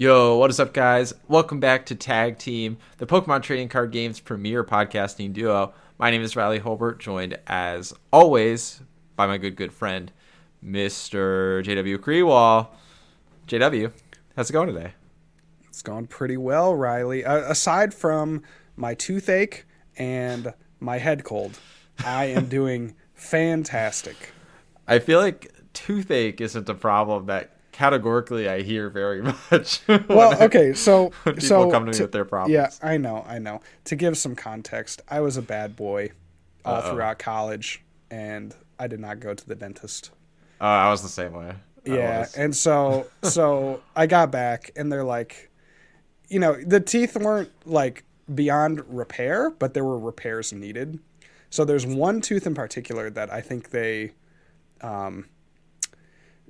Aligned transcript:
Yo, 0.00 0.36
what 0.36 0.48
is 0.48 0.60
up, 0.60 0.72
guys? 0.72 1.12
Welcome 1.26 1.58
back 1.58 1.86
to 1.86 1.96
Tag 1.96 2.38
Team, 2.38 2.78
the 2.98 3.06
Pokemon 3.06 3.42
Trading 3.42 3.68
Card 3.68 3.90
Game's 3.90 4.20
premier 4.20 4.62
podcasting 4.62 5.32
duo. 5.32 5.74
My 5.98 6.12
name 6.12 6.22
is 6.22 6.36
Riley 6.36 6.60
Hulbert, 6.60 7.00
joined 7.00 7.36
as 7.48 7.92
always 8.12 8.80
by 9.16 9.26
my 9.26 9.38
good, 9.38 9.56
good 9.56 9.72
friend, 9.72 10.12
Mr. 10.64 11.64
JW 11.64 11.96
Kriewall. 11.98 12.68
JW, 13.48 13.90
how's 14.36 14.50
it 14.50 14.52
going 14.52 14.72
today? 14.72 14.92
It's 15.66 15.82
going 15.82 16.06
pretty 16.06 16.36
well, 16.36 16.76
Riley. 16.76 17.24
Uh, 17.24 17.50
aside 17.50 17.92
from 17.92 18.44
my 18.76 18.94
toothache 18.94 19.64
and 19.96 20.54
my 20.78 20.98
head 20.98 21.24
cold, 21.24 21.58
I 22.04 22.26
am 22.26 22.46
doing 22.48 22.94
fantastic. 23.14 24.32
I 24.86 25.00
feel 25.00 25.18
like 25.18 25.52
toothache 25.72 26.40
isn't 26.40 26.68
a 26.68 26.74
problem 26.74 27.26
that 27.26 27.57
categorically 27.78 28.48
I 28.48 28.62
hear 28.62 28.90
very 28.90 29.22
much. 29.50 29.80
well, 30.08 30.42
okay, 30.42 30.72
so 30.74 31.10
people 31.24 31.40
so 31.40 31.70
come 31.70 31.84
to 31.86 31.92
me 31.92 31.96
to- 31.96 32.02
with 32.04 32.12
their 32.12 32.24
problems. 32.24 32.52
Yeah, 32.52 32.70
I 32.82 32.96
know, 32.96 33.24
I 33.28 33.38
know. 33.38 33.60
To 33.84 33.94
give 33.96 34.18
some 34.18 34.34
context, 34.34 35.00
I 35.08 35.20
was 35.20 35.36
a 35.36 35.42
bad 35.42 35.76
boy 35.76 36.10
all 36.64 36.76
Uh-oh. 36.76 36.90
throughout 36.92 37.18
college, 37.20 37.82
and 38.10 38.54
I 38.80 38.88
did 38.88 38.98
not 38.98 39.20
go 39.20 39.32
to 39.32 39.46
the 39.46 39.54
dentist. 39.54 40.10
Uh, 40.60 40.64
I 40.64 40.90
was 40.90 41.02
the 41.02 41.08
same 41.08 41.32
way. 41.34 41.50
I 41.86 41.90
Yeah, 41.90 42.18
was. 42.20 42.34
and 42.34 42.54
so 42.56 43.06
so 43.22 43.80
I 43.94 44.06
got 44.06 44.32
back, 44.32 44.72
and 44.74 44.90
they're 44.90 45.04
like, 45.04 45.48
you 46.28 46.40
know, 46.40 46.56
the 46.60 46.80
teeth 46.80 47.16
weren't 47.16 47.52
like 47.64 48.02
beyond 48.34 48.82
repair, 48.88 49.50
but 49.50 49.72
there 49.74 49.84
were 49.84 49.98
repairs 49.98 50.52
needed. 50.52 50.98
So 51.50 51.64
there's 51.64 51.86
one 51.86 52.20
tooth 52.20 52.44
in 52.46 52.54
particular 52.54 53.08
that 53.10 53.32
I 53.32 53.40
think 53.40 53.70
they 53.70 54.12
um, 54.82 55.26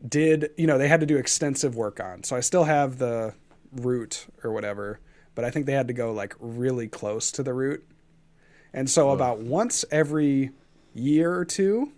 did, 0.06 0.50
you 0.56 0.66
know, 0.66 0.78
they 0.78 0.88
had 0.88 1.00
to 1.00 1.06
do 1.06 1.16
extensive 1.16 1.74
work 1.74 2.00
on. 2.00 2.22
So 2.24 2.36
I 2.36 2.40
still 2.40 2.64
have 2.64 2.98
the 2.98 3.34
root 3.72 4.26
or 4.44 4.52
whatever, 4.52 5.00
but 5.34 5.44
I 5.44 5.50
think 5.50 5.66
they 5.66 5.72
had 5.72 5.88
to 5.88 5.94
go 5.94 6.12
like 6.12 6.34
really 6.38 6.88
close 6.88 7.32
to 7.32 7.42
the 7.42 7.54
root. 7.54 7.86
And 8.72 8.88
so 8.88 9.10
about 9.10 9.38
once 9.38 9.84
every 9.90 10.50
year 10.94 11.34
or 11.34 11.44
two, 11.44 11.92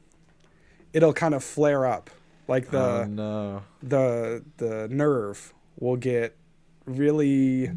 it'll 0.93 1.13
kind 1.13 1.35
of 1.35 1.43
flare 1.43 1.87
up. 1.87 2.11
Like 2.49 2.71
the 2.71 2.79
oh, 2.79 3.05
no. 3.05 3.63
the 3.83 4.45
the 4.57 4.89
nerve 4.89 5.55
will 5.79 5.97
get 5.97 6.37
really 6.85 7.71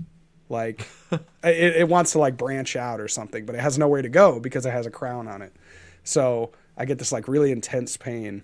like 0.49 0.87
it, 1.11 1.75
it 1.75 1.87
wants 1.87 2.13
to 2.13 2.19
like 2.19 2.37
branch 2.37 2.75
out 2.75 2.99
or 2.99 3.07
something, 3.07 3.45
but 3.45 3.55
it 3.55 3.61
has 3.61 3.77
nowhere 3.77 4.01
to 4.01 4.09
go 4.09 4.39
because 4.39 4.65
it 4.65 4.71
has 4.71 4.85
a 4.85 4.91
crown 4.91 5.27
on 5.27 5.41
it. 5.41 5.55
So 6.03 6.51
I 6.77 6.85
get 6.85 6.97
this 6.97 7.11
like 7.11 7.27
really 7.27 7.51
intense 7.51 7.97
pain 7.97 8.43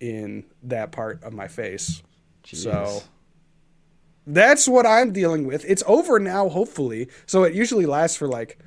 in 0.00 0.44
that 0.62 0.92
part 0.92 1.22
of 1.22 1.32
my 1.32 1.48
face. 1.48 2.02
So 2.44 3.02
that's 4.26 4.68
what 4.68 4.86
I'm 4.86 5.12
dealing 5.12 5.46
with. 5.46 5.64
It's 5.68 5.82
over 5.86 6.18
now, 6.18 6.48
hopefully. 6.48 7.08
So 7.26 7.44
it 7.44 7.54
usually 7.54 7.86
lasts 7.86 8.16
for 8.16 8.28
like, 8.28 8.58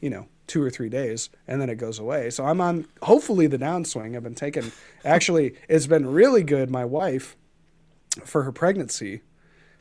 you 0.00 0.10
know, 0.10 0.26
two 0.46 0.62
or 0.62 0.70
three 0.70 0.88
days 0.88 1.28
and 1.48 1.60
then 1.60 1.68
it 1.68 1.76
goes 1.76 1.98
away. 1.98 2.30
So 2.30 2.44
I'm 2.46 2.60
on 2.60 2.86
hopefully 3.02 3.46
the 3.46 3.58
downswing. 3.58 4.14
I've 4.16 4.22
been 4.22 4.34
taking, 4.34 4.70
actually, 5.04 5.54
it's 5.68 5.86
been 5.86 6.06
really 6.06 6.42
good. 6.42 6.70
My 6.70 6.84
wife, 6.84 7.36
for 8.24 8.44
her 8.44 8.52
pregnancy, 8.52 9.22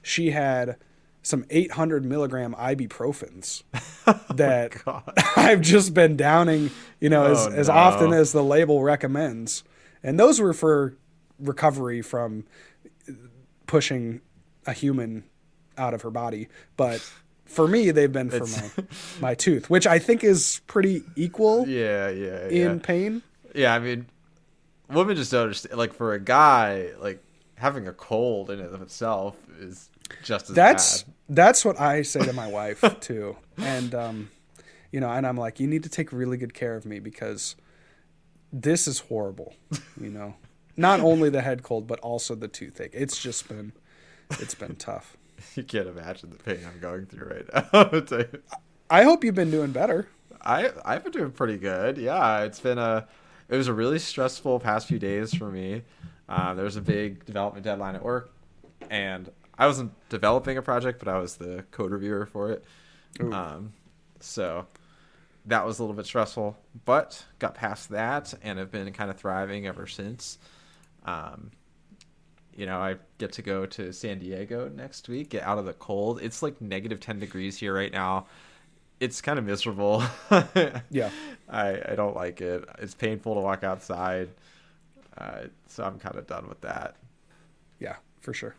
she 0.02 0.32
had 0.32 0.78
some 1.22 1.46
800 1.50 2.06
milligram 2.06 2.54
ibuprofens 2.56 3.64
oh 4.08 4.20
that 4.36 4.84
God. 4.86 5.12
I've 5.36 5.62
just 5.62 5.94
been 5.94 6.18
downing, 6.18 6.72
you 7.00 7.10
know, 7.10 7.26
as, 7.26 7.48
Oh, 7.48 7.52
as 7.52 7.68
no. 7.68 7.74
often 7.74 8.14
as 8.14 8.32
the 8.32 8.44
label 8.44 8.84
recommends. 8.84 9.64
And 10.06 10.20
those 10.20 10.40
were 10.40 10.54
for 10.54 10.96
recovery 11.40 12.02
from 12.02 12.46
pushing 13.68 14.22
a 14.66 14.74
human 14.74 15.24
out 15.78 15.94
of 15.94 16.02
her 16.04 16.12
body. 16.12 16.48
But 16.78 17.02
for 17.46 17.68
me, 17.68 17.92
they've 17.92 18.12
been 18.12 18.30
for 18.30 18.38
It's- 18.38 18.78
my, 18.78 18.84
my 19.30 19.36
tooth, 19.36 19.70
which 19.70 19.86
I 19.88 20.00
think 20.00 20.24
is 20.24 20.62
pretty 20.68 21.04
equal 21.16 21.68
Yeah, 21.68 22.10
yeah, 22.10 22.48
yeah. 22.50 22.70
in 22.72 22.80
pain. 22.80 23.22
Yeah, 23.54 23.74
I 23.74 23.80
mean, 23.80 24.06
women 24.90 25.16
just 25.16 25.32
don't 25.32 25.44
understand. 25.44 25.78
Like 25.78 25.94
for 25.94 26.14
a 26.14 26.20
guy, 26.20 26.90
like 27.00 27.24
having 27.56 27.88
a 27.88 27.94
cold 27.94 28.50
in 28.52 28.60
and 28.60 28.74
of 28.74 28.82
itself 28.82 29.36
is 29.60 29.90
just 30.24 30.50
as 30.50 30.56
That's 30.56 31.04
bad. 31.04 31.14
that's 31.30 31.66
what 31.66 31.80
I 31.80 32.02
say 32.04 32.20
to 32.26 32.34
my 32.34 32.48
wife 32.48 32.84
too. 33.00 33.38
And 33.58 33.96
um, 33.96 34.30
you 34.92 35.00
know, 35.00 35.10
and 35.10 35.26
I'm 35.26 35.38
like, 35.38 35.60
you 35.60 35.68
need 35.68 35.84
to 35.84 35.90
take 35.90 36.12
really 36.12 36.38
good 36.38 36.54
care 36.54 36.76
of 36.76 36.86
me 36.86 37.00
because 37.00 37.56
this 38.62 38.88
is 38.88 39.00
horrible. 39.00 39.54
You 40.00 40.10
know, 40.10 40.36
not 40.78 41.02
only 41.02 41.30
the 41.30 41.42
head 41.42 41.64
cold, 41.64 41.88
but 41.88 42.00
also 42.00 42.36
the 42.36 42.48
toothache. 42.48 42.92
It's 42.94 43.18
just 43.18 43.48
been, 43.48 43.74
it's 44.32 44.56
been 44.56 44.76
tough. 44.76 45.18
You 45.56 45.64
can't 45.64 45.88
imagine 45.88 46.32
the 46.32 46.38
pain 46.38 46.60
I'm 46.66 46.80
going 46.80 47.06
through 47.06 47.28
right 47.28 47.46
now. 47.54 47.68
I'll 47.92 48.02
tell 48.02 48.20
you. 48.20 48.42
I 48.90 49.04
hope 49.04 49.24
you've 49.24 49.36
been 49.36 49.52
doing 49.52 49.72
better. 49.72 50.08
I 50.42 50.72
I've 50.84 51.04
been 51.04 51.12
doing 51.12 51.32
pretty 51.32 51.58
good. 51.58 51.98
Yeah, 51.98 52.44
it's 52.44 52.60
been 52.60 52.78
a 52.78 53.08
it 53.50 53.56
was 53.56 53.68
a 53.68 53.74
really 53.74 54.00
stressful 54.00 54.60
past 54.62 54.88
few 54.88 54.98
days 54.98 55.34
for 55.34 55.52
me. 55.52 55.84
Um, 56.30 56.56
there 56.56 56.66
was 56.66 56.78
a 56.78 56.82
big 56.82 57.26
development 57.26 57.66
deadline 57.66 57.96
at 57.96 58.04
work, 58.04 58.32
and 58.90 59.30
I 59.58 59.68
wasn't 59.68 59.92
developing 60.10 60.58
a 60.58 60.62
project, 60.62 61.00
but 61.00 61.10
I 61.10 61.20
was 61.20 61.36
the 61.36 61.66
code 61.72 61.92
reviewer 61.92 62.26
for 62.26 62.52
it. 62.52 62.64
Um, 63.22 63.74
so 64.20 64.68
that 65.48 65.66
was 65.66 65.80
a 65.80 65.84
little 65.84 65.96
bit 65.96 66.06
stressful, 66.06 66.58
but 66.86 67.24
got 67.40 67.56
past 67.56 67.90
that 67.90 68.34
and 68.42 68.58
have 68.58 68.72
been 68.72 68.92
kind 68.94 69.10
of 69.10 69.18
thriving 69.18 69.68
ever 69.68 69.86
since. 69.88 70.38
Um, 71.06 71.52
you 72.56 72.66
know, 72.66 72.78
I 72.80 72.96
get 73.18 73.34
to 73.34 73.42
go 73.42 73.66
to 73.66 73.92
San 73.92 74.20
Diego 74.20 74.70
next 74.70 75.10
week, 75.10 75.30
get 75.30 75.44
out 75.44 75.58
of 75.58 75.66
the 75.66 75.74
cold. 75.74 76.20
It's 76.22 76.42
like 76.42 76.62
negative 76.62 77.00
10 77.00 77.20
degrees 77.20 77.58
here 77.58 77.74
right 77.74 77.92
now. 77.92 78.28
It's 79.00 79.22
kind 79.22 79.38
of 79.38 79.46
miserable. 79.46 80.04
Yeah. 80.90 81.10
I, 81.50 81.82
I 81.92 81.96
don't 81.96 82.16
like 82.16 82.42
it. 82.42 82.68
It's 82.80 82.96
painful 82.96 83.36
to 83.36 83.42
walk 83.42 83.64
outside. 83.64 84.30
Uh, 85.18 85.44
so 85.68 85.84
I'm 85.84 86.00
kind 86.00 86.16
of 86.16 86.26
done 86.28 86.48
with 86.48 86.62
that. 86.62 86.96
Yeah, 87.80 87.98
for 88.22 88.34
sure. 88.34 88.56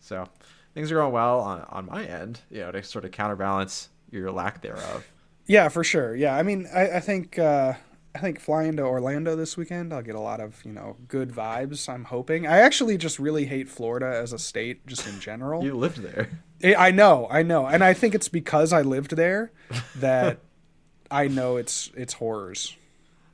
So 0.00 0.28
things 0.74 0.92
are 0.92 0.96
going 0.96 1.12
well 1.12 1.40
on, 1.40 1.62
on 1.70 1.86
my 1.86 2.04
end, 2.04 2.40
you 2.50 2.60
know, 2.60 2.72
to 2.72 2.82
sort 2.82 3.04
of 3.04 3.12
counterbalance 3.12 3.88
your 4.10 4.30
lack 4.30 4.60
thereof. 4.60 5.06
Yeah, 5.46 5.68
for 5.68 5.84
sure. 5.84 6.14
Yeah, 6.14 6.36
I 6.36 6.42
mean, 6.42 6.66
I, 6.74 6.92
I 6.92 7.00
think 7.00 7.38
uh, 7.38 7.74
I 8.14 8.18
think 8.18 8.40
flying 8.40 8.76
to 8.76 8.82
Orlando 8.82 9.34
this 9.36 9.56
weekend, 9.56 9.92
I'll 9.92 10.02
get 10.02 10.14
a 10.14 10.20
lot 10.20 10.40
of 10.40 10.64
you 10.64 10.72
know 10.72 10.96
good 11.08 11.30
vibes. 11.30 11.88
I'm 11.88 12.04
hoping. 12.04 12.46
I 12.46 12.58
actually 12.58 12.96
just 12.96 13.18
really 13.18 13.46
hate 13.46 13.68
Florida 13.68 14.06
as 14.06 14.32
a 14.32 14.38
state, 14.38 14.86
just 14.86 15.06
in 15.06 15.20
general. 15.20 15.64
You 15.64 15.74
lived 15.74 15.98
there. 15.98 16.30
I 16.62 16.88
I 16.88 16.90
know, 16.92 17.26
I 17.30 17.42
know, 17.42 17.66
and 17.66 17.82
I 17.82 17.92
think 17.92 18.14
it's 18.14 18.28
because 18.28 18.72
I 18.72 18.82
lived 18.82 19.16
there 19.16 19.52
that 19.96 20.38
I 21.10 21.28
know 21.28 21.56
it's 21.56 21.90
it's 21.96 22.14
horrors. 22.14 22.76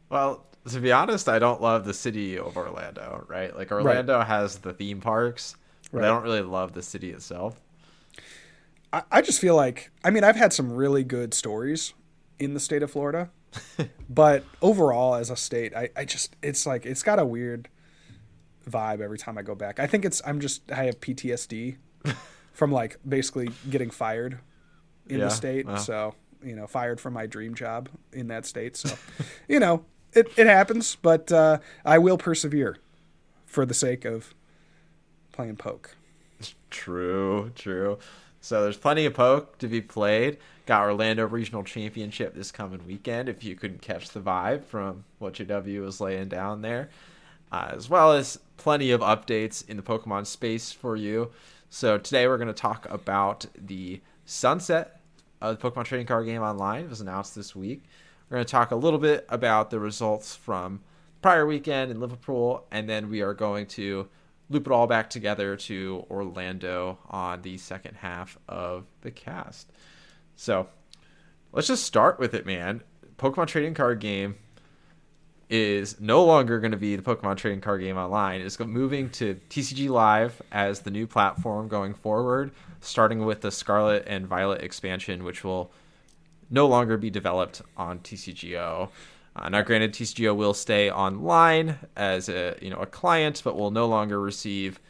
Well, 0.09 0.45
to 0.69 0.81
be 0.81 0.91
honest, 0.91 1.29
I 1.29 1.39
don't 1.39 1.63
love 1.63 1.85
the 1.85 1.95
city 1.95 2.39
of 2.39 2.57
Orlando, 2.57 3.25
right? 3.29 3.57
Like 3.57 3.71
Orlando 3.71 4.21
has 4.21 4.59
the 4.59 4.73
theme 4.73 5.01
parks, 5.01 5.57
but 5.93 6.03
I 6.03 6.09
don't 6.09 6.23
really 6.23 6.43
love 6.43 6.73
the 6.73 6.83
city 6.83 7.11
itself. 7.11 7.61
I, 8.93 9.03
I 9.13 9.23
just 9.23 9.41
feel 9.41 9.55
like 9.55 9.91
I 10.03 10.11
mean 10.11 10.25
I've 10.25 10.37
had 10.37 10.53
some 10.53 10.73
really 10.73 11.05
good 11.05 11.35
stories 11.35 11.93
in 12.41 12.55
the 12.55 12.61
state 12.61 12.83
of 12.83 12.91
Florida, 12.91 13.31
but 14.09 14.45
overall 14.63 15.15
as 15.15 15.31
a 15.31 15.37
state, 15.37 15.75
I, 15.77 15.91
I 15.97 16.05
just 16.05 16.35
it's 16.43 16.67
like 16.67 16.87
it's 16.87 17.03
got 17.05 17.19
a 17.21 17.25
weird 17.27 17.69
vibe 18.69 19.01
every 19.01 19.19
time 19.19 19.39
I 19.39 19.43
go 19.43 19.55
back. 19.55 19.79
I 19.79 19.87
think 19.87 20.05
it's 20.05 20.21
I'm 20.27 20.41
just 20.41 20.63
I 20.73 20.85
have 20.85 21.01
PTSD 21.01 21.77
from 22.53 22.73
like 22.73 22.97
basically 23.09 23.51
getting 23.69 23.91
fired 23.91 24.39
in 25.09 25.19
Yeah, 25.19 25.27
the 25.27 25.31
state. 25.31 25.67
wow. 25.67 25.77
So 25.77 26.15
you 26.43 26.57
know, 26.57 26.67
fired 26.67 27.01
from 27.01 27.13
my 27.13 27.27
dream 27.27 27.55
job 27.55 27.89
in 28.13 28.29
that 28.29 28.47
state. 28.47 28.77
So 28.77 28.97
you 29.49 29.61
know, 29.61 29.85
it 30.13 30.29
it 30.37 30.47
happens, 30.47 30.97
but 30.97 31.31
uh, 31.31 31.59
I 31.85 31.99
will 31.99 32.19
persevere 32.19 32.79
for 33.47 33.67
the 33.67 33.75
sake 33.75 34.05
of 34.05 34.35
playing 35.33 35.57
poke. 35.57 35.97
True, 36.71 37.51
true. 37.55 37.99
So 38.41 38.63
there's 38.63 38.77
plenty 38.77 39.05
of 39.05 39.15
poke 39.15 39.59
to 39.59 39.69
be 39.69 39.81
played. 39.81 40.39
Got 40.67 40.85
Orlando 40.85 41.27
Regional 41.27 41.63
Championship 41.63 42.35
this 42.35 42.51
coming 42.51 42.87
weekend. 42.87 43.29
If 43.29 43.45
you 43.45 43.55
couldn't 43.55 43.83
catch 43.83 44.11
the 44.11 44.21
vibe 44.21 44.65
from 44.65 45.05
what 45.19 45.35
JW 45.35 45.83
was 45.83 46.01
laying 46.01 46.29
down 46.29 46.63
there, 46.63 46.89
uh, 47.53 47.73
as 47.73 47.91
well 47.91 48.13
as 48.13 48.39
plenty 48.57 48.91
of 48.93 49.01
updates 49.01 49.69
in 49.69 49.77
the 49.77 49.83
Pokemon 49.83 50.27
space 50.27 50.73
for 50.73 50.97
you. 50.97 51.31
So 51.69 51.99
today 51.99 52.27
we're 52.27 52.39
going 52.39 52.49
to 52.49 52.55
talk 52.55 52.89
about 52.91 53.47
the 53.57 54.01
sunset 54.25 55.01
of 55.41 55.59
the 55.59 55.71
Pokemon 55.71 55.85
Trading 55.85 56.07
Card 56.07 56.27
Game 56.27 56.43
Online. 56.43 56.85
It 56.85 56.91
was 56.91 57.01
announced 57.01 57.35
this 57.35 57.55
week. 57.55 57.85
We're 58.29 58.37
going 58.37 58.47
to 58.47 58.51
talk 58.51 58.71
a 58.71 58.77
little 58.77 58.99
bit 58.99 59.27
about 59.29 59.71
the 59.71 59.81
results 59.81 60.35
from 60.35 60.81
prior 61.21 61.47
weekend 61.47 61.91
in 61.91 62.01
Liverpool, 62.01 62.65
and 62.71 62.89
then 62.89 63.11
we 63.11 63.21
are 63.21 63.35
going 63.35 63.67
to 63.67 64.09
loop 64.51 64.67
it 64.67 64.73
all 64.73 64.87
back 64.87 65.09
together 65.09 65.57
to 65.57 66.05
Orlando 66.11 66.99
on 67.09 67.41
the 67.43 67.57
second 67.57 67.95
half 67.95 68.37
of 68.49 68.85
the 69.01 69.11
cast. 69.11 69.71
So 70.37 70.69
let's 71.53 71.69
just 71.69 71.85
start 71.85 72.19
with 72.19 72.35
it, 72.35 72.45
man. 72.45 72.83
Pokemon 73.17 73.47
trading 73.47 73.75
card 73.75 74.01
game. 74.01 74.37
is 75.49 76.01
no 76.01 76.25
longer 76.25 76.61
going 76.61 76.71
to 76.71 76.77
be 76.77 76.95
the 76.95 77.03
Pokemon 77.03 77.37
trading 77.37 77.61
card 77.61 77.81
game 77.81 77.97
online. 77.97 78.41
It's 78.41 78.59
moving 78.61 79.11
to 79.11 79.35
TCG 79.51 79.89
Live 79.89 80.41
as 80.53 80.81
the 80.81 80.91
new 80.91 81.07
platform 81.07 81.67
going 81.67 81.93
forward, 81.93 82.53
starting 82.81 83.25
with 83.25 83.41
the 83.41 83.51
Scarlet 83.51 84.05
and 84.07 84.27
Violet 84.27 84.63
expansion, 84.63 85.25
which 85.25 85.43
will 85.43 85.73
no 86.51 86.67
longer 86.67 86.97
be 86.97 87.11
developed 87.11 87.63
on 87.77 87.99
TCGO. 87.99 88.91
Uh, 89.37 89.49
now, 89.49 89.63
granted, 89.63 89.93
TCGO 89.93 90.35
will 90.35 90.55
stay 90.55 90.91
online 90.91 91.79
as 91.97 92.29
a 92.29 92.57
you 92.61 92.71
know 92.71 92.79
a 92.79 92.87
client, 92.87 93.43
but 93.45 93.57
will 93.57 93.71
no 93.71 93.87
longer 93.87 94.21
receive 94.21 94.81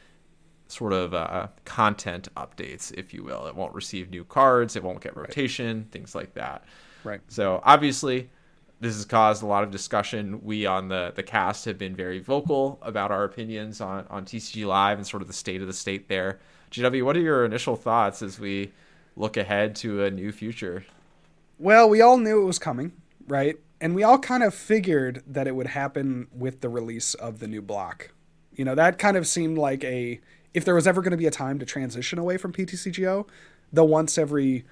sort 0.69 0.93
of 0.93 1.15
uh, 1.15 1.49
content 1.65 2.29
updates, 2.37 2.93
if 2.97 3.13
you 3.13 3.23
will. 3.23 3.47
It 3.47 3.55
won't 3.55 3.75
receive 3.75 4.11
new 4.11 4.25
cards, 4.25 4.77
it 4.77 4.83
won't 4.83 5.01
get 5.01 5.17
rotation, 5.17 5.79
right. 5.79 5.91
things 5.91 6.15
like 6.15 6.35
that. 6.35 6.65
Right. 7.05 7.21
So 7.29 7.61
obviously, 7.65 8.31
this 8.81 8.95
has 8.95 9.05
caused 9.05 9.43
a 9.43 9.47
lot 9.47 9.63
of 9.63 9.71
discussion. 9.71 10.41
We 10.43 10.67
on 10.67 10.89
the 10.89 11.13
the 11.15 11.23
cast 11.23 11.65
have 11.67 11.77
been 11.79 11.95
very 11.95 12.21
vocal 12.21 12.79
about 12.83 13.11
our 13.11 13.25
opinions 13.25 13.81
on 13.81 14.07
on 14.09 14.25
TCG 14.25 14.67
Live 14.67 14.99
and 14.99 15.07
sort 15.07 15.23
of 15.23 15.29
the 15.29 15.35
state 15.35 15.61
of 15.61 15.67
the 15.67 15.73
state 15.73 16.09
there. 16.09 16.41
JW, 16.71 17.05
what 17.05 17.17
are 17.17 17.21
your 17.21 17.45
initial 17.45 17.77
thoughts 17.77 18.23
as 18.23 18.39
we 18.39 18.73
look 19.17 19.37
ahead 19.37 19.75
to 19.77 20.05
a 20.05 20.11
new 20.11 20.33
future? 20.33 20.85
Well, 21.59 21.91
we 21.91 22.01
all 22.01 22.17
knew 22.17 22.41
it 22.41 22.47
was 22.47 22.59
coming, 22.59 22.93
right? 23.27 23.59
And 23.81 23.95
we 23.95 24.03
all 24.03 24.19
kind 24.19 24.43
of 24.43 24.55
figured 24.55 25.23
that 25.27 25.47
it 25.47 25.55
would 25.55 25.69
happen 25.69 26.29
with 26.33 26.61
the 26.61 26.69
release 26.69 27.15
of 27.15 27.39
the 27.39 27.47
new 27.47 27.63
block. 27.63 28.13
You 28.55 28.65
know, 28.65 28.75
that 28.75 28.99
kind 28.99 29.17
of 29.17 29.27
seemed 29.27 29.57
like 29.57 29.83
a 29.85 30.21
if 30.53 30.65
there 30.65 30.75
was 30.75 30.87
ever 30.87 31.01
going 31.01 31.13
to 31.13 31.17
be 31.17 31.27
a 31.27 31.31
time 31.31 31.59
to 31.61 31.67
transition 31.67 32.19
away 32.19 32.37
from 32.37 32.53
PTCGO, 32.53 33.27
the 33.73 33.85
once 33.85 34.19
every, 34.19 34.65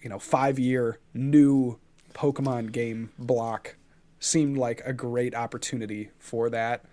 you 0.00 0.08
know, 0.08 0.18
5 0.18 0.58
year 0.58 0.98
new 1.12 1.78
Pokemon 2.14 2.72
game 2.72 3.10
block 3.18 3.76
seemed 4.18 4.56
like 4.56 4.82
a 4.84 4.92
great 4.92 5.34
opportunity 5.34 6.10
for 6.18 6.50
that. 6.50 6.84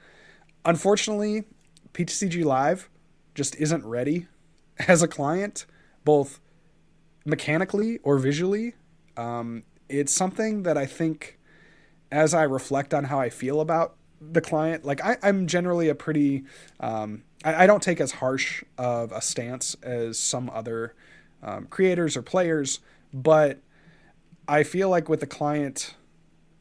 Unfortunately, 0.65 1.45
PTCG 1.93 2.43
Live 2.43 2.89
just 3.33 3.55
isn't 3.55 3.85
ready 3.85 4.27
as 4.87 5.01
a 5.01 5.07
client, 5.07 5.65
both 6.03 6.39
mechanically 7.25 7.99
or 8.03 8.17
visually. 8.17 8.73
Um, 9.15 9.63
it's 9.89 10.13
something 10.13 10.63
that 10.63 10.77
I 10.77 10.85
think, 10.85 11.36
as 12.11 12.33
I 12.33 12.43
reflect 12.43 12.93
on 12.93 13.05
how 13.05 13.19
I 13.19 13.29
feel 13.29 13.61
about 13.61 13.95
the 14.19 14.41
client, 14.41 14.85
like 14.85 15.03
I, 15.03 15.17
am 15.23 15.47
generally 15.47 15.89
a 15.89 15.95
pretty, 15.95 16.43
um, 16.79 17.23
I, 17.43 17.63
I, 17.63 17.67
don't 17.67 17.83
take 17.83 18.01
as 18.01 18.13
harsh 18.13 18.63
of 18.77 19.11
a 19.11 19.21
stance 19.21 19.75
as 19.83 20.17
some 20.17 20.49
other 20.49 20.95
um, 21.43 21.67
creators 21.69 22.17
or 22.17 22.21
players, 22.21 22.79
but 23.13 23.59
I 24.47 24.63
feel 24.63 24.89
like 24.89 25.09
with 25.09 25.19
the 25.19 25.27
client 25.27 25.95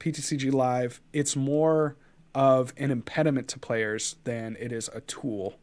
PTCG 0.00 0.52
Live, 0.52 1.00
it's 1.12 1.37
more 1.37 1.96
of 2.34 2.75
an 2.76 2.90
impediment 2.90 3.49
to 3.49 3.58
players 3.58 4.16
than 4.25 4.56
it 4.60 4.70
is 4.70 4.90
a 4.92 5.00
tool 5.02 5.58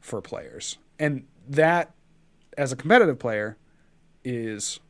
for 0.00 0.22
players. 0.22 0.78
And 0.98 1.26
that, 1.48 1.94
as 2.56 2.72
a 2.72 2.76
competitive 2.76 3.18
player, 3.18 3.58
is 4.24 4.80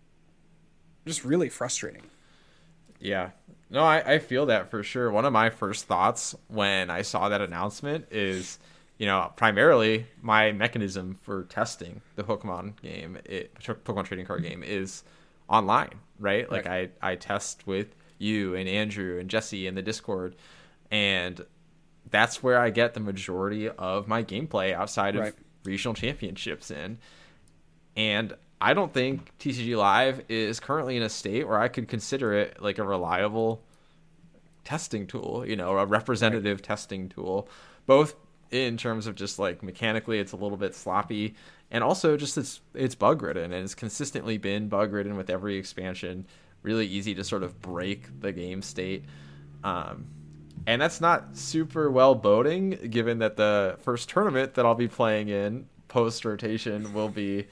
just 1.07 1.25
really 1.25 1.49
frustrating. 1.49 2.05
Yeah. 3.01 3.31
No, 3.71 3.85
I, 3.85 4.15
I 4.15 4.19
feel 4.19 4.47
that 4.47 4.71
for 4.71 4.83
sure. 4.83 5.11
One 5.11 5.25
of 5.25 5.33
my 5.33 5.49
first 5.51 5.87
thoughts 5.87 6.35
when 6.49 6.91
I 6.91 7.03
saw 7.03 7.29
that 7.29 7.41
announcement 7.41 8.09
is, 8.11 8.59
you 8.99 9.07
know, 9.07 9.33
primarily 9.37 10.07
my 10.21 10.51
mechanism 10.51 11.17
for 11.23 11.45
testing 11.45 12.01
the 12.17 12.25
Pokemon 12.25 12.81
game, 12.83 13.19
it, 13.25 13.55
Pokemon 13.61 14.05
trading 14.07 14.27
card 14.27 14.43
game, 14.43 14.65
is 14.65 15.05
online, 15.49 15.95
right? 16.19 16.51
Like 16.51 16.67
right. 16.67 16.91
I 17.01 17.13
I 17.13 17.15
test 17.15 17.67
with 17.67 17.95
you 18.19 18.57
and 18.57 18.69
Andrew 18.69 19.19
and 19.21 19.31
Jesse 19.31 19.69
in 19.69 19.77
the 19.77 19.83
Discord, 19.83 20.35
and 20.91 21.45
that's 22.11 22.43
where 22.43 22.59
I 22.59 22.71
get 22.71 22.95
the 22.95 23.01
majority 23.01 23.69
of 23.69 24.09
my 24.09 24.25
gameplay 24.25 24.75
outside 24.75 25.15
of 25.15 25.23
right. 25.23 25.35
regional 25.65 25.95
championships 25.95 26.73
in. 26.73 26.99
And 27.97 28.35
I 28.61 28.75
don't 28.75 28.93
think 28.93 29.33
TCG 29.39 29.77
Live 29.77 30.23
is 30.29 30.61
currently 30.61 30.97
in 30.97 31.03
a 31.03 31.09
state 31.09 31.49
where 31.49 31.59
I 31.59 31.69
could 31.69 31.89
consider 31.89 32.35
it 32.35 32.61
like 32.61 32.79
a 32.79 32.85
reliable 32.85 33.63
testing 34.65 35.07
tool, 35.07 35.45
you 35.47 35.57
know, 35.57 35.79
a 35.79 35.87
representative 35.87 36.59
right. 36.59 36.65
testing 36.65 37.09
tool, 37.09 37.49
both 37.87 38.15
in 38.51 38.77
terms 38.77 39.07
of 39.07 39.15
just 39.15 39.39
like 39.39 39.63
mechanically 39.63 40.19
it's 40.19 40.33
a 40.33 40.37
little 40.37 40.57
bit 40.57 40.75
sloppy 40.75 41.35
and 41.71 41.85
also 41.85 42.17
just 42.17 42.37
it's 42.37 42.61
it's 42.75 42.95
bug 42.95 43.23
ridden 43.23 43.53
and 43.53 43.65
it's 43.65 43.75
consistently 43.75 44.37
been 44.37 44.69
bug 44.69 44.93
ridden 44.93 45.17
with 45.17 45.31
every 45.31 45.57
expansion. 45.57 46.27
Really 46.63 46.87
easy 46.87 47.15
to 47.15 47.25
sort 47.25 47.43
of 47.43 47.61
break 47.63 48.21
the 48.21 48.33
game 48.33 48.61
state. 48.61 49.05
Um, 49.65 50.07
and 50.67 50.83
that's 50.83 51.01
not 51.01 51.37
super 51.37 51.91
well 51.91 52.15
boding 52.15 52.71
given 52.91 53.21
that 53.21 53.37
the 53.37 53.79
first 53.81 54.11
tournament 54.11 54.55
that 54.55 54.67
I'll 54.67 54.75
be 54.75 54.89
playing 54.89 55.29
in 55.29 55.67
post 55.89 56.25
rotation 56.25 56.93
will 56.93 57.09
be 57.09 57.47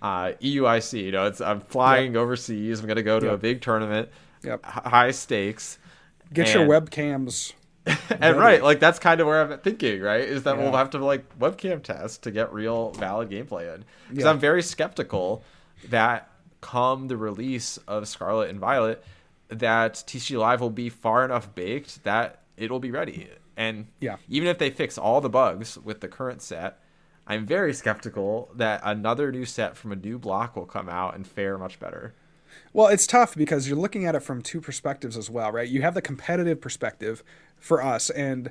uh, 0.00 0.32
EUIC. 0.40 1.02
You 1.04 1.12
know, 1.12 1.26
it's 1.26 1.40
I'm 1.40 1.60
flying 1.60 2.14
yep. 2.14 2.22
overseas. 2.22 2.80
I'm 2.80 2.86
gonna 2.86 3.02
go 3.02 3.20
to 3.20 3.26
yep. 3.26 3.34
a 3.34 3.38
big 3.38 3.60
tournament. 3.60 4.08
Yep. 4.42 4.64
high 4.64 5.10
stakes. 5.10 5.78
Get 6.32 6.48
and, 6.48 6.60
your 6.60 6.80
webcams 6.80 7.52
and 8.20 8.36
right, 8.36 8.62
like 8.62 8.80
that's 8.80 8.98
kind 8.98 9.20
of 9.20 9.26
where 9.26 9.42
I'm 9.42 9.58
thinking, 9.60 10.00
right? 10.00 10.22
Is 10.22 10.42
that 10.42 10.56
yeah. 10.56 10.62
we'll 10.62 10.76
have 10.76 10.90
to 10.90 10.98
like 10.98 11.38
webcam 11.38 11.82
test 11.82 12.24
to 12.24 12.30
get 12.30 12.52
real 12.52 12.90
valid 12.92 13.30
gameplay 13.30 13.72
in. 13.74 13.84
Because 14.08 14.24
yeah. 14.24 14.30
I'm 14.30 14.40
very 14.40 14.62
skeptical 14.62 15.44
that 15.88 16.30
come 16.60 17.06
the 17.06 17.16
release 17.16 17.78
of 17.86 18.08
Scarlet 18.08 18.50
and 18.50 18.58
Violet, 18.58 19.04
that 19.48 19.94
TCG 19.94 20.38
Live 20.38 20.60
will 20.60 20.70
be 20.70 20.88
far 20.88 21.24
enough 21.24 21.54
baked 21.54 22.02
that 22.02 22.42
it'll 22.56 22.80
be 22.80 22.90
ready. 22.90 23.28
And 23.56 23.86
yeah, 24.00 24.16
even 24.28 24.48
if 24.48 24.58
they 24.58 24.70
fix 24.70 24.98
all 24.98 25.20
the 25.20 25.30
bugs 25.30 25.78
with 25.78 26.00
the 26.00 26.08
current 26.08 26.42
set, 26.42 26.80
I'm 27.26 27.44
very 27.44 27.74
skeptical 27.74 28.48
that 28.54 28.80
another 28.84 29.32
new 29.32 29.44
set 29.44 29.76
from 29.76 29.92
a 29.92 29.96
new 29.96 30.18
block 30.18 30.54
will 30.54 30.66
come 30.66 30.88
out 30.88 31.16
and 31.16 31.26
fare 31.26 31.58
much 31.58 31.80
better. 31.80 32.14
Well, 32.72 32.88
it's 32.88 33.06
tough 33.06 33.34
because 33.34 33.68
you're 33.68 33.78
looking 33.78 34.06
at 34.06 34.14
it 34.14 34.20
from 34.20 34.42
two 34.42 34.60
perspectives 34.60 35.16
as 35.16 35.28
well, 35.28 35.50
right? 35.50 35.68
You 35.68 35.82
have 35.82 35.94
the 35.94 36.02
competitive 36.02 36.60
perspective 36.60 37.24
for 37.58 37.82
us, 37.82 38.10
and 38.10 38.50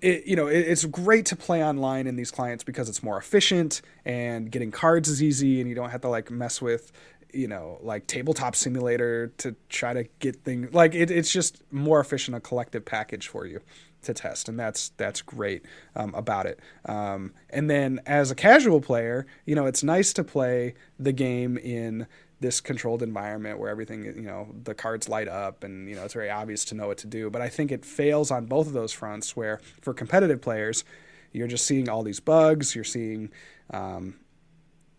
it, 0.00 0.26
you 0.26 0.36
know, 0.36 0.46
it, 0.46 0.60
it's 0.60 0.84
great 0.86 1.26
to 1.26 1.36
play 1.36 1.62
online 1.62 2.06
in 2.06 2.16
these 2.16 2.30
clients 2.30 2.64
because 2.64 2.88
it's 2.88 3.02
more 3.02 3.18
efficient 3.18 3.82
and 4.04 4.50
getting 4.50 4.70
cards 4.70 5.08
is 5.08 5.22
easy, 5.22 5.60
and 5.60 5.68
you 5.68 5.74
don't 5.74 5.90
have 5.90 6.00
to 6.02 6.08
like 6.08 6.30
mess 6.30 6.62
with 6.62 6.92
you 7.34 7.48
know 7.48 7.78
like 7.82 8.06
tabletop 8.06 8.54
simulator 8.54 9.32
to 9.38 9.54
try 9.68 9.92
to 9.92 10.04
get 10.20 10.36
things 10.44 10.72
like 10.72 10.94
it, 10.94 11.10
it's 11.10 11.32
just 11.32 11.62
more 11.72 12.00
efficient 12.00 12.36
a 12.36 12.40
collective 12.40 12.84
package 12.84 13.26
for 13.26 13.44
you 13.44 13.60
to 14.04 14.14
test 14.14 14.48
and 14.48 14.58
that's 14.58 14.90
that's 14.96 15.22
great 15.22 15.64
um, 15.96 16.14
about 16.14 16.46
it. 16.46 16.60
Um, 16.86 17.32
and 17.50 17.68
then 17.68 18.00
as 18.06 18.30
a 18.30 18.34
casual 18.34 18.80
player 18.80 19.26
you 19.46 19.54
know 19.54 19.66
it's 19.66 19.82
nice 19.82 20.12
to 20.14 20.24
play 20.24 20.74
the 20.98 21.12
game 21.12 21.58
in 21.58 22.06
this 22.40 22.60
controlled 22.60 23.02
environment 23.02 23.58
where 23.58 23.70
everything 23.70 24.04
you 24.04 24.22
know 24.22 24.48
the 24.64 24.74
cards 24.74 25.08
light 25.08 25.28
up 25.28 25.64
and 25.64 25.88
you 25.88 25.94
know 25.94 26.04
it's 26.04 26.14
very 26.14 26.30
obvious 26.30 26.64
to 26.66 26.74
know 26.74 26.86
what 26.86 26.98
to 26.98 27.06
do. 27.06 27.30
But 27.30 27.42
i 27.42 27.48
think 27.48 27.72
it 27.72 27.84
fails 27.84 28.30
on 28.30 28.46
both 28.46 28.66
of 28.66 28.72
those 28.72 28.92
fronts 28.92 29.36
where 29.36 29.60
for 29.80 29.94
competitive 29.94 30.40
players 30.40 30.84
you're 31.32 31.48
just 31.48 31.66
seeing 31.66 31.88
all 31.88 32.02
these 32.02 32.20
bugs 32.20 32.74
you're 32.74 32.84
seeing 32.84 33.30
um, 33.70 34.14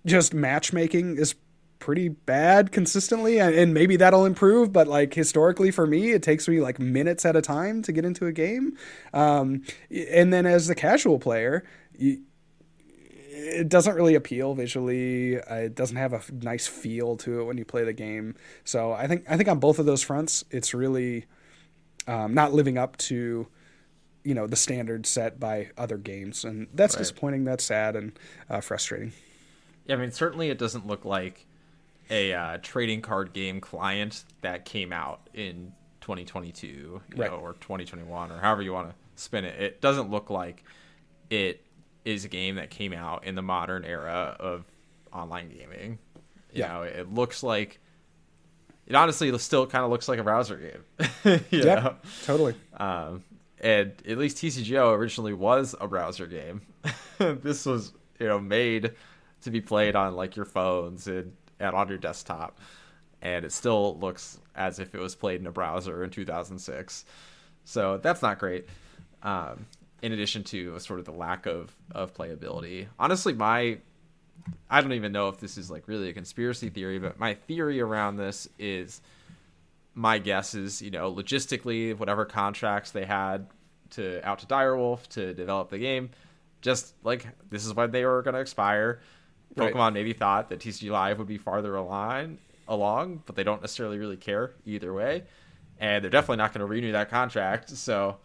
just 0.06 0.34
matchmaking 0.34 1.18
is 1.18 1.36
pretty 1.80 2.10
bad 2.10 2.72
consistently 2.72 3.40
and 3.40 3.74
maybe 3.74 3.96
that'll 3.96 4.26
improve 4.26 4.72
but 4.72 4.88
like 4.88 5.14
historically 5.14 5.72
for 5.72 5.86
me 5.86 6.12
it 6.12 6.24
takes 6.24 6.48
me 6.48 6.60
like 6.60 6.80
minutes 6.80 7.26
at 7.26 7.36
a 7.36 7.42
time 7.42 7.82
to 7.82 7.92
get 7.92 8.06
into 8.06 8.26
a 8.26 8.32
game 8.32 8.78
um, 9.14 9.62
and 9.92 10.34
then 10.34 10.46
as 10.46 10.68
the 10.68 10.76
casual 10.76 11.20
player 11.20 11.64
you, 11.98 12.22
it 13.36 13.70
doesn't 13.70 13.96
really 13.96 14.16
appeal 14.16 14.54
visually. 14.54 15.40
Uh, 15.40 15.56
it 15.56 15.76
doesn't 15.76 15.98
have 15.98 16.14
a 16.14 16.22
nice 16.32 16.68
feel 16.68 17.18
to 17.18 17.42
it 17.42 17.44
when 17.44 17.58
you 17.58 17.66
play 17.66 17.84
the 17.84 17.94
game. 17.94 18.36
So 18.64 18.94
I 18.94 19.08
think 19.08 19.26
I 19.30 19.38
think 19.38 19.50
on 19.50 19.60
both 19.60 19.78
of 19.78 19.86
those 19.86 20.02
fronts, 20.02 20.44
it's 20.52 20.74
really 20.74 21.26
um, 22.08 22.34
not 22.34 22.54
living 22.54 22.78
up 22.78 22.98
to 22.98 23.48
you 24.24 24.34
know 24.34 24.48
the 24.48 24.56
standard 24.56 25.06
set 25.06 25.40
by 25.40 25.70
other 25.78 25.98
games, 25.98 26.46
and 26.46 26.68
that's 26.74 26.96
right. 26.96 27.00
disappointing. 27.00 27.44
That's 27.44 27.64
sad 27.64 27.96
and 27.96 28.18
uh, 28.50 28.62
frustrating. 28.62 29.12
Yeah, 29.86 29.96
I 29.96 29.98
mean, 30.00 30.12
certainly 30.12 30.50
it 30.50 30.58
doesn't 30.58 30.88
look 30.88 31.06
like 31.06 31.46
a 32.10 32.34
uh, 32.34 32.58
trading 32.62 33.02
card 33.02 33.34
game 33.34 33.62
client 33.62 34.24
that 34.42 34.66
came 34.66 34.94
out 34.94 35.30
in 35.34 35.74
2022, 36.02 36.68
you 36.68 37.02
right. 37.16 37.32
know, 37.32 37.38
or 37.38 37.54
2021, 37.54 38.32
or 38.32 38.38
however 38.40 38.62
you 38.62 38.74
want 38.74 38.90
to 38.90 38.96
spin 39.16 39.46
it. 39.46 39.60
It 39.60 39.82
doesn't 39.82 40.12
look 40.12 40.30
like 40.30 40.64
it 41.30 41.66
is 42.04 42.26
a 42.26 42.28
game 42.28 42.56
that 42.56 42.70
came 42.70 42.94
out 42.94 43.26
in 43.26 43.36
the 43.36 43.42
modern 43.42 43.84
era 43.84 44.36
of 44.40 44.66
online 45.12 45.50
gaming. 45.50 45.98
You 46.54 46.62
yeah. 46.62 46.74
know, 46.74 46.82
it 46.84 47.12
looks 47.12 47.42
like 47.42 47.80
it 48.86 48.96
honestly 48.96 49.36
still 49.40 49.66
kind 49.66 49.84
of 49.84 49.90
looks 49.90 50.08
like 50.08 50.20
a 50.20 50.24
browser 50.24 50.58
game. 50.58 51.42
yeah, 51.50 51.76
know? 51.76 51.96
totally. 52.24 52.54
Um, 52.78 53.24
and 53.60 53.94
at 54.08 54.18
least 54.18 54.38
TCGO 54.38 54.96
originally 54.96 55.34
was 55.34 55.74
a 55.80 55.88
browser 55.88 56.28
game. 56.28 56.62
this 57.18 57.66
was, 57.66 57.94
you 58.20 58.28
know, 58.28 58.40
made 58.40 58.92
to 59.42 59.52
be 59.52 59.62
played 59.62 59.96
on 59.96 60.16
like 60.16 60.36
your 60.36 60.46
phones 60.46 61.08
and, 61.08 61.34
and 61.60 61.76
on 61.76 61.90
your 61.90 61.98
desktop, 61.98 62.60
and 63.22 63.46
it 63.46 63.52
still 63.52 63.98
looks 64.00 64.40
as 64.56 64.80
if 64.80 64.94
it 64.94 65.00
was 65.00 65.16
played 65.16 65.42
in 65.42 65.48
a 65.48 65.52
browser 65.52 66.04
in 66.04 66.10
2006. 66.10 67.06
So 67.64 67.98
that's 67.98 68.22
not 68.22 68.40
great. 68.40 68.68
Um, 69.24 69.66
in 70.02 70.12
addition 70.12 70.44
to 70.44 70.78
sort 70.80 71.00
of 71.00 71.06
the 71.06 71.12
lack 71.12 71.46
of 71.46 71.76
of 71.92 72.14
playability, 72.14 72.88
honestly, 73.00 73.34
my 73.34 73.80
I 74.70 74.82
don't 74.82 74.94
even 74.94 75.12
know 75.12 75.30
if 75.30 75.40
this 75.40 75.58
is 75.58 75.72
like 75.72 75.88
really 75.88 76.10
a 76.10 76.14
conspiracy 76.14 76.70
theory, 76.70 77.00
but 77.00 77.20
my 77.20 77.34
theory 77.34 77.82
around 77.82 78.18
this 78.18 78.48
is 78.60 79.02
my 79.94 80.20
guess 80.20 80.54
is 80.54 80.82
you 80.82 80.92
know 80.92 81.14
logistically 81.14 81.98
whatever 81.98 82.26
contracts 82.26 82.92
they 82.92 83.06
had 83.06 83.48
to 83.92 84.26
out 84.28 84.40
to 84.40 84.46
Direwolf 84.46 85.08
to 85.10 85.34
develop 85.34 85.70
the 85.70 85.78
game, 85.78 86.10
just 86.62 86.94
like 87.04 87.28
this 87.50 87.66
is 87.66 87.74
when 87.74 87.92
they 87.92 88.06
were 88.06 88.22
going 88.22 88.36
to 88.36 88.42
expire. 88.42 89.00
Pokemon 89.56 89.76
right. 89.76 89.94
maybe 89.94 90.14
thought 90.14 90.50
that 90.50 90.60
TCG 90.60 90.90
Live 90.90 91.18
would 91.18 91.28
be 91.28 91.38
farther 91.38 91.76
along, 91.76 92.38
along, 92.68 93.24
but 93.26 93.36
they 93.36 93.44
don't 93.44 93.62
necessarily 93.62 93.98
really 93.98 94.18
care 94.18 94.52
either 94.66 94.94
way, 94.94 95.24
and 95.80 96.04
they're 96.04 96.12
definitely 96.12 96.38
not 96.38 96.54
going 96.54 96.60
to 96.60 96.66
renew 96.66 96.92
that 96.92 97.10
contract. 97.10 97.70
So, 97.70 98.18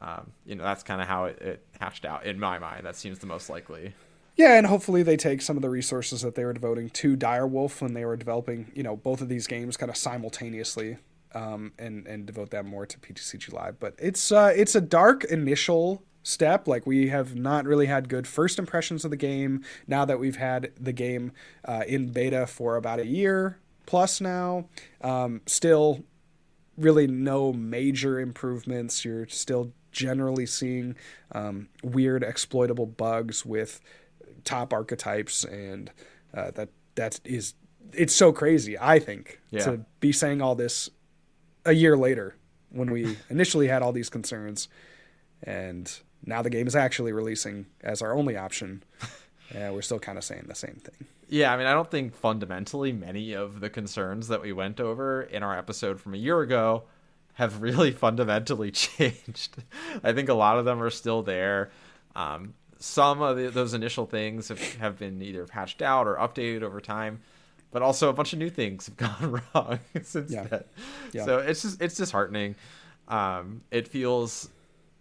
um, 0.00 0.30
you 0.46 0.54
know, 0.54 0.62
that's 0.62 0.82
kind 0.82 1.00
of 1.00 1.08
how 1.08 1.24
it, 1.24 1.40
it 1.40 1.66
hatched 1.80 2.04
out 2.04 2.24
in 2.24 2.38
my 2.38 2.58
mind. 2.58 2.86
That 2.86 2.96
seems 2.96 3.18
the 3.18 3.26
most 3.26 3.50
likely. 3.50 3.94
Yeah, 4.36 4.56
and 4.56 4.68
hopefully 4.68 5.02
they 5.02 5.16
take 5.16 5.42
some 5.42 5.56
of 5.56 5.62
the 5.62 5.68
resources 5.68 6.22
that 6.22 6.36
they 6.36 6.44
were 6.44 6.52
devoting 6.52 6.90
to 6.90 7.16
Direwolf 7.16 7.80
when 7.80 7.94
they 7.94 8.04
were 8.04 8.16
developing, 8.16 8.70
you 8.72 8.84
know, 8.84 8.94
both 8.94 9.20
of 9.20 9.28
these 9.28 9.48
games 9.48 9.76
kind 9.76 9.90
of 9.90 9.96
simultaneously, 9.96 10.98
um, 11.34 11.72
and 11.76 12.06
and 12.06 12.24
devote 12.24 12.50
that 12.50 12.64
more 12.64 12.86
to 12.86 12.98
PTCG 12.98 13.52
Live. 13.52 13.80
But 13.80 13.94
it's 13.98 14.30
uh, 14.30 14.52
it's 14.54 14.76
a 14.76 14.80
dark 14.80 15.24
initial 15.24 16.04
step. 16.28 16.68
Like 16.68 16.86
we 16.86 17.08
have 17.08 17.34
not 17.34 17.64
really 17.64 17.86
had 17.86 18.08
good 18.08 18.26
first 18.26 18.58
impressions 18.58 19.04
of 19.04 19.10
the 19.10 19.16
game. 19.16 19.64
Now 19.86 20.04
that 20.04 20.18
we've 20.18 20.36
had 20.36 20.72
the 20.78 20.92
game 20.92 21.32
uh, 21.64 21.84
in 21.86 22.12
beta 22.12 22.46
for 22.46 22.76
about 22.76 23.00
a 23.00 23.06
year 23.06 23.58
plus 23.86 24.20
now, 24.20 24.66
um, 25.00 25.40
still 25.46 26.04
really 26.76 27.06
no 27.06 27.52
major 27.52 28.20
improvements. 28.20 29.04
You're 29.04 29.26
still 29.28 29.72
generally 29.90 30.44
seeing 30.44 30.94
um, 31.32 31.68
weird 31.82 32.22
exploitable 32.22 32.86
bugs 32.86 33.46
with 33.46 33.80
top 34.44 34.72
archetypes, 34.74 35.42
and 35.44 35.90
uh, 36.34 36.50
that 36.52 36.68
that 36.96 37.20
is 37.24 37.54
it's 37.92 38.14
so 38.14 38.30
crazy. 38.30 38.78
I 38.78 38.98
think 38.98 39.40
yeah. 39.50 39.64
to 39.64 39.80
be 40.00 40.12
saying 40.12 40.42
all 40.42 40.54
this 40.54 40.90
a 41.64 41.72
year 41.72 41.96
later 41.96 42.36
when 42.68 42.90
we 42.90 43.16
initially 43.30 43.68
had 43.68 43.82
all 43.82 43.92
these 43.92 44.10
concerns, 44.10 44.68
and 45.42 46.00
now 46.24 46.42
the 46.42 46.50
game 46.50 46.66
is 46.66 46.76
actually 46.76 47.12
releasing 47.12 47.66
as 47.82 48.02
our 48.02 48.14
only 48.14 48.36
option. 48.36 48.82
Yeah, 49.54 49.70
we're 49.70 49.82
still 49.82 49.98
kind 49.98 50.18
of 50.18 50.24
saying 50.24 50.44
the 50.46 50.54
same 50.54 50.74
thing. 50.74 51.06
Yeah, 51.28 51.52
I 51.52 51.56
mean, 51.56 51.66
I 51.66 51.72
don't 51.72 51.90
think 51.90 52.14
fundamentally 52.14 52.92
many 52.92 53.32
of 53.32 53.60
the 53.60 53.70
concerns 53.70 54.28
that 54.28 54.42
we 54.42 54.52
went 54.52 54.80
over 54.80 55.22
in 55.22 55.42
our 55.42 55.56
episode 55.56 56.00
from 56.00 56.14
a 56.14 56.18
year 56.18 56.40
ago 56.40 56.84
have 57.34 57.62
really 57.62 57.90
fundamentally 57.90 58.70
changed. 58.72 59.56
I 60.02 60.12
think 60.12 60.28
a 60.28 60.34
lot 60.34 60.58
of 60.58 60.64
them 60.64 60.82
are 60.82 60.90
still 60.90 61.22
there. 61.22 61.70
Um, 62.14 62.54
some 62.78 63.22
of 63.22 63.36
the, 63.36 63.50
those 63.50 63.74
initial 63.74 64.06
things 64.06 64.48
have, 64.48 64.74
have 64.76 64.98
been 64.98 65.20
either 65.20 65.46
patched 65.46 65.82
out 65.82 66.06
or 66.06 66.16
updated 66.16 66.62
over 66.62 66.80
time, 66.80 67.20
but 67.70 67.82
also 67.82 68.08
a 68.08 68.12
bunch 68.12 68.32
of 68.32 68.38
new 68.38 68.50
things 68.50 68.86
have 68.86 68.96
gone 68.96 69.40
wrong 69.54 69.78
since 70.02 70.32
yeah. 70.32 70.44
then. 70.44 70.64
Yeah. 71.12 71.24
So 71.24 71.38
it's 71.38 71.62
just 71.62 71.82
it's 71.82 71.96
disheartening. 71.96 72.54
Um, 73.08 73.62
it 73.70 73.88
feels, 73.88 74.48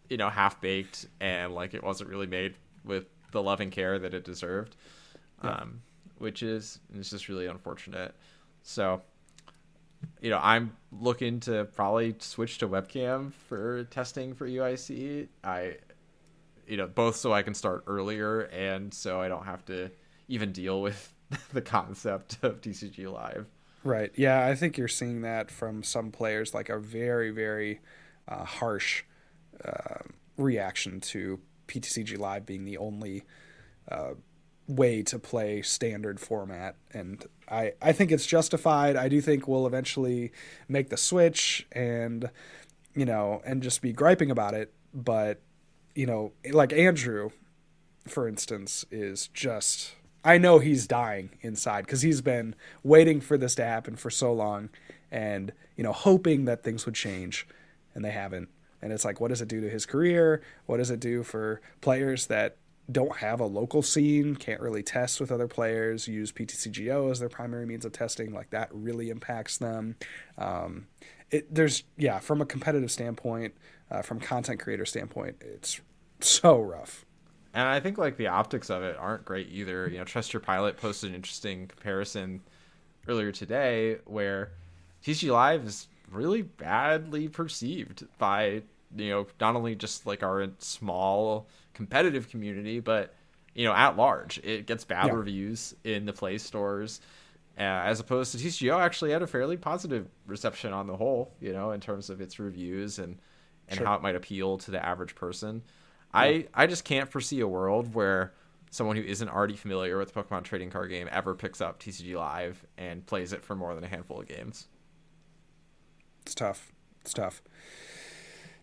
you 0.10 0.18
know, 0.18 0.30
half 0.30 0.62
baked 0.62 1.08
and 1.20 1.54
like 1.54 1.74
it 1.74 1.84
wasn't 1.84 2.10
really 2.10 2.28
made 2.28 2.56
with 2.84 3.06
the 3.32 3.42
loving 3.42 3.72
care 3.72 4.00
that 4.00 4.14
it 4.14 4.24
deserved, 4.24 4.76
yeah. 5.44 5.52
um, 5.52 5.82
which 6.18 6.44
is 6.44 6.80
it's 6.94 7.10
just 7.10 7.30
really 7.30 7.48
unfortunate. 7.48 8.16
So, 8.64 9.02
you 10.22 10.30
know, 10.30 10.40
I'm 10.42 10.76
looking 10.92 11.40
to 11.42 11.66
probably 11.66 12.16
switch 12.20 12.58
to 12.60 12.68
webcam 12.68 13.34
for 13.34 13.84
testing 13.86 14.34
for 14.34 14.48
UIC. 14.48 15.28
I 15.44 15.78
you 16.68 16.78
know, 16.78 16.88
both 16.88 17.16
so 17.16 17.34
I 17.34 17.42
can 17.42 17.54
start 17.54 17.84
earlier 17.88 18.42
and 18.42 18.94
so 18.94 19.22
I 19.22 19.30
don't 19.30 19.46
have 19.46 19.64
to 19.66 19.90
even 20.28 20.52
deal 20.52 20.82
with 20.82 21.14
the 21.54 21.62
concept 21.62 22.40
of 22.42 22.62
TCG 22.62 23.12
Live. 23.12 23.48
Right. 23.84 24.12
Yeah, 24.16 24.46
I 24.46 24.56
think 24.56 24.78
you're 24.78 24.88
seeing 24.90 25.22
that 25.22 25.50
from 25.50 25.82
some 25.82 26.12
players, 26.12 26.54
like 26.54 26.68
a 26.70 26.78
very, 26.78 27.30
very 27.30 27.80
uh, 28.28 28.44
harsh 28.44 29.04
uh, 29.64 30.00
reaction 30.38 31.00
to 31.02 31.40
PTCG 31.68 32.18
Live 32.18 32.46
being 32.46 32.66
the 32.66 32.78
only 32.78 33.24
uh, 33.92 34.14
way 34.68 35.02
to 35.04 35.20
play 35.20 35.62
standard 35.62 36.20
format. 36.20 36.76
And 36.92 37.26
I, 37.50 37.74
I 37.82 37.92
think 37.92 38.12
it's 38.12 38.26
justified. 38.26 38.96
I 38.96 39.10
do 39.10 39.22
think 39.22 39.48
we'll 39.48 39.68
eventually 39.68 40.32
make 40.68 40.90
the 40.90 40.98
switch 40.98 41.66
and, 41.72 42.30
you 42.96 43.06
know, 43.06 43.42
and 43.46 43.64
just 43.64 43.82
be 43.82 43.94
griping 43.94 44.32
about 44.32 44.54
it. 44.54 44.74
But 44.94 45.42
you 45.98 46.06
know, 46.06 46.32
like 46.52 46.72
Andrew, 46.72 47.32
for 48.08 48.28
instance, 48.28 48.86
is 48.92 49.30
just. 49.34 49.96
I 50.24 50.38
know 50.38 50.60
he's 50.60 50.86
dying 50.86 51.32
inside 51.42 51.86
because 51.86 52.02
he's 52.02 52.22
been 52.22 52.54
waiting 52.84 53.20
for 53.20 53.38
this 53.38 53.56
to 53.56 53.64
happen 53.64 53.96
for 53.96 54.10
so 54.10 54.32
long 54.34 54.70
and, 55.10 55.54
you 55.78 55.84
know, 55.84 55.94
hoping 55.94 56.46
that 56.46 56.64
things 56.64 56.86
would 56.86 56.96
change 56.96 57.48
and 57.96 58.04
they 58.04 58.12
haven't. 58.12 58.50
And 58.82 58.94
it's 58.94 59.06
like, 59.06 59.20
what 59.20 59.30
does 59.30 59.42
it 59.42 59.48
do 59.48 59.62
to 59.62 59.70
his 59.70 59.86
career? 59.86 60.42
What 60.66 60.78
does 60.78 60.92
it 60.92 61.00
do 61.00 61.24
for 61.24 61.62
players 61.82 62.28
that 62.28 62.58
don't 62.90 63.18
have 63.18 63.40
a 63.40 63.46
local 63.46 63.82
scene, 63.82 64.36
can't 64.36 64.62
really 64.62 64.84
test 64.84 65.20
with 65.20 65.32
other 65.32 65.48
players, 65.48 66.08
use 66.08 66.32
PTCGO 66.32 67.12
as 67.12 67.20
their 67.20 67.30
primary 67.30 67.66
means 67.66 67.86
of 67.86 67.92
testing? 67.92 68.34
Like 68.34 68.50
that 68.52 68.70
really 68.72 69.10
impacts 69.10 69.58
them. 69.58 69.96
Um, 70.38 70.88
it, 71.32 71.54
there's, 71.54 71.84
yeah, 71.98 72.20
from 72.20 72.42
a 72.42 72.46
competitive 72.46 72.92
standpoint, 72.92 73.56
uh, 73.92 74.02
from 74.02 74.20
content 74.20 74.60
creator 74.60 74.86
standpoint, 74.86 75.38
it's 75.42 75.82
so 76.20 76.60
rough. 76.60 77.06
And 77.54 77.68
I 77.68 77.80
think 77.80 77.98
like 77.98 78.18
the 78.18 78.28
optics 78.28 78.70
of 78.70 78.84
it 78.84 78.96
aren't 78.98 79.26
great 79.26 79.50
either. 79.50 79.90
You 79.90 79.98
know, 79.98 80.04
Trust 80.04 80.32
Your 80.32 80.42
Pilot 80.42 80.78
posted 80.78 81.10
an 81.10 81.16
interesting 81.16 81.68
comparison 81.68 82.42
earlier 83.08 83.32
today 83.32 83.98
where 84.06 84.52
TCG 85.04 85.32
Live 85.32 85.66
is 85.66 85.88
really 86.12 86.42
badly 86.42 87.28
perceived 87.28 88.06
by 88.18 88.62
you 88.96 89.10
know 89.10 89.28
not 89.40 89.56
only 89.56 89.76
just 89.76 90.06
like 90.06 90.24
our 90.24 90.48
small 90.60 91.48
competitive 91.74 92.30
community, 92.30 92.80
but 92.80 93.14
you 93.54 93.66
know 93.66 93.74
at 93.74 93.98
large. 93.98 94.40
It 94.44 94.66
gets 94.66 94.84
bad 94.84 95.08
yeah. 95.08 95.14
reviews 95.14 95.76
in 95.84 96.06
the 96.06 96.14
Play 96.14 96.38
stores. 96.38 97.02
Uh, 97.60 97.64
as 97.64 98.00
opposed 98.00 98.32
to 98.32 98.38
TCGO 98.38 98.80
actually 98.80 99.10
had 99.10 99.24
a 99.24 99.28
fairly 99.28 99.58
positive 99.58 100.08
reception 100.28 100.74
on 100.74 100.86
the 100.86 100.96
whole, 100.96 101.32
you 101.42 101.52
know, 101.52 101.72
in 101.72 101.82
terms 101.82 102.12
of 102.12 102.22
its 102.22 102.38
reviews 102.38 103.00
and 103.00 103.18
and 103.68 103.78
sure. 103.78 103.88
how 103.88 103.96
it 103.96 104.02
might 104.02 104.16
appeal 104.16 104.58
to 104.60 104.72
the 104.72 104.86
average 104.86 105.16
person. 105.16 105.64
I 106.14 106.48
I 106.54 106.68
just 106.68 106.86
can't 106.86 107.10
foresee 107.10 107.40
a 107.40 107.48
world 107.48 107.94
where 107.94 108.34
someone 108.70 108.96
who 108.96 109.04
isn't 109.04 109.30
already 109.30 109.56
familiar 109.56 109.98
with 109.98 110.14
the 110.14 110.24
Pokemon 110.24 110.44
trading 110.44 110.70
card 110.70 110.90
game 110.90 111.08
ever 111.12 111.34
picks 111.34 111.62
up 111.62 111.80
TCG 111.80 112.16
Live 112.16 112.64
and 112.78 113.06
plays 113.06 113.34
it 113.34 113.44
for 113.44 113.56
more 113.56 113.74
than 113.74 113.84
a 113.84 113.88
handful 113.88 114.20
of 114.20 114.28
games. 114.28 114.68
It's 116.28 116.36
tough. 116.36 116.74
It's 117.04 117.14
tough. 117.14 117.42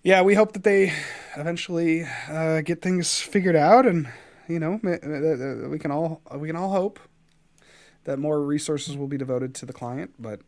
Yeah, 0.03 0.21
we 0.21 0.35
hope 0.35 0.53
that 0.53 0.65
they 0.65 0.93
eventually 1.35 2.07
uh, 2.29 2.61
get 2.61 2.83
things 2.83 3.21
figured 3.21 3.57
out, 3.57 3.87
and 3.87 4.07
you 4.49 4.59
know, 4.59 4.79
we 4.83 5.79
can 5.79 5.91
all 5.91 6.21
we 6.37 6.47
can 6.47 6.57
all 6.57 6.69
hope 6.69 7.01
that 8.05 8.19
more 8.19 8.43
resources 8.43 8.99
will 8.99 9.07
be 9.07 9.17
devoted 9.17 9.55
to 9.55 9.65
the 9.65 9.73
client. 9.73 10.13
But 10.19 10.41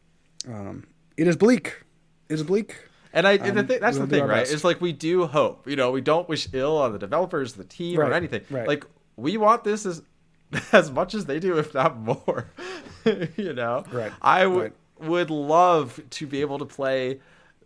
um, 0.47 0.87
it 1.17 1.27
is 1.27 1.39
bleak. 1.39 1.85
It 2.29 2.35
is 2.35 2.43
bleak. 2.43 2.77
And 3.15 3.27
I, 3.27 3.39
um, 3.39 3.55
the 3.55 3.65
th- 3.65 3.81
that's 3.81 3.97
the 3.97 4.07
thing, 4.07 4.25
right? 4.25 4.41
Best. 4.41 4.53
It's 4.53 4.63
like 4.63 4.83
we 4.83 4.93
do 4.93 5.27
hope. 5.27 5.67
You 5.67 5.77
know, 5.77 5.93
we 5.93 6.03
don't 6.03 6.29
wish 6.29 6.49
ill 6.53 6.77
on 6.77 6.93
the 6.93 6.99
developers, 6.99 7.55
the 7.55 7.65
team, 7.65 7.99
right. 7.99 8.11
or 8.11 8.13
anything. 8.13 8.43
Right. 8.51 8.69
Like 8.69 8.85
we 9.17 9.39
want 9.39 9.65
this 9.65 9.87
as 9.87 10.03
as 10.73 10.91
much 10.91 11.15
as 11.15 11.25
they 11.25 11.41
do, 11.41 11.57
if 11.57 11.73
not 11.73 11.99
more. 11.99 12.51
you 13.39 13.55
know, 13.55 13.85
right? 13.91 14.13
I 14.21 14.47
would 14.47 14.61
right. 14.61 14.73
Would 15.01 15.31
love 15.31 16.01
to 16.11 16.27
be 16.27 16.41
able 16.41 16.59
to 16.59 16.65
play 16.65 17.21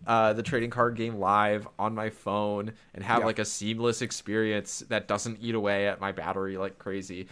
uh, 0.06 0.32
the 0.32 0.42
trading 0.42 0.70
card 0.70 0.96
game 0.96 1.16
live 1.16 1.68
on 1.78 1.94
my 1.94 2.10
phone 2.10 2.72
and 2.94 3.04
have 3.04 3.20
yeah. 3.20 3.26
like 3.26 3.38
a 3.38 3.44
seamless 3.44 4.02
experience 4.02 4.80
that 4.88 5.06
doesn't 5.08 5.38
eat 5.40 5.54
away 5.54 5.88
at 5.88 6.00
my 6.00 6.12
battery 6.12 6.56
like 6.56 6.78
crazy. 6.78 7.28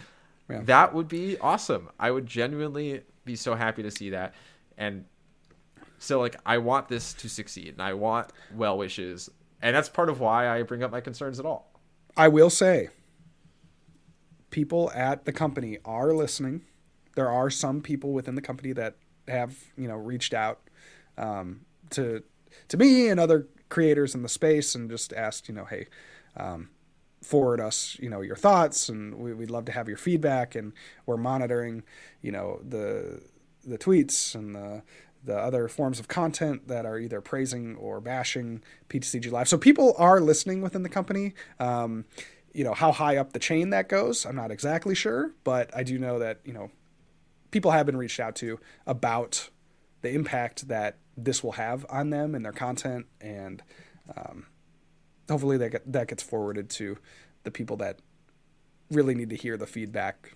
Yeah. 0.49 0.61
That 0.63 0.93
would 0.93 1.07
be 1.07 1.37
awesome. 1.39 1.89
I 1.99 2.11
would 2.11 2.25
genuinely 2.25 3.01
be 3.25 3.35
so 3.35 3.55
happy 3.55 3.83
to 3.83 3.91
see 3.91 4.11
that. 4.11 4.33
And 4.77 5.05
so 5.97 6.19
like 6.19 6.35
I 6.45 6.59
want 6.59 6.87
this 6.87 7.13
to 7.13 7.29
succeed 7.29 7.69
and 7.69 7.81
I 7.81 7.93
want 7.93 8.31
well 8.55 8.77
wishes. 8.77 9.29
And 9.61 9.75
that's 9.75 9.89
part 9.89 10.09
of 10.09 10.19
why 10.19 10.49
I 10.49 10.63
bring 10.63 10.83
up 10.83 10.91
my 10.91 11.01
concerns 11.01 11.39
at 11.39 11.45
all. 11.45 11.73
I 12.15 12.27
will 12.27 12.49
say 12.49 12.89
people 14.51 14.91
at 14.93 15.25
the 15.25 15.31
company 15.31 15.79
are 15.85 16.13
listening. 16.13 16.61
There 17.15 17.29
are 17.29 17.49
some 17.49 17.81
people 17.81 18.13
within 18.13 18.35
the 18.35 18.41
company 18.41 18.73
that 18.73 18.95
have, 19.29 19.55
you 19.77 19.87
know, 19.87 19.95
reached 19.95 20.33
out 20.33 20.59
um, 21.17 21.61
to 21.91 22.23
to 22.67 22.77
me 22.77 23.09
and 23.09 23.19
other 23.19 23.47
creators 23.69 24.15
in 24.15 24.23
the 24.23 24.29
space 24.29 24.75
and 24.75 24.89
just 24.89 25.13
asked, 25.13 25.47
you 25.47 25.55
know, 25.55 25.65
hey, 25.65 25.87
um, 26.35 26.69
forward 27.21 27.59
us, 27.59 27.97
you 27.99 28.09
know, 28.09 28.21
your 28.21 28.35
thoughts, 28.35 28.89
and 28.89 29.15
we, 29.15 29.33
would 29.33 29.51
love 29.51 29.65
to 29.65 29.71
have 29.71 29.87
your 29.87 29.97
feedback. 29.97 30.55
And 30.55 30.73
we're 31.05 31.17
monitoring, 31.17 31.83
you 32.21 32.31
know, 32.31 32.59
the 32.67 33.21
the 33.65 33.77
tweets 33.77 34.35
and 34.35 34.55
the 34.55 34.83
the 35.23 35.37
other 35.37 35.67
forms 35.67 35.99
of 35.99 36.07
content 36.07 36.67
that 36.69 36.85
are 36.85 36.97
either 36.97 37.19
praising 37.19 37.75
or 37.75 37.99
bashing 37.99 38.63
PTCG 38.87 39.29
Live. 39.29 39.49
So 39.49 39.57
people 39.57 39.93
are 39.97 40.21
listening 40.21 40.61
within 40.61 40.83
the 40.83 40.89
company. 40.89 41.33
Um, 41.59 42.05
you 42.53 42.63
know 42.63 42.73
how 42.73 42.91
high 42.91 43.17
up 43.17 43.33
the 43.33 43.39
chain 43.39 43.69
that 43.69 43.89
goes, 43.89 44.25
I'm 44.25 44.35
not 44.35 44.49
exactly 44.51 44.95
sure, 44.95 45.33
but 45.43 45.75
I 45.75 45.83
do 45.83 45.99
know 45.99 46.19
that 46.19 46.39
you 46.45 46.53
know 46.53 46.71
people 47.51 47.71
have 47.71 47.85
been 47.85 47.97
reached 47.97 48.19
out 48.19 48.35
to 48.37 48.59
about 48.85 49.49
the 50.01 50.11
impact 50.11 50.67
that 50.67 50.97
this 51.17 51.43
will 51.43 51.53
have 51.53 51.85
on 51.89 52.09
them 52.09 52.35
and 52.35 52.45
their 52.45 52.53
content, 52.53 53.05
and 53.19 53.61
um, 54.15 54.45
hopefully 55.29 55.57
that 55.57 55.69
get, 55.69 55.91
that 55.91 56.07
gets 56.07 56.23
forwarded 56.23 56.69
to 56.69 56.97
the 57.43 57.51
people 57.51 57.77
that 57.77 57.99
really 58.91 59.15
need 59.15 59.29
to 59.29 59.35
hear 59.35 59.57
the 59.57 59.67
feedback 59.67 60.33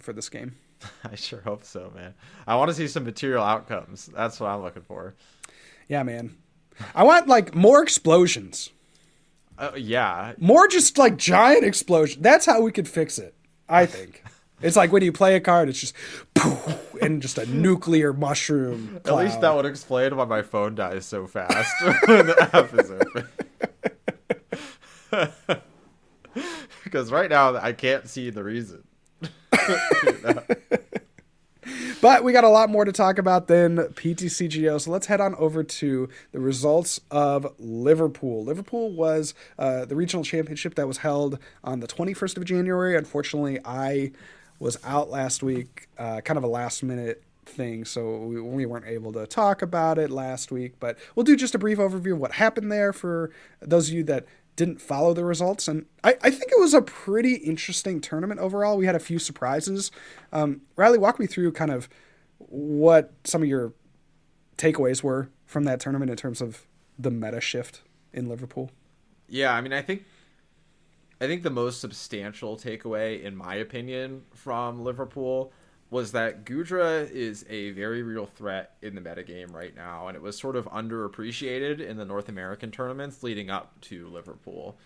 for 0.00 0.12
this 0.12 0.28
game. 0.28 0.56
I 1.10 1.14
sure 1.14 1.40
hope 1.40 1.64
so, 1.64 1.92
man. 1.94 2.14
I 2.46 2.56
want 2.56 2.68
to 2.68 2.74
see 2.74 2.88
some 2.88 3.04
material 3.04 3.42
outcomes. 3.42 4.06
That's 4.06 4.40
what 4.40 4.48
I'm 4.48 4.62
looking 4.62 4.82
for. 4.82 5.14
Yeah, 5.88 6.02
man. 6.02 6.36
I 6.94 7.04
want 7.04 7.28
like 7.28 7.54
more 7.54 7.82
explosions. 7.82 8.70
Uh, 9.56 9.72
yeah. 9.76 10.32
More 10.38 10.66
just 10.66 10.98
like 10.98 11.16
giant 11.16 11.64
explosion. 11.64 12.22
That's 12.22 12.46
how 12.46 12.60
we 12.60 12.72
could 12.72 12.88
fix 12.88 13.18
it. 13.18 13.34
I 13.68 13.86
think. 13.86 14.24
It's 14.64 14.76
like 14.76 14.92
when 14.92 15.02
you 15.02 15.12
play 15.12 15.36
a 15.36 15.40
card, 15.40 15.68
it's 15.68 15.78
just 15.78 15.94
poof, 16.34 16.94
and 17.02 17.20
just 17.20 17.36
a 17.36 17.44
nuclear 17.46 18.14
mushroom. 18.14 18.98
At 19.04 19.14
least 19.14 19.42
that 19.42 19.54
would 19.54 19.66
explain 19.66 20.16
why 20.16 20.24
my 20.24 20.40
phone 20.42 20.74
dies 20.74 21.04
so 21.04 21.26
fast 21.26 21.70
when 22.06 22.26
the 22.26 22.48
app 22.52 22.72
is 22.74 22.90
open. 22.90 23.28
because 26.84 27.12
right 27.12 27.28
now 27.28 27.54
I 27.56 27.72
can't 27.72 28.08
see 28.08 28.30
the 28.30 28.42
reason. 28.42 28.84
But 32.04 32.22
we 32.22 32.34
got 32.34 32.44
a 32.44 32.50
lot 32.50 32.68
more 32.68 32.84
to 32.84 32.92
talk 32.92 33.16
about 33.16 33.48
than 33.48 33.78
PTCGO. 33.78 34.78
So 34.78 34.90
let's 34.90 35.06
head 35.06 35.22
on 35.22 35.34
over 35.36 35.64
to 35.64 36.10
the 36.32 36.38
results 36.38 37.00
of 37.10 37.50
Liverpool. 37.58 38.44
Liverpool 38.44 38.92
was 38.92 39.32
uh, 39.58 39.86
the 39.86 39.96
regional 39.96 40.22
championship 40.22 40.74
that 40.74 40.86
was 40.86 40.98
held 40.98 41.38
on 41.62 41.80
the 41.80 41.86
21st 41.86 42.36
of 42.36 42.44
January. 42.44 42.94
Unfortunately, 42.94 43.58
I 43.64 44.12
was 44.58 44.78
out 44.84 45.10
last 45.10 45.42
week, 45.42 45.88
uh, 45.98 46.20
kind 46.20 46.38
of 46.38 46.44
a 46.44 46.48
last 46.48 46.82
minute 46.82 47.22
thing, 47.44 47.84
so 47.84 48.18
we, 48.18 48.40
we, 48.40 48.66
weren't 48.66 48.86
able 48.86 49.12
to 49.12 49.26
talk 49.26 49.62
about 49.62 49.98
it 49.98 50.10
last 50.10 50.50
week. 50.50 50.74
But 50.80 50.98
we'll 51.14 51.24
do 51.24 51.36
just 51.36 51.54
a 51.54 51.58
brief 51.58 51.78
overview 51.78 52.12
of 52.12 52.18
what 52.18 52.32
happened 52.32 52.72
there 52.72 52.92
for 52.92 53.30
those 53.60 53.88
of 53.88 53.94
you 53.94 54.04
that 54.04 54.26
didn't 54.56 54.80
follow 54.80 55.12
the 55.14 55.24
results. 55.24 55.68
And 55.68 55.86
I, 56.02 56.16
I 56.22 56.30
think 56.30 56.52
it 56.52 56.60
was 56.60 56.74
a 56.74 56.82
pretty 56.82 57.34
interesting 57.34 58.00
tournament 58.00 58.40
overall. 58.40 58.76
We 58.76 58.86
had 58.86 58.94
a 58.94 59.00
few 59.00 59.18
surprises. 59.18 59.90
Um, 60.32 60.62
Riley, 60.76 60.98
walk 60.98 61.18
me 61.18 61.26
through 61.26 61.52
kind 61.52 61.70
of 61.70 61.88
what 62.38 63.12
some 63.24 63.42
of 63.42 63.48
your 63.48 63.72
takeaways 64.56 65.02
were 65.02 65.28
from 65.46 65.64
that 65.64 65.80
tournament 65.80 66.10
in 66.10 66.16
terms 66.16 66.40
of 66.40 66.66
the 66.98 67.10
meta 67.10 67.40
shift 67.40 67.82
in 68.12 68.28
Liverpool. 68.28 68.70
Yeah, 69.28 69.52
I 69.52 69.60
mean, 69.60 69.72
I 69.72 69.82
think 69.82 70.04
I 71.20 71.26
think 71.26 71.42
the 71.42 71.50
most 71.50 71.80
substantial 71.80 72.56
takeaway, 72.56 73.22
in 73.22 73.36
my 73.36 73.54
opinion, 73.56 74.22
from 74.32 74.82
Liverpool 74.82 75.52
was 75.90 76.12
that 76.12 76.44
Goodra 76.44 77.08
is 77.10 77.44
a 77.48 77.70
very 77.70 78.02
real 78.02 78.26
threat 78.26 78.72
in 78.82 78.96
the 78.96 79.00
metagame 79.00 79.52
right 79.52 79.74
now, 79.76 80.08
and 80.08 80.16
it 80.16 80.22
was 80.22 80.36
sort 80.36 80.56
of 80.56 80.64
underappreciated 80.66 81.80
in 81.80 81.96
the 81.96 82.04
North 82.04 82.28
American 82.28 82.70
tournaments 82.72 83.22
leading 83.22 83.48
up 83.48 83.80
to 83.82 84.08
Liverpool. 84.08 84.76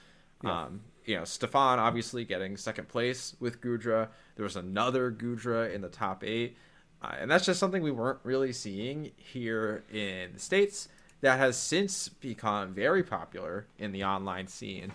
Yeah. 0.45 0.65
Um, 0.65 0.81
you 1.07 1.17
know, 1.17 1.25
Stefan 1.25 1.79
obviously 1.79 2.25
getting 2.25 2.59
second 2.59 2.89
place 2.89 3.35
with 3.41 3.63
Goodra. 3.63 4.09
There 4.37 4.45
was 4.45 4.57
another 4.57 5.11
Goodra 5.11 5.73
in 5.73 5.81
the 5.81 5.89
top 5.89 6.23
eight, 6.23 6.59
uh, 7.01 7.15
and 7.19 7.31
that's 7.31 7.47
just 7.47 7.59
something 7.59 7.83
we 7.83 7.91
weren't 7.91 8.19
really 8.23 8.53
seeing 8.53 9.13
here 9.17 9.85
in 9.91 10.35
the 10.35 10.41
States. 10.41 10.89
That 11.23 11.39
has 11.39 11.57
since 11.57 12.09
become 12.09 12.75
very 12.75 13.03
popular 13.03 13.67
in 13.79 13.93
the 13.93 14.05
online 14.05 14.47
scene. 14.47 14.93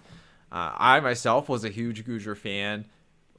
Uh, 0.54 0.72
I 0.78 1.00
myself 1.00 1.50
was 1.50 1.66
a 1.66 1.70
huge 1.70 2.06
Goodra 2.06 2.38
fan 2.38 2.86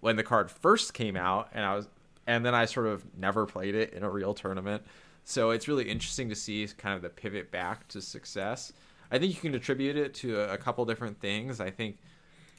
when 0.01 0.17
the 0.17 0.25
card 0.25 0.51
first 0.51 0.93
came 0.93 1.17
out, 1.17 1.49
and 1.55 1.65
I 1.65 1.77
was 1.77 1.89
and 2.27 2.45
then 2.45 2.55
I 2.55 2.65
sort 2.65 2.87
of 2.87 3.05
never 3.17 3.47
played 3.47 3.75
it 3.75 3.93
in 3.93 4.03
a 4.03 4.11
real 4.11 4.35
tournament. 4.35 4.83
So 5.25 5.51
it's 5.51 5.69
really 5.69 5.89
interesting 5.89 6.29
to 6.31 6.35
see 6.35 6.67
kind 6.77 6.97
of 6.97 7.03
the 7.03 7.09
pivot 7.09 7.51
back 7.51 7.87
to 7.89 8.03
success. 8.03 8.73
I 9.11 9.19
think 9.19 9.35
you 9.35 9.41
can 9.41 9.55
attribute 9.55 9.97
it 9.97 10.15
to 10.15 10.41
a, 10.41 10.55
a 10.55 10.59
couple 10.59 10.85
different 10.85 11.21
things. 11.21 11.61
I 11.61 11.71
think, 11.71 11.99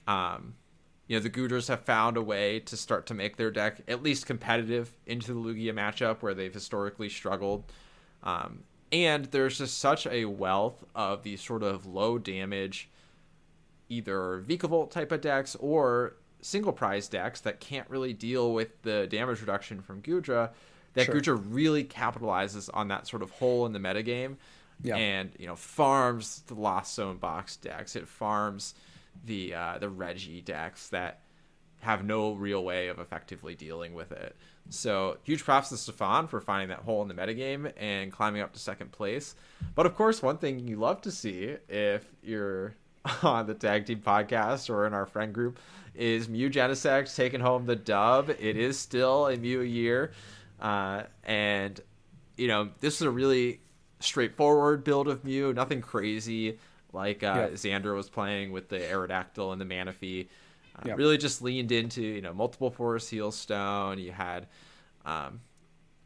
um, 0.08 0.56
you 1.08 1.18
know, 1.18 1.22
the 1.22 1.30
Goodras 1.30 1.68
have 1.68 1.82
found 1.82 2.18
a 2.18 2.22
way 2.22 2.60
to 2.62 2.78
start 2.78 3.08
to 3.08 3.14
make 3.14 3.38
their 3.38 3.52
deck 3.52 3.82
at 3.88 4.02
least 4.02 4.26
competitive 4.26 4.96
into 5.06 5.34
the 5.34 5.40
Lugia 5.40 5.74
matchup 5.74 6.22
where 6.22 6.34
they've 6.34 6.54
historically 6.54 7.10
struggled. 7.10 7.66
Um, 8.24 8.64
and 8.92 9.26
there's 9.26 9.58
just 9.58 9.78
such 9.80 10.08
a 10.08 10.26
wealth 10.26 10.84
of 10.96 11.24
these 11.24 11.42
sort 11.42 11.64
of 11.64 11.86
low 11.86 12.18
damage, 12.18 12.90
either 13.90 14.44
Vikavolt 14.46 14.92
type 14.92 15.12
of 15.12 15.22
decks 15.22 15.56
or 15.60 16.16
single 16.42 16.74
prize 16.74 17.08
decks 17.08 17.42
that 17.42 17.60
can't 17.60 17.90
really 17.90 18.14
deal 18.14 18.54
with 18.54 18.82
the 18.84 19.08
damage 19.08 19.42
reduction 19.42 19.82
from 19.82 20.02
Goodra, 20.02 20.52
that 20.94 21.06
sure. 21.06 21.16
Goodra 21.16 21.44
really 21.50 21.84
capitalizes 21.84 22.70
on 22.74 22.88
that 22.90 23.08
sort 23.08 23.22
of 23.22 23.32
hole 23.32 23.66
in 23.66 23.74
the 23.74 23.80
metagame. 23.80 24.38
Yeah. 24.84 24.98
And, 24.98 25.32
you 25.40 25.48
know, 25.48 25.56
farms 25.56 26.44
the 26.48 26.56
Lost 26.56 26.96
Zone 26.96 27.18
box 27.18 27.56
decks. 27.56 27.96
It 27.96 28.08
farms 28.08 28.76
the 29.26 29.54
uh, 29.54 29.78
the 29.80 29.90
Regi 29.90 30.42
decks 30.42 30.90
that 30.90 31.22
have 31.80 32.04
no 32.04 32.34
real 32.34 32.64
way 32.64 32.88
of 32.88 33.00
effectively 33.00 33.56
dealing 33.56 33.94
with 33.94 34.12
it. 34.12 34.36
So 34.70 35.18
huge 35.24 35.44
props 35.44 35.70
to 35.70 35.78
Stefan 35.78 36.28
for 36.28 36.42
finding 36.42 36.70
that 36.70 36.80
hole 36.80 37.02
in 37.04 37.08
the 37.08 37.14
metagame 37.14 37.72
and 37.78 38.12
climbing 38.12 38.42
up 38.42 38.54
to 38.54 38.60
second 38.60 38.92
place. 38.92 39.36
But 39.76 39.86
of 39.86 39.96
course, 39.96 40.22
one 40.22 40.40
thing 40.40 40.68
you 40.68 40.78
love 40.78 41.02
to 41.02 41.12
see 41.12 41.56
if 41.70 42.04
you're 42.24 42.76
on 43.24 43.46
the 43.48 43.54
tag 43.54 43.86
team 43.86 44.02
podcast 44.06 44.70
or 44.70 44.86
in 44.88 44.94
our 44.94 45.06
friend 45.06 45.34
group 45.34 45.60
is 45.94 46.28
Mew 46.28 46.50
Genesect 46.50 47.16
taking 47.16 47.40
home 47.40 47.66
the 47.66 47.76
dub. 47.76 48.30
It 48.30 48.58
is 48.58 48.78
still 48.78 49.28
a 49.28 49.38
Mew 49.38 49.62
year. 49.62 50.12
Uh, 50.60 51.04
and, 51.24 51.80
you 52.38 52.48
know, 52.48 52.70
this 52.80 52.96
is 52.96 53.02
a 53.02 53.10
really 53.10 53.62
straightforward 54.00 54.84
build 54.84 55.08
of 55.08 55.24
Mew, 55.24 55.54
nothing 55.54 55.82
crazy 55.82 56.58
like 56.94 57.24
uh, 57.24 57.50
yeah. 57.52 57.56
Xander 57.56 57.94
was 57.94 58.10
playing 58.10 58.52
with 58.52 58.70
the 58.70 58.80
Aerodactyl 58.80 59.52
and 59.52 59.62
the 59.62 59.66
Manaphy. 59.66 60.28
Uh, 60.78 60.84
yeah. 60.88 60.94
Really 60.96 61.18
just 61.18 61.42
leaned 61.42 61.72
into, 61.72 62.02
you 62.02 62.22
know, 62.22 62.34
multiple 62.34 62.72
Forest 62.72 63.10
Seal 63.10 63.32
Stone. 63.32 64.00
You 64.00 64.12
had 64.12 64.48
um, 65.06 65.42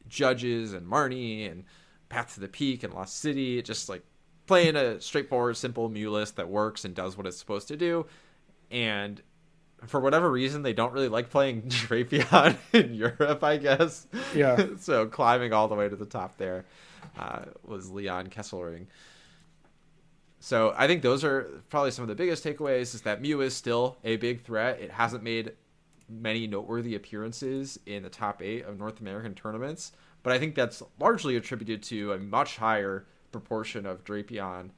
Judges 0.08 0.74
and 0.74 0.86
Marnie 0.86 1.50
and 1.50 1.64
Path 2.10 2.34
to 2.34 2.40
the 2.40 2.48
Peak 2.48 2.84
and 2.84 2.94
Lost 2.94 3.20
City. 3.20 3.60
It 3.60 3.66
just 3.66 3.88
like 3.88 4.04
playing 4.50 4.76
a 4.76 5.00
straightforward, 5.00 5.56
simple 5.56 5.90
Mew 5.90 6.10
list 6.10 6.38
that 6.38 6.50
works 6.50 6.84
and 6.84 6.96
does 6.96 7.16
what 7.16 7.28
it's 7.28 7.38
supposed 7.38 7.68
to 7.68 7.78
do. 7.78 8.08
And 8.72 9.22
for 9.86 10.00
whatever 10.00 10.32
reason, 10.32 10.64
they 10.64 10.74
don't 10.74 10.92
really 10.92 11.08
like 11.08 11.30
playing 11.30 11.62
Drapion 11.68 12.58
in 12.74 12.96
Europe, 12.96 13.44
I 13.44 13.58
guess. 13.58 14.08
Yeah. 14.34 14.70
so 14.80 15.06
climbing 15.06 15.54
all 15.54 15.68
the 15.68 15.76
way 15.76 15.88
to 15.88 15.96
the 15.96 16.08
top 16.08 16.40
there 16.40 16.66
uh, 17.20 17.42
was 17.64 17.92
Leon 17.92 18.30
Kesselring. 18.30 18.88
So 20.40 20.74
I 20.76 20.88
think 20.88 21.04
those 21.04 21.24
are 21.24 21.62
probably 21.70 21.92
some 21.92 22.02
of 22.02 22.08
the 22.10 22.16
biggest 22.16 22.44
takeaways 22.44 22.96
is 22.96 23.04
that 23.04 23.22
Mew 23.22 23.42
is 23.42 23.56
still 23.56 23.98
a 24.04 24.16
big 24.18 24.42
threat. 24.42 24.80
It 24.82 24.90
hasn't 24.90 25.22
made 25.22 25.52
many 26.10 26.48
noteworthy 26.48 26.96
appearances 26.96 27.78
in 27.86 28.02
the 28.02 28.10
top 28.10 28.42
eight 28.42 28.66
of 28.66 28.80
North 28.80 29.00
American 29.00 29.36
tournaments, 29.36 29.92
but 30.24 30.34
I 30.34 30.40
think 30.40 30.56
that's 30.56 30.82
largely 31.00 31.36
attributed 31.36 31.84
to 31.84 32.14
a 32.14 32.18
much 32.18 32.58
higher 32.58 33.06
proportion 33.32 33.86
of 33.86 34.04
Drapion 34.04 34.70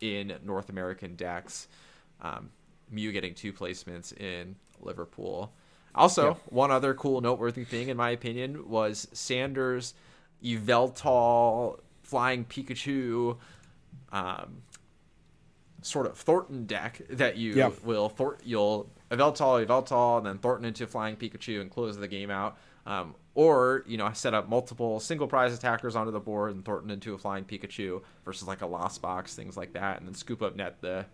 in 0.00 0.34
North 0.44 0.68
American 0.68 1.14
decks. 1.16 1.68
Um, 2.20 2.50
Mew 2.90 3.12
getting 3.12 3.34
two 3.34 3.52
placements 3.52 4.16
in 4.18 4.56
Liverpool. 4.80 5.52
Also, 5.94 6.28
yeah. 6.28 6.34
one 6.46 6.70
other 6.70 6.94
cool 6.94 7.20
noteworthy 7.20 7.64
thing, 7.64 7.88
in 7.88 7.96
my 7.96 8.10
opinion, 8.10 8.68
was 8.68 9.08
Sanders' 9.12 9.94
Yveltal 10.42 11.80
Flying 12.02 12.44
Pikachu 12.44 13.36
um, 14.12 14.62
sort 15.82 16.06
of 16.06 16.16
Thornton 16.16 16.66
deck 16.66 17.02
that 17.10 17.36
you 17.36 17.54
yeah. 17.54 17.70
will 17.84 18.08
Thor- 18.08 18.38
you'll 18.44 18.90
Yveltal, 19.10 19.66
Yveltal, 19.66 20.18
and 20.18 20.26
then 20.26 20.38
Thornton 20.38 20.66
into 20.66 20.86
Flying 20.86 21.16
Pikachu 21.16 21.60
and 21.60 21.70
close 21.70 21.96
the 21.96 22.08
game 22.08 22.30
out. 22.30 22.58
Um, 22.86 23.14
or 23.40 23.84
you 23.86 23.96
know 23.96 24.12
set 24.12 24.34
up 24.34 24.50
multiple 24.50 25.00
single 25.00 25.26
prize 25.26 25.54
attackers 25.54 25.96
onto 25.96 26.12
the 26.12 26.20
board 26.20 26.54
and 26.54 26.62
Thornton 26.62 26.90
into 26.90 27.14
a 27.14 27.18
Flying 27.18 27.46
Pikachu 27.46 28.02
versus 28.22 28.46
like 28.46 28.60
a 28.60 28.66
Lost 28.66 29.00
Box, 29.00 29.34
things 29.34 29.56
like 29.56 29.72
that, 29.72 29.96
and 29.96 30.06
then 30.06 30.12
scoop 30.12 30.42
up 30.42 30.56
net 30.56 30.76
the 30.82 31.06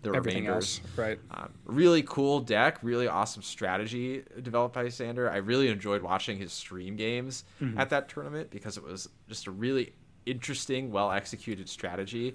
the 0.00 0.14
Everything 0.14 0.44
remainders. 0.44 0.80
Else, 0.82 0.98
right. 0.98 1.18
Um, 1.30 1.52
really 1.66 2.02
cool 2.02 2.40
deck, 2.40 2.78
really 2.80 3.06
awesome 3.06 3.42
strategy 3.42 4.22
developed 4.40 4.74
by 4.74 4.88
Sander. 4.88 5.30
I 5.30 5.36
really 5.36 5.68
enjoyed 5.68 6.00
watching 6.00 6.38
his 6.38 6.54
stream 6.54 6.96
games 6.96 7.44
mm-hmm. 7.60 7.78
at 7.78 7.90
that 7.90 8.08
tournament 8.08 8.50
because 8.50 8.78
it 8.78 8.82
was 8.82 9.10
just 9.28 9.46
a 9.46 9.50
really 9.50 9.92
interesting, 10.24 10.90
well 10.90 11.12
executed 11.12 11.68
strategy. 11.68 12.34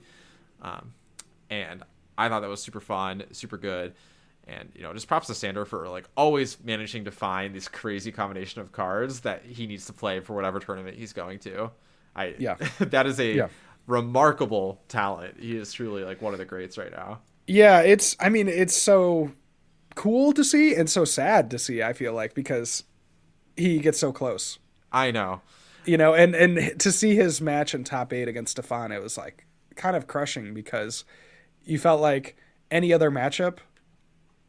Um, 0.62 0.94
and 1.50 1.82
I 2.20 2.30
thought 2.30 2.42
that 2.42 2.50
was 2.50 2.62
super 2.62 2.82
fun, 2.82 3.24
super 3.32 3.58
good. 3.58 3.96
And 4.50 4.72
you 4.76 4.82
know, 4.82 4.94
just 4.94 5.08
props 5.08 5.28
to 5.28 5.36
Sander 5.36 5.66
for 5.66 5.88
like 5.90 6.06
always 6.18 6.58
managing 6.64 7.06
to 7.06 7.12
find 7.12 7.54
this 7.54 7.68
crazy 7.68 8.12
combination 8.12 8.62
of 8.62 8.72
cards 8.72 9.22
that 9.22 9.46
he 9.46 9.68
needs 9.68 9.86
to 9.86 9.94
play 9.94 10.20
for 10.20 10.34
whatever 10.34 10.60
tournament 10.60 10.98
he's 10.98 11.14
going 11.14 11.40
to. 11.40 11.72
I 12.16 12.36
Yeah. 12.40 12.56
that 12.80 13.06
is 13.06 13.20
a 13.20 13.34
Yeah. 13.34 13.48
remarkable 13.88 14.82
talent. 14.88 15.36
He 15.40 15.56
is 15.58 15.72
truly 15.74 16.04
like 16.04 16.22
one 16.22 16.34
of 16.34 16.40
the 16.40 16.46
greats 16.46 16.78
right 16.78 16.92
now. 16.92 17.20
Yeah, 17.48 17.82
it's 17.82 18.16
I 18.20 18.30
mean, 18.30 18.48
it's 18.48 18.76
so 18.76 19.32
cool 19.96 20.34
to 20.34 20.44
see 20.44 20.76
and 20.76 20.90
so 20.90 21.06
sad 21.06 21.50
to 21.52 21.60
see, 21.60 21.84
I 21.84 21.94
feel 21.94 22.14
like, 22.14 22.34
because 22.34 22.84
he 23.58 23.80
gets 23.80 24.00
so 24.00 24.12
close. 24.12 24.60
I 24.92 25.12
know. 25.12 25.42
You 25.86 25.98
know, 25.98 26.14
and 26.14 26.36
and 26.36 26.80
to 26.80 26.92
see 26.92 27.16
his 27.16 27.42
match 27.42 27.74
in 27.74 27.84
top 27.84 28.14
8 28.14 28.28
against 28.28 28.52
Stefan, 28.52 28.92
it 28.92 29.02
was 29.02 29.18
like 29.18 29.46
kind 29.76 29.96
of 29.96 30.08
crushing 30.08 30.54
because 30.54 31.04
you 31.64 31.78
felt 31.80 32.02
like 32.02 32.36
any 32.72 32.94
other 32.94 33.10
matchup 33.10 33.58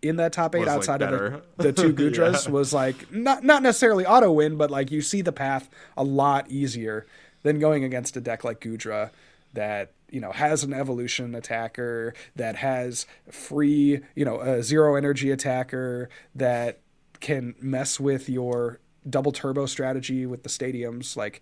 in 0.02 0.16
that 0.16 0.32
top 0.32 0.54
8 0.54 0.60
Was, 0.60 0.66
like, 0.66 0.76
outside 0.76 1.02
of 1.02 1.10
the, 1.10 1.42
the 1.58 1.72
two 1.72 1.92
Goodras 1.94 2.46
Yeah. 2.46 2.52
was 2.52 2.72
like 2.72 3.12
not 3.12 3.44
not 3.44 3.62
necessarily 3.62 4.06
auto 4.06 4.32
win, 4.32 4.56
but 4.56 4.70
like 4.70 4.90
you 4.90 5.02
see 5.02 5.22
the 5.22 5.32
path 5.32 5.68
a 5.96 6.04
lot 6.04 6.50
easier 6.50 7.06
than 7.42 7.58
going 7.58 7.84
against 7.84 8.16
a 8.16 8.20
deck 8.20 8.44
like 8.44 8.60
Goodra 8.60 9.10
that 9.52 9.92
you 10.10 10.20
know 10.20 10.32
has 10.32 10.62
an 10.64 10.72
evolution 10.72 11.34
attacker 11.34 12.14
that 12.36 12.56
has 12.56 13.06
free 13.30 14.00
you 14.14 14.24
know 14.24 14.40
a 14.40 14.62
zero 14.62 14.94
energy 14.96 15.30
attacker 15.30 16.08
that 16.34 16.80
can 17.20 17.54
mess 17.60 17.98
with 18.00 18.28
your 18.28 18.80
double 19.08 19.32
turbo 19.32 19.66
strategy 19.66 20.26
with 20.26 20.42
the 20.42 20.48
stadiums 20.48 21.16
like 21.16 21.40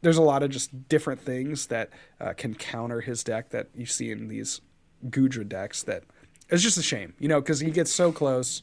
there's 0.00 0.16
a 0.16 0.22
lot 0.22 0.42
of 0.42 0.50
just 0.50 0.88
different 0.88 1.20
things 1.20 1.66
that 1.66 1.90
uh, 2.20 2.32
can 2.36 2.54
counter 2.54 3.00
his 3.00 3.24
deck 3.24 3.50
that 3.50 3.68
you 3.74 3.84
see 3.86 4.10
in 4.10 4.28
these 4.28 4.60
Goodra 5.08 5.48
decks 5.48 5.82
that 5.84 6.04
it's 6.48 6.62
just 6.62 6.78
a 6.78 6.82
shame, 6.82 7.14
you 7.18 7.28
know, 7.28 7.40
because 7.40 7.60
he 7.60 7.70
gets 7.70 7.92
so 7.92 8.12
close 8.12 8.62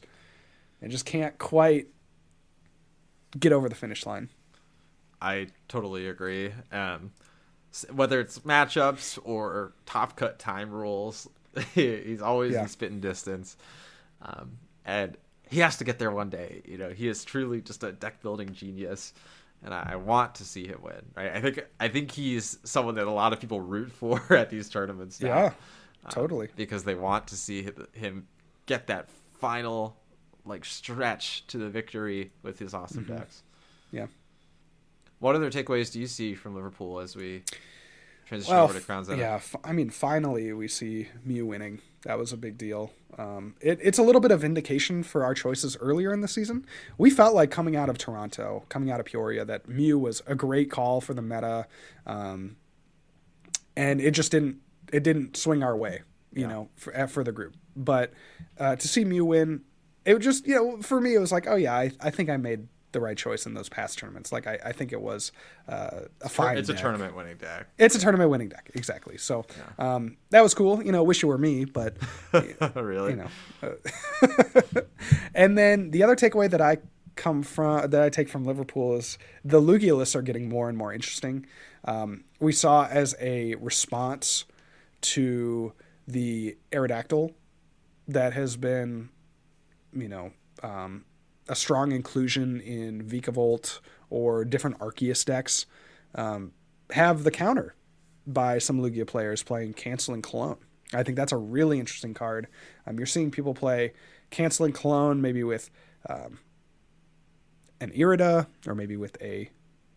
and 0.82 0.90
just 0.90 1.04
can't 1.06 1.36
quite 1.38 1.86
get 3.38 3.52
over 3.52 3.68
the 3.68 3.74
finish 3.74 4.06
line. 4.06 4.28
I 5.20 5.48
totally 5.68 6.08
agree. 6.08 6.52
Um, 6.72 7.12
whether 7.92 8.20
it's 8.20 8.38
matchups 8.40 9.18
or 9.24 9.72
top 9.86 10.16
cut 10.16 10.38
time 10.38 10.70
rules, 10.70 11.28
he's 11.74 12.22
always 12.22 12.52
Yeah. 12.54 12.62
in 12.62 12.68
spitting 12.68 13.00
distance, 13.00 13.56
um, 14.22 14.58
and 14.84 15.16
he 15.48 15.60
has 15.60 15.76
to 15.78 15.84
get 15.84 15.98
there 15.98 16.10
one 16.10 16.28
day. 16.30 16.62
You 16.66 16.78
know, 16.78 16.90
he 16.90 17.08
is 17.08 17.24
truly 17.24 17.60
just 17.60 17.82
a 17.84 17.92
deck 17.92 18.20
building 18.22 18.52
genius, 18.52 19.12
and 19.62 19.72
I, 19.72 19.90
I 19.92 19.96
want 19.96 20.34
to 20.36 20.44
see 20.44 20.66
him 20.66 20.80
win. 20.82 21.02
Right? 21.14 21.32
I 21.34 21.40
think 21.40 21.64
I 21.80 21.88
think 21.88 22.10
he's 22.10 22.58
someone 22.64 22.94
that 22.96 23.06
a 23.06 23.10
lot 23.10 23.32
of 23.32 23.40
people 23.40 23.60
root 23.60 23.90
for 23.92 24.20
at 24.34 24.50
these 24.50 24.68
tournaments. 24.68 25.20
Now, 25.20 25.28
Yeah, 25.28 25.52
um, 26.06 26.12
totally. 26.12 26.48
because 26.56 26.84
they 26.84 26.94
want 26.94 27.26
to 27.28 27.36
see 27.36 27.68
him 27.92 28.26
get 28.66 28.86
that 28.88 29.08
final 29.38 29.96
like 30.44 30.64
stretch 30.64 31.46
to 31.48 31.58
the 31.58 31.68
victory 31.68 32.30
with 32.42 32.58
his 32.58 32.72
awesome 32.74 33.04
Mm-hmm. 33.04 33.16
decks. 33.16 33.42
Yeah. 33.90 34.06
What 35.18 35.34
other 35.34 35.50
takeaways 35.50 35.92
do 35.92 35.98
you 36.00 36.06
see 36.06 36.34
from 36.34 36.54
Liverpool 36.54 37.00
as 37.00 37.16
we 37.16 37.42
transition 38.26 38.54
Well, 38.54 38.64
over 38.64 38.78
to 38.78 38.84
Crown 38.84 39.04
Zenith? 39.04 39.20
yeah. 39.20 39.34
F- 39.36 39.56
I 39.64 39.72
mean, 39.72 39.90
finally 39.90 40.52
we 40.52 40.68
see 40.68 41.08
Mew 41.24 41.46
winning. 41.46 41.80
That 42.04 42.18
was 42.18 42.32
a 42.32 42.36
big 42.36 42.56
deal. 42.58 42.92
Um, 43.18 43.56
it, 43.60 43.78
it's 43.82 43.98
a 43.98 44.02
little 44.02 44.20
bit 44.20 44.30
of 44.30 44.42
vindication 44.42 45.02
for 45.02 45.24
our 45.24 45.34
choices 45.34 45.76
earlier 45.80 46.12
in 46.12 46.20
the 46.20 46.28
season. 46.28 46.64
We 46.98 47.10
felt 47.10 47.34
like 47.34 47.50
coming 47.50 47.74
out 47.76 47.88
of 47.88 47.98
Toronto, 47.98 48.64
coming 48.68 48.90
out 48.90 49.00
of 49.00 49.06
Peoria, 49.06 49.44
that 49.46 49.68
Mew 49.68 49.98
was 49.98 50.22
a 50.26 50.34
great 50.36 50.70
call 50.70 51.00
for 51.00 51.14
the 51.14 51.22
meta, 51.22 51.66
um, 52.06 52.56
and 53.76 54.00
it 54.00 54.12
just 54.12 54.30
didn't. 54.30 54.58
It 54.92 55.02
didn't 55.02 55.36
swing 55.36 55.62
our 55.62 55.76
way, 55.76 56.02
you 56.32 56.42
Yeah. 56.42 56.48
know, 56.48 56.68
for, 56.76 57.06
for 57.08 57.24
the 57.24 57.32
group. 57.32 57.54
But 57.74 58.12
uh, 58.58 58.76
to 58.76 58.88
see 58.88 59.04
Mew 59.04 59.24
win, 59.24 59.62
it 60.04 60.14
was 60.14 60.24
just 60.24 60.46
you 60.46 60.54
know, 60.54 60.82
for 60.82 61.00
me, 61.00 61.14
it 61.14 61.18
was 61.18 61.32
like, 61.32 61.46
oh 61.46 61.56
yeah, 61.56 61.74
I, 61.74 61.90
I 62.00 62.10
think 62.10 62.30
I 62.30 62.36
made 62.36 62.68
the 62.92 63.00
right 63.00 63.16
choice 63.18 63.44
in 63.44 63.52
those 63.52 63.68
past 63.68 63.98
tournaments. 63.98 64.32
Like 64.32 64.46
I, 64.46 64.58
I 64.64 64.72
think 64.72 64.90
it 64.92 65.00
was 65.02 65.30
uh, 65.68 66.02
a 66.22 66.28
fine. 66.30 66.56
it's 66.56 66.68
a 66.70 66.74
tournament 66.74 67.14
winning 67.14 67.36
deck. 67.36 67.66
It's 67.78 67.94
a 67.94 67.98
tournament 68.00 68.30
winning 68.30 68.48
deck, 68.48 68.70
exactly. 68.74 69.18
So 69.18 69.44
um, 69.78 70.16
that 70.30 70.42
was 70.42 70.54
cool. 70.54 70.82
You 70.82 70.92
know, 70.92 71.02
wish 71.02 71.22
it 71.22 71.26
were 71.26 71.36
me, 71.36 71.64
but 71.66 71.96
really? 72.74 73.10
you 73.10 73.16
know. 73.16 73.28
uh, 73.62 74.80
and 75.34 75.58
then 75.58 75.90
the 75.90 76.02
other 76.02 76.16
takeaway 76.16 76.48
that 76.50 76.60
I 76.60 76.78
come 77.16 77.42
from 77.42 77.90
that 77.90 78.02
I 78.02 78.08
take 78.08 78.28
from 78.28 78.44
Liverpool 78.44 78.96
is 78.96 79.18
the 79.44 79.60
Lugia 79.60 79.96
lists 79.96 80.14
are 80.16 80.22
getting 80.22 80.48
more 80.48 80.68
and 80.68 80.78
more 80.78 80.92
interesting. 80.92 81.46
Um, 81.84 82.24
we 82.40 82.52
saw 82.52 82.86
as 82.86 83.14
a 83.20 83.54
response 83.56 84.44
to 85.00 85.72
the 86.06 86.56
Aerodactyl 86.72 87.34
that 88.08 88.32
has 88.32 88.56
been, 88.56 89.08
you 89.92 90.08
know, 90.08 90.32
um, 90.62 91.04
a 91.48 91.54
strong 91.54 91.92
inclusion 91.92 92.60
in 92.60 93.02
Vikavolt 93.02 93.80
or 94.10 94.44
different 94.44 94.78
Arceus 94.78 95.24
decks, 95.24 95.66
um, 96.14 96.52
have 96.90 97.24
the 97.24 97.30
counter 97.30 97.74
by 98.26 98.58
some 98.58 98.80
Lugia 98.80 99.06
players 99.06 99.42
playing 99.42 99.74
Canceling 99.74 100.22
Cologne. 100.22 100.58
I 100.92 101.02
think 101.02 101.16
that's 101.16 101.32
a 101.32 101.36
really 101.36 101.78
interesting 101.78 102.14
card. 102.14 102.46
Um, 102.86 102.98
you're 102.98 103.06
seeing 103.06 103.30
people 103.30 103.54
play 103.54 103.92
Canceling 104.30 104.72
Cologne 104.72 105.20
maybe 105.20 105.42
with 105.42 105.70
um, 106.08 106.38
an 107.80 107.90
Irida 107.90 108.46
or 108.66 108.74
maybe 108.74 108.96
with 108.96 109.20
a 109.20 109.50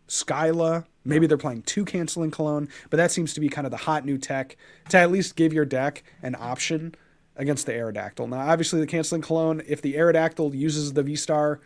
Skyla. 0.07 0.85
Maybe 1.09 1.27
they're 1.27 1.37
playing 1.37 1.63
two 1.63 1.83
Canceling 1.83 2.31
Cologne, 2.31 2.69
but 2.89 2.97
that 2.97 3.11
seems 3.11 3.33
to 3.33 3.39
be 3.39 3.49
kind 3.49 3.65
of 3.65 3.71
the 3.71 3.77
hot 3.77 4.05
new 4.05 4.17
tech 4.17 4.55
to 4.89 4.97
at 4.97 5.11
least 5.11 5.35
give 5.35 5.51
your 5.51 5.65
deck 5.65 6.03
an 6.21 6.35
option 6.39 6.95
against 7.35 7.65
the 7.65 7.71
Aerodactyl. 7.71 8.29
Now, 8.29 8.49
obviously, 8.49 8.79
the 8.79 8.87
Canceling 8.87 9.21
Cologne, 9.21 9.61
if 9.67 9.81
the 9.81 9.95
Aerodactyl 9.95 10.53
uses 10.53 10.93
the 10.93 11.03
V 11.03 11.15
Star 11.15 11.59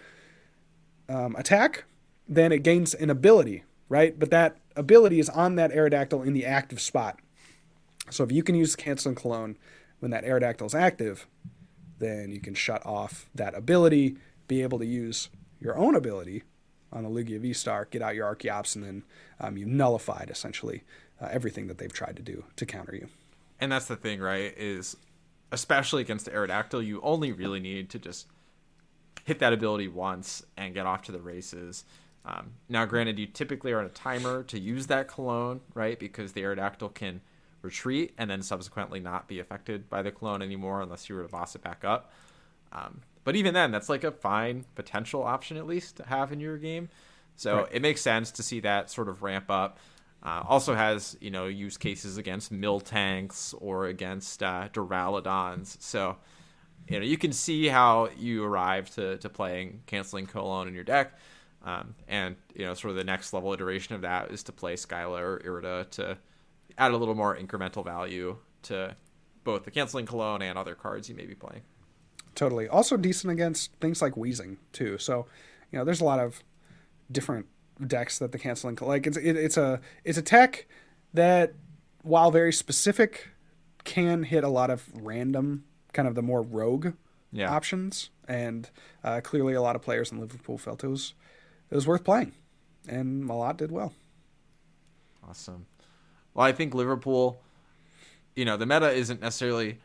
um, 1.10 1.36
attack, 1.36 1.84
then 2.28 2.52
it 2.52 2.64
gains 2.64 2.94
an 2.94 3.10
ability, 3.10 3.64
right? 3.90 4.18
But 4.18 4.30
that 4.32 4.58
ability 4.76 5.20
is 5.20 5.30
on 5.30 5.56
that 5.56 5.72
Aerodactyl 5.72 6.26
in 6.26 6.34
the 6.34 6.46
active 6.46 6.80
spot. 6.80 7.20
So 8.10 8.24
if 8.24 8.32
you 8.32 8.44
can 8.44 8.56
use 8.56 8.76
Canceling 8.76 9.16
Cologne 9.16 9.58
when 10.00 10.12
that 10.12 10.24
Aerodactyl 10.24 10.68
is 10.68 10.76
active, 10.76 11.28
then 12.00 12.32
you 12.32 12.40
can 12.40 12.54
shut 12.54 12.86
off 12.86 13.30
that 13.36 13.56
ability, 13.56 14.18
be 14.48 14.62
able 14.62 14.80
to 14.80 14.86
use 14.86 15.30
your 15.60 15.78
own 15.78 15.96
ability 15.96 16.44
on 16.94 17.04
the 17.04 17.10
Lugia 17.10 17.40
V 17.40 17.54
Star, 17.54 17.88
get 17.90 18.02
out 18.02 18.16
your 18.16 18.34
Archeops, 18.34 18.76
and 18.76 18.86
then 18.86 19.04
um, 19.40 19.58
you 19.58 19.66
nullified 19.66 20.30
essentially 20.30 20.84
uh, 21.22 21.28
everything 21.32 21.68
that 21.68 21.78
they've 21.78 21.92
tried 21.92 22.16
to 22.16 22.22
do 22.22 22.44
to 22.56 22.66
counter 22.66 22.96
you. 22.96 23.08
And 23.60 23.72
that's 23.72 23.88
the 23.88 23.96
thing, 23.96 24.20
right? 24.20 24.54
Is 24.58 24.96
especially 25.52 26.02
against 26.02 26.26
the 26.26 26.32
Aerodactyl, 26.32 26.86
you 26.86 27.00
only 27.02 27.32
really 27.32 27.60
need 27.60 27.90
to 27.92 28.00
just 28.00 28.28
hit 29.24 29.40
that 29.40 29.54
ability 29.54 29.88
once 29.88 30.44
and 30.58 30.74
get 30.74 30.86
off 30.86 31.04
to 31.04 31.12
the 31.12 31.22
races. 31.22 31.86
Um, 32.26 32.52
now, 32.70 32.86
granted, 32.86 33.20
you 33.20 33.28
typically 33.28 33.72
are 33.72 33.80
on 33.80 33.86
a 33.86 33.90
timer 33.90 34.44
to 34.44 34.60
use 34.60 34.88
that 34.88 35.08
cologne, 35.08 35.62
right? 35.74 36.00
Because 36.00 36.34
the 36.34 36.42
Aerodactyl 36.42 36.94
can 36.94 37.22
retreat 37.62 38.14
and 38.18 38.30
then 38.30 38.42
subsequently 38.42 39.00
not 39.00 39.28
be 39.28 39.40
affected 39.40 39.90
by 39.90 40.02
the 40.02 40.12
cologne 40.12 40.42
anymore 40.42 40.82
unless 40.82 41.08
you 41.08 41.16
were 41.16 41.24
to 41.24 41.30
boss 41.30 41.56
it 41.56 41.64
back 41.64 41.86
up. 41.86 42.12
Um, 42.72 43.02
but 43.24 43.36
even 43.36 43.54
then, 43.54 43.72
that's 43.72 43.90
like 43.90 44.04
a 44.04 44.12
fine 44.12 44.66
potential 44.76 45.24
option 45.24 45.58
at 45.58 45.66
least 45.68 45.98
to 45.98 46.06
have 46.06 46.32
in 46.32 46.40
your 46.40 46.58
game. 46.58 46.90
So 47.36 47.58
Right. 47.58 47.68
it 47.72 47.82
makes 47.82 48.02
sense 48.02 48.32
to 48.32 48.44
see 48.44 48.60
that 48.62 48.90
sort 48.90 49.10
of 49.10 49.24
ramp 49.24 49.50
up. 49.50 49.80
Uh, 50.22 50.42
also 50.48 50.74
has 50.74 51.18
you 51.20 51.30
know 51.32 51.48
use 51.48 51.78
cases 51.78 52.18
against 52.18 52.52
mill 52.52 52.80
tanks 52.80 53.54
or 53.60 53.88
against 53.88 54.42
uh, 54.44 54.70
Duraludons. 54.74 55.82
So 55.82 56.18
you 56.88 57.00
know 57.00 57.06
you 57.06 57.18
can 57.18 57.34
see 57.34 57.68
how 57.68 58.10
you 58.18 58.44
arrive 58.44 58.90
to, 58.96 59.18
to 59.18 59.30
playing 59.30 59.82
canceling 59.86 60.26
Cologne 60.28 60.68
in 60.68 60.74
your 60.74 60.84
deck. 60.84 61.18
Um, 61.66 61.96
and 62.08 62.36
you 62.56 62.66
know 62.66 62.74
sort 62.74 62.92
of 62.92 62.98
the 62.98 63.04
next 63.04 63.34
level 63.34 63.54
iteration 63.54 63.96
of 63.96 64.02
that 64.02 64.32
is 64.32 64.44
to 64.44 64.52
play 64.52 64.76
Skyla 64.76 65.20
or 65.20 65.40
Irida 65.46 65.90
to 65.92 66.18
add 66.78 66.92
a 66.92 66.98
little 66.98 67.16
more 67.16 67.36
incremental 67.38 67.84
value 67.84 68.38
to 68.64 68.96
both 69.44 69.64
the 69.66 69.72
canceling 69.72 70.06
Cologne 70.06 70.42
and 70.42 70.58
other 70.58 70.76
cards 70.76 71.10
you 71.10 71.16
may 71.16 71.26
be 71.26 71.36
playing. 71.36 71.62
Totally. 72.36 72.68
Also 72.68 72.98
decent 72.98 73.32
against 73.32 73.72
things 73.80 74.02
like 74.02 74.18
Wheezing 74.18 74.58
too. 74.72 74.98
So, 74.98 75.28
you 75.72 75.78
know, 75.80 75.86
there's 75.86 76.02
a 76.02 76.06
lot 76.06 76.20
of 76.20 76.44
different 77.12 77.46
decks 77.86 78.18
that 78.20 78.32
the 78.32 78.40
canceling 78.40 78.78
like 78.82 79.06
it's 79.08 79.18
it, 79.18 79.36
it's 79.36 79.58
a 79.58 79.82
it's 80.04 80.18
a 80.18 80.22
tech 80.22 80.68
that 81.14 81.54
while 82.04 82.32
very 82.32 82.54
specific 82.54 83.30
can 83.84 84.24
hit 84.24 84.44
a 84.44 84.48
lot 84.50 84.70
of 84.70 84.88
random 84.94 85.64
kind 85.92 86.08
of 86.08 86.16
the 86.16 86.22
more 86.22 86.42
rogue 86.42 86.94
Yeah. 87.32 87.52
options 87.52 88.10
and 88.28 88.70
uh, 89.04 89.22
clearly 89.22 89.54
a 89.54 89.62
lot 89.62 89.76
of 89.76 89.82
players 89.82 90.12
in 90.12 90.20
Liverpool 90.20 90.58
felt 90.58 90.84
it 90.84 90.88
was 90.88 91.14
it 91.70 91.76
was 91.76 91.86
worth 91.88 92.04
playing 92.04 92.34
and 92.88 93.30
a 93.30 93.34
lot 93.34 93.58
did 93.58 93.72
well. 93.72 93.94
Awesome. 95.28 95.66
Well, 96.34 96.46
I 96.46 96.52
think 96.52 96.74
Liverpool, 96.74 97.42
you 98.36 98.46
know, 98.46 98.58
the 98.58 98.66
meta 98.66 98.92
isn't 98.92 99.22
necessarily 99.22 99.80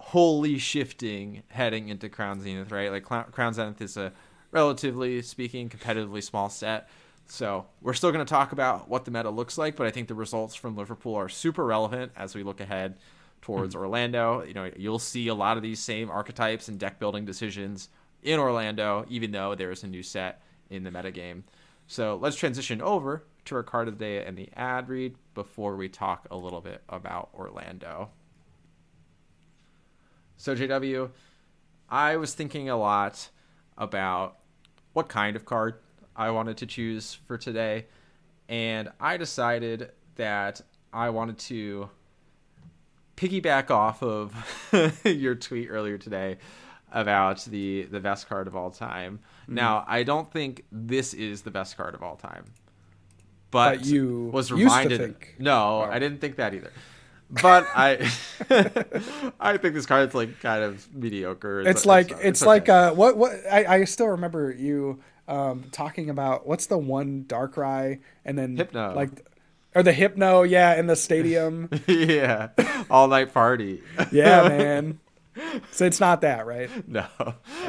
wholly 0.00 0.56
shifting 0.56 1.42
heading 1.48 1.88
into 1.90 2.08
Crown 2.08 2.40
Zenith, 2.40 2.72
right? 2.72 2.90
Like 2.90 3.04
Crown 3.04 3.52
Zenith 3.52 3.82
is 3.82 3.98
a 3.98 4.12
relatively 4.50 5.20
speaking 5.20 5.68
competitively 5.68 6.22
small 6.22 6.48
set. 6.48 6.88
So 7.26 7.66
we're 7.82 7.92
still 7.92 8.10
going 8.10 8.24
to 8.24 8.28
talk 8.28 8.52
about 8.52 8.88
what 8.88 9.04
the 9.04 9.10
meta 9.10 9.30
looks 9.30 9.58
like, 9.58 9.76
but 9.76 9.86
I 9.86 9.90
think 9.90 10.08
the 10.08 10.14
results 10.14 10.54
from 10.54 10.74
Liverpool 10.74 11.14
are 11.14 11.28
super 11.28 11.64
relevant 11.64 12.12
as 12.16 12.34
we 12.34 12.42
look 12.42 12.60
ahead 12.60 12.96
towards 13.42 13.74
hmm. 13.74 13.80
Orlando. 13.80 14.42
You 14.42 14.54
know, 14.54 14.70
you'll 14.74 14.98
see 14.98 15.28
a 15.28 15.34
lot 15.34 15.58
of 15.58 15.62
these 15.62 15.78
same 15.78 16.10
archetypes 16.10 16.68
and 16.68 16.78
deck 16.78 16.98
building 16.98 17.26
decisions 17.26 17.90
in 18.22 18.40
Orlando, 18.40 19.04
even 19.08 19.30
though 19.30 19.54
there 19.54 19.70
is 19.70 19.84
a 19.84 19.86
new 19.86 20.02
set 20.02 20.42
in 20.70 20.82
the 20.82 20.90
metagame. 20.90 21.42
So 21.86 22.16
let's 22.16 22.36
transition 22.36 22.80
over 22.80 23.24
to 23.44 23.54
our 23.54 23.62
card 23.62 23.86
of 23.86 23.98
the 23.98 24.04
day 24.04 24.24
and 24.24 24.36
the 24.36 24.48
ad 24.56 24.88
read 24.88 25.14
before 25.34 25.76
we 25.76 25.88
talk 25.90 26.26
a 26.30 26.36
little 26.36 26.62
bit 26.62 26.82
about 26.88 27.28
Orlando. 27.34 28.10
So, 30.40 30.56
JW, 30.56 31.10
I 31.90 32.16
was 32.16 32.32
thinking 32.32 32.70
a 32.70 32.76
lot 32.78 33.28
about 33.76 34.38
what 34.94 35.06
kind 35.06 35.36
of 35.36 35.44
card 35.44 35.74
I 36.16 36.30
wanted 36.30 36.56
to 36.56 36.66
choose 36.66 37.18
for 37.26 37.36
today, 37.36 37.88
and 38.48 38.88
I 38.98 39.18
decided 39.18 39.90
that 40.16 40.62
I 40.94 41.10
wanted 41.10 41.36
to 41.40 41.90
piggyback 43.18 43.70
off 43.70 44.02
of 44.02 44.34
your 45.04 45.34
tweet 45.34 45.68
earlier 45.68 45.98
today 45.98 46.38
about 46.90 47.44
the 47.44 47.82
the 47.82 48.00
best 48.00 48.26
card 48.26 48.46
of 48.46 48.56
all 48.56 48.70
time. 48.70 49.18
Mm-hmm. 49.42 49.56
Now, 49.56 49.84
I 49.86 50.04
don't 50.04 50.32
think 50.32 50.64
this 50.72 51.12
is 51.12 51.42
the 51.42 51.50
best 51.50 51.76
card 51.76 51.94
of 51.94 52.02
all 52.02 52.16
time. 52.16 52.46
But, 53.50 53.80
but 53.80 53.84
you 53.84 54.30
was 54.32 54.50
reminded 54.50 55.16
No, 55.38 55.82
I 55.82 55.98
didn't 55.98 56.22
think 56.22 56.36
that 56.36 56.54
either. 56.54 56.72
But 57.30 57.66
I 57.74 58.10
I 59.40 59.56
think 59.56 59.74
this 59.74 59.86
card's 59.86 60.14
like 60.14 60.40
kind 60.40 60.64
of 60.64 60.92
mediocre. 60.94 61.60
It's, 61.60 61.86
like 61.86 62.10
it's, 62.10 62.20
it's 62.22 62.46
like 62.46 62.68
uh 62.68 62.92
what 62.92 63.16
what 63.16 63.32
I, 63.50 63.64
I 63.66 63.84
still 63.84 64.08
remember 64.08 64.50
you 64.50 65.00
um 65.28 65.64
talking 65.70 66.10
about 66.10 66.46
what's 66.46 66.66
the 66.66 66.78
one 66.78 67.24
dark 67.26 67.54
Darkrai 67.54 68.00
and 68.24 68.36
then 68.36 68.56
Hypno. 68.56 68.94
like 68.94 69.24
or 69.74 69.82
the 69.82 69.92
Hypno, 69.92 70.42
yeah, 70.42 70.74
in 70.74 70.86
the 70.86 70.96
stadium. 70.96 71.68
yeah. 71.86 72.48
All 72.90 73.08
night 73.08 73.32
party. 73.32 73.82
yeah, 74.10 74.42
man. 74.48 74.98
So 75.70 75.86
it's 75.86 76.00
not 76.00 76.22
that, 76.22 76.46
right? 76.46 76.88
No. 76.88 77.06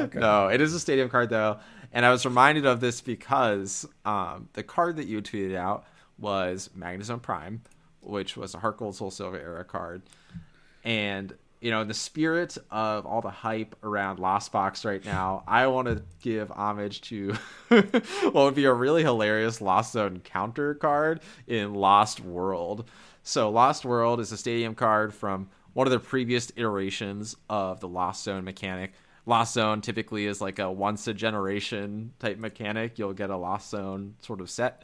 Okay. 0.00 0.18
No, 0.18 0.48
it 0.48 0.60
is 0.60 0.74
a 0.74 0.80
stadium 0.80 1.08
card 1.08 1.30
though. 1.30 1.58
And 1.92 2.04
I 2.04 2.10
was 2.10 2.24
reminded 2.24 2.66
of 2.66 2.80
this 2.80 3.00
because 3.00 3.86
um, 4.04 4.48
the 4.54 4.62
card 4.62 4.96
that 4.96 5.06
you 5.06 5.20
tweeted 5.20 5.54
out 5.54 5.84
was 6.18 6.70
Magnezone 6.76 7.20
Prime, 7.20 7.62
which 8.02 8.36
was 8.36 8.54
a 8.54 8.58
Heart 8.58 8.78
Gold 8.78 8.96
Soul 8.96 9.10
Silver 9.10 9.38
era 9.38 9.64
card. 9.64 10.02
And 10.84 11.32
you 11.62 11.70
know, 11.70 11.80
in 11.80 11.86
the 11.86 11.94
spirit 11.94 12.58
of 12.72 13.06
all 13.06 13.20
the 13.20 13.30
hype 13.30 13.76
around 13.84 14.18
Lost 14.18 14.50
Box 14.50 14.84
right 14.84 15.04
now, 15.04 15.44
I 15.46 15.68
want 15.68 15.86
to 15.86 16.02
give 16.20 16.50
homage 16.50 17.02
to 17.02 17.34
what 17.68 18.34
would 18.34 18.56
be 18.56 18.64
a 18.64 18.72
really 18.72 19.04
hilarious 19.04 19.60
Lost 19.60 19.92
Zone 19.92 20.20
counter 20.24 20.74
card 20.74 21.20
in 21.46 21.72
Lost 21.72 22.18
World. 22.18 22.88
So, 23.22 23.48
Lost 23.48 23.84
World 23.84 24.18
is 24.18 24.32
a 24.32 24.36
stadium 24.36 24.74
card 24.74 25.14
from 25.14 25.48
one 25.72 25.86
of 25.86 25.92
the 25.92 26.00
previous 26.00 26.50
iterations 26.56 27.36
of 27.48 27.78
the 27.78 27.88
Lost 27.88 28.24
Zone 28.24 28.44
mechanic. 28.44 28.92
Lost 29.24 29.54
Zone 29.54 29.80
typically 29.80 30.26
is 30.26 30.40
like 30.40 30.58
a 30.58 30.70
once 30.70 31.06
a 31.06 31.14
generation 31.14 32.12
type 32.18 32.38
mechanic. 32.38 32.98
You'll 32.98 33.12
get 33.12 33.30
a 33.30 33.36
Lost 33.36 33.70
Zone 33.70 34.16
sort 34.20 34.40
of 34.40 34.50
set 34.50 34.82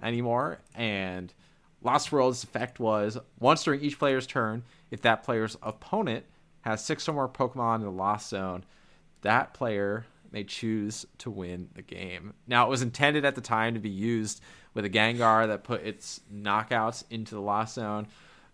anymore. 0.00 0.60
And 0.76 1.34
Lost 1.82 2.12
World's 2.12 2.44
effect 2.44 2.78
was 2.78 3.18
once 3.38 3.64
during 3.64 3.80
each 3.80 3.98
player's 3.98 4.26
turn, 4.26 4.64
if 4.90 5.00
that 5.02 5.22
player's 5.22 5.56
opponent 5.62 6.24
has 6.62 6.84
six 6.84 7.08
or 7.08 7.12
more 7.12 7.28
Pokemon 7.28 7.76
in 7.76 7.82
the 7.82 7.90
Lost 7.90 8.28
Zone, 8.28 8.64
that 9.22 9.54
player 9.54 10.04
may 10.30 10.44
choose 10.44 11.06
to 11.18 11.30
win 11.30 11.70
the 11.74 11.82
game. 11.82 12.34
Now, 12.46 12.66
it 12.66 12.70
was 12.70 12.82
intended 12.82 13.24
at 13.24 13.34
the 13.34 13.40
time 13.40 13.74
to 13.74 13.80
be 13.80 13.90
used 13.90 14.40
with 14.74 14.84
a 14.84 14.90
Gengar 14.90 15.48
that 15.48 15.64
put 15.64 15.82
its 15.82 16.20
knockouts 16.32 17.04
into 17.10 17.34
the 17.34 17.40
Lost 17.40 17.74
Zone. 17.74 18.06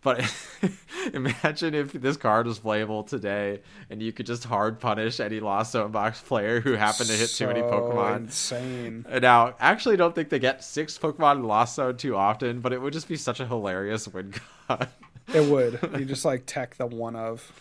But 0.07 0.33
imagine 1.15 1.75
if 1.75 1.91
this 1.91 2.17
card 2.17 2.47
was 2.47 2.61
playable 2.61 3.03
today 3.03 3.61
and 3.91 4.01
you 4.01 4.13
could 4.13 4.25
just 4.25 4.45
hard 4.45 4.79
punish 4.79 5.19
any 5.19 5.41
Lost 5.41 5.73
Zone 5.73 5.91
box 5.91 6.21
player 6.21 6.61
who 6.61 6.75
happened 6.75 7.09
to 7.09 7.17
hit 7.17 7.27
so 7.29 7.45
too 7.45 7.53
many 7.53 7.61
Pokemon. 7.63 8.17
Insane. 8.19 9.05
Now, 9.21 9.57
actually, 9.59 9.97
don't 9.97 10.15
think 10.15 10.29
they 10.29 10.39
get 10.39 10.63
six 10.63 10.97
Pokemon 10.97 11.39
in 11.39 11.43
Lost 11.43 11.75
Zone 11.75 11.97
too 11.97 12.15
often, 12.15 12.61
but 12.61 12.73
it 12.73 12.81
would 12.81 12.93
just 12.93 13.09
be 13.09 13.17
such 13.17 13.41
a 13.41 13.49
hilarious 13.49 14.07
win 14.07 14.33
con. 14.69 14.87
It 15.35 15.51
would. 15.51 15.81
You 15.99 16.05
just 16.05 16.25
like 16.25 16.45
tech 16.47 16.77
the 16.77 16.87
one 16.87 17.17
of. 17.17 17.53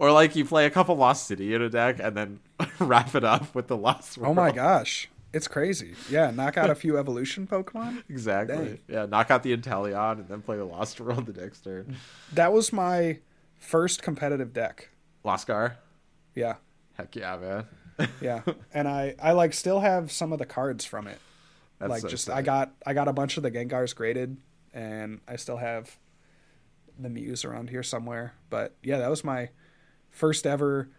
Or 0.00 0.10
like 0.10 0.34
you 0.34 0.44
play 0.44 0.66
a 0.66 0.70
couple 0.70 0.96
Lost 0.96 1.28
City 1.28 1.54
in 1.54 1.62
a 1.62 1.68
deck 1.68 2.00
and 2.00 2.16
then 2.16 2.40
wrap 2.80 3.14
it 3.14 3.22
up 3.22 3.54
with 3.54 3.68
the 3.68 3.76
Lost 3.76 4.18
World. 4.18 4.36
Oh 4.36 4.42
my 4.42 4.50
gosh. 4.50 5.08
It's 5.32 5.48
crazy. 5.48 5.94
Yeah, 6.10 6.30
knock 6.30 6.56
out 6.58 6.68
a 6.68 6.74
few 6.74 6.98
evolution 6.98 7.46
Pokemon. 7.46 8.02
Exactly. 8.08 8.56
Dang. 8.56 8.78
Yeah, 8.88 9.06
knock 9.06 9.30
out 9.30 9.42
the 9.42 9.56
Inteleon 9.56 10.18
and 10.20 10.28
then 10.28 10.42
play 10.42 10.56
the 10.58 10.64
Lost 10.64 11.00
World 11.00 11.26
the 11.26 11.40
next 11.40 11.60
turn. 11.62 11.96
That 12.34 12.52
was 12.52 12.72
my 12.72 13.18
first 13.58 14.02
competitive 14.02 14.52
deck. 14.52 14.90
LostGar? 15.24 15.76
Yeah. 16.34 16.56
Heck 16.94 17.16
yeah, 17.16 17.36
man. 17.38 18.08
yeah. 18.20 18.42
And 18.74 18.86
I 18.88 19.14
I 19.22 19.32
like 19.32 19.54
still 19.54 19.80
have 19.80 20.12
some 20.12 20.32
of 20.32 20.38
the 20.38 20.46
cards 20.46 20.84
from 20.84 21.06
it. 21.06 21.18
That's 21.78 21.90
like 21.90 22.02
so 22.02 22.08
just. 22.08 22.28
I 22.28 22.42
got 22.42 22.72
I 22.86 22.92
got 22.92 23.08
a 23.08 23.12
bunch 23.12 23.36
of 23.36 23.42
the 23.42 23.50
Gengars 23.50 23.94
graded 23.94 24.36
and 24.74 25.20
I 25.26 25.36
still 25.36 25.56
have 25.58 25.98
the 26.98 27.08
Mews 27.08 27.44
around 27.44 27.70
here 27.70 27.82
somewhere. 27.82 28.34
But 28.50 28.76
yeah, 28.82 28.98
that 28.98 29.08
was 29.10 29.24
my 29.24 29.50
first 30.10 30.46
ever. 30.46 30.90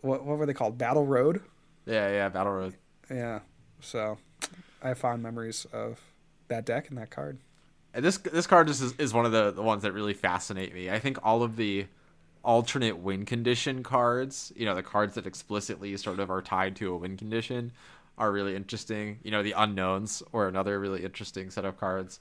What 0.00 0.24
what 0.24 0.38
were 0.38 0.46
they 0.46 0.54
called? 0.54 0.78
Battle 0.78 1.06
Road. 1.06 1.42
Yeah, 1.86 2.08
yeah, 2.10 2.28
Battle 2.28 2.52
Road. 2.52 2.74
Yeah, 3.10 3.40
so 3.80 4.18
I 4.82 4.88
have 4.88 4.98
fond 4.98 5.22
memories 5.22 5.66
of 5.72 6.00
that 6.48 6.64
deck 6.64 6.88
and 6.88 6.98
that 6.98 7.10
card. 7.10 7.38
And 7.94 8.04
this 8.04 8.18
this 8.18 8.46
card 8.46 8.68
just 8.68 8.82
is, 8.82 8.94
is 8.98 9.12
one 9.12 9.26
of 9.26 9.32
the, 9.32 9.50
the 9.50 9.62
ones 9.62 9.82
that 9.82 9.92
really 9.92 10.14
fascinate 10.14 10.74
me. 10.74 10.90
I 10.90 10.98
think 10.98 11.18
all 11.22 11.42
of 11.42 11.56
the 11.56 11.86
alternate 12.42 12.98
win 12.98 13.24
condition 13.24 13.82
cards, 13.82 14.52
you 14.56 14.64
know, 14.64 14.74
the 14.74 14.82
cards 14.82 15.14
that 15.14 15.26
explicitly 15.26 15.96
sort 15.96 16.18
of 16.18 16.30
are 16.30 16.42
tied 16.42 16.76
to 16.76 16.92
a 16.92 16.96
win 16.96 17.16
condition, 17.16 17.72
are 18.18 18.32
really 18.32 18.56
interesting. 18.56 19.18
You 19.22 19.30
know, 19.30 19.42
the 19.42 19.52
unknowns 19.52 20.22
or 20.32 20.48
another 20.48 20.78
really 20.80 21.04
interesting 21.04 21.50
set 21.50 21.64
of 21.64 21.78
cards. 21.78 22.18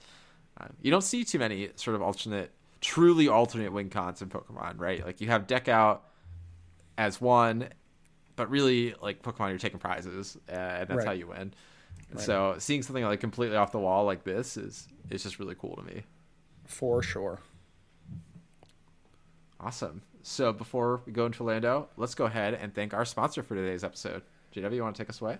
Uh, 0.60 0.68
you 0.82 0.92
don't 0.92 1.04
see 1.04 1.24
too 1.24 1.40
many 1.40 1.70
sort 1.76 1.96
of 1.96 2.02
alternate, 2.02 2.52
truly 2.82 3.28
alternate 3.28 3.72
win 3.72 3.90
cons 3.90 4.22
in 4.22 4.30
Pokemon, 4.30 4.80
right? 4.80 5.06
Like 5.06 5.22
you 5.22 5.28
have 5.28 5.48
deck 5.48 5.70
out 5.70 6.04
as 6.98 7.22
one, 7.22 7.70
but 8.36 8.50
really 8.50 8.96
like 9.02 9.22
Pokemon, 9.22 9.50
you're 9.50 9.58
taking 9.58 9.80
prizes, 9.80 10.38
uh, 10.50 10.54
and 10.54 10.88
that's 10.88 10.98
right. 11.00 11.08
how 11.08 11.14
you 11.14 11.28
win. 11.28 11.54
Right. 12.14 12.24
So 12.24 12.56
seeing 12.58 12.84
something 12.84 13.04
like 13.04 13.20
completely 13.20 13.58
off 13.58 13.72
the 13.72 13.80
wall 13.80 14.06
like 14.06 14.24
this 14.24 14.58
is 14.58 14.88
is 15.10 15.24
just 15.24 15.40
really 15.40 15.56
cool 15.56 15.76
to 15.76 15.84
me. 15.84 16.04
For 16.66 17.04
sure. 17.04 17.40
Awesome. 19.60 20.02
So 20.24 20.54
before 20.54 21.02
we 21.06 21.12
go 21.12 21.26
into 21.26 21.44
Orlando, 21.44 21.90
let's 21.98 22.16
go 22.16 22.26
ahead 22.26 22.54
and 22.54 22.74
thank 22.74 22.94
our 22.94 23.06
sponsor 23.06 23.44
for 23.44 23.56
today's 23.56 23.84
episode. 23.84 24.22
JW, 24.56 24.76
you 24.76 24.84
want 24.84 24.96
to 24.96 25.02
take 25.02 25.10
us 25.10 25.22
away? 25.22 25.38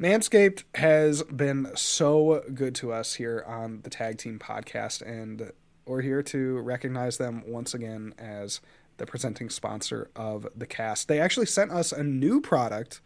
Manscaped 0.00 0.64
has 0.74 1.22
been 1.24 1.70
so 1.74 2.42
good 2.54 2.74
to 2.76 2.92
us 2.92 3.14
here 3.14 3.44
on 3.46 3.80
the 3.82 3.90
Tag 3.90 4.18
Team 4.18 4.38
podcast, 4.38 5.02
and 5.02 5.52
we're 5.86 6.00
here 6.00 6.22
to 6.22 6.58
recognize 6.60 7.18
them 7.18 7.42
once 7.46 7.74
again 7.74 8.14
as 8.18 8.60
the 9.02 9.06
presenting 9.06 9.50
sponsor 9.50 10.08
of 10.14 10.46
the 10.54 10.64
cast. 10.64 11.08
They 11.08 11.18
actually 11.18 11.46
sent 11.46 11.72
us 11.72 11.90
a 11.90 12.04
new 12.04 12.40
product, 12.40 13.00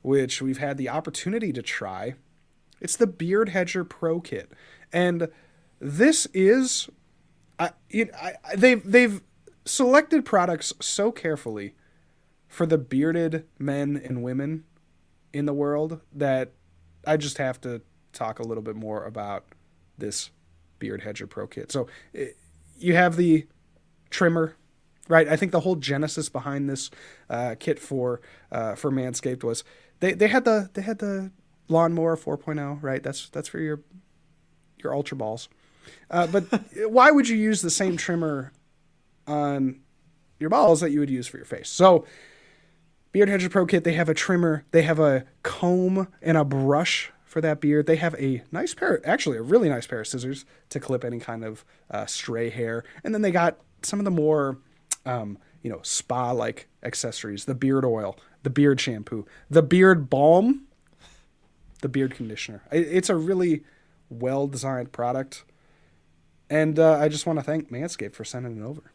which 0.00 0.40
we've 0.40 0.58
had 0.58 0.78
the 0.78 0.88
opportunity 0.88 1.52
to 1.54 1.60
try. 1.60 2.14
It's 2.80 2.94
the 2.94 3.08
Beard 3.08 3.48
Hedger 3.48 3.82
Pro 3.82 4.20
Kit, 4.20 4.52
and 4.92 5.28
this 5.80 6.28
is, 6.32 6.88
I, 7.58 7.72
it, 7.90 8.14
I, 8.14 8.34
they've 8.54 8.80
they've 8.88 9.20
selected 9.64 10.24
products 10.24 10.72
so 10.80 11.10
carefully 11.10 11.74
for 12.46 12.64
the 12.64 12.78
bearded 12.78 13.44
men 13.58 14.00
and 14.02 14.22
women 14.22 14.62
in 15.32 15.46
the 15.46 15.52
world 15.52 16.00
that 16.12 16.52
I 17.04 17.16
just 17.16 17.38
have 17.38 17.60
to 17.62 17.82
talk 18.12 18.38
a 18.38 18.44
little 18.44 18.62
bit 18.62 18.76
more 18.76 19.04
about 19.04 19.46
this 19.98 20.30
Beard 20.78 21.02
Hedger 21.02 21.26
Pro 21.26 21.48
Kit. 21.48 21.72
So 21.72 21.88
it, 22.12 22.36
you 22.78 22.94
have 22.94 23.16
the 23.16 23.48
trimmer, 24.10 24.54
right? 25.08 25.28
I 25.28 25.36
think 25.36 25.52
the 25.52 25.60
whole 25.60 25.76
genesis 25.76 26.28
behind 26.28 26.68
this 26.68 26.90
uh, 27.28 27.56
kit 27.58 27.78
for 27.78 28.20
uh, 28.52 28.74
for 28.74 28.90
Manscaped 28.90 29.42
was 29.42 29.64
they, 30.00 30.12
they 30.12 30.28
had 30.28 30.44
the 30.44 30.70
they 30.74 30.82
had 30.82 30.98
the 30.98 31.30
lawnmower 31.68 32.16
4.0, 32.16 32.82
right? 32.82 33.02
That's 33.02 33.28
that's 33.30 33.48
for 33.48 33.58
your 33.58 33.80
your 34.82 34.94
ultra 34.94 35.16
balls. 35.16 35.48
Uh, 36.10 36.26
but 36.26 36.44
why 36.88 37.10
would 37.10 37.28
you 37.28 37.36
use 37.36 37.62
the 37.62 37.70
same 37.70 37.96
trimmer 37.96 38.52
on 39.26 39.80
your 40.38 40.50
balls 40.50 40.80
that 40.80 40.90
you 40.90 41.00
would 41.00 41.10
use 41.10 41.26
for 41.26 41.36
your 41.36 41.46
face? 41.46 41.68
So 41.68 42.06
Beard 43.12 43.28
Hedger 43.28 43.48
Pro 43.48 43.66
Kit, 43.66 43.84
they 43.84 43.94
have 43.94 44.08
a 44.08 44.14
trimmer, 44.14 44.64
they 44.70 44.82
have 44.82 44.98
a 44.98 45.24
comb 45.42 46.08
and 46.20 46.36
a 46.36 46.44
brush 46.44 47.10
for 47.24 47.40
that 47.40 47.60
beard. 47.60 47.86
They 47.86 47.96
have 47.96 48.14
a 48.14 48.42
nice 48.52 48.74
pair, 48.74 49.00
actually 49.06 49.38
a 49.38 49.42
really 49.42 49.68
nice 49.68 49.86
pair 49.86 50.00
of 50.00 50.06
scissors 50.06 50.44
to 50.70 50.80
clip 50.80 51.04
any 51.04 51.18
kind 51.20 51.44
of 51.44 51.64
uh, 51.90 52.06
stray 52.06 52.50
hair, 52.50 52.84
and 53.04 53.14
then 53.14 53.22
they 53.22 53.30
got 53.30 53.58
some 53.82 53.98
of 53.98 54.04
the 54.04 54.10
more, 54.10 54.58
um, 55.08 55.38
you 55.62 55.70
know, 55.70 55.80
spa-like 55.82 56.68
accessories: 56.82 57.46
the 57.46 57.54
beard 57.54 57.84
oil, 57.84 58.16
the 58.42 58.50
beard 58.50 58.80
shampoo, 58.80 59.26
the 59.50 59.62
beard 59.62 60.08
balm, 60.10 60.66
the 61.80 61.88
beard 61.88 62.14
conditioner. 62.14 62.62
It's 62.70 63.08
a 63.08 63.16
really 63.16 63.64
well-designed 64.10 64.92
product, 64.92 65.44
and 66.48 66.78
uh, 66.78 66.98
I 66.98 67.08
just 67.08 67.26
want 67.26 67.38
to 67.38 67.42
thank 67.42 67.70
Manscaped 67.70 68.14
for 68.14 68.24
sending 68.24 68.58
it 68.58 68.64
over. 68.64 68.92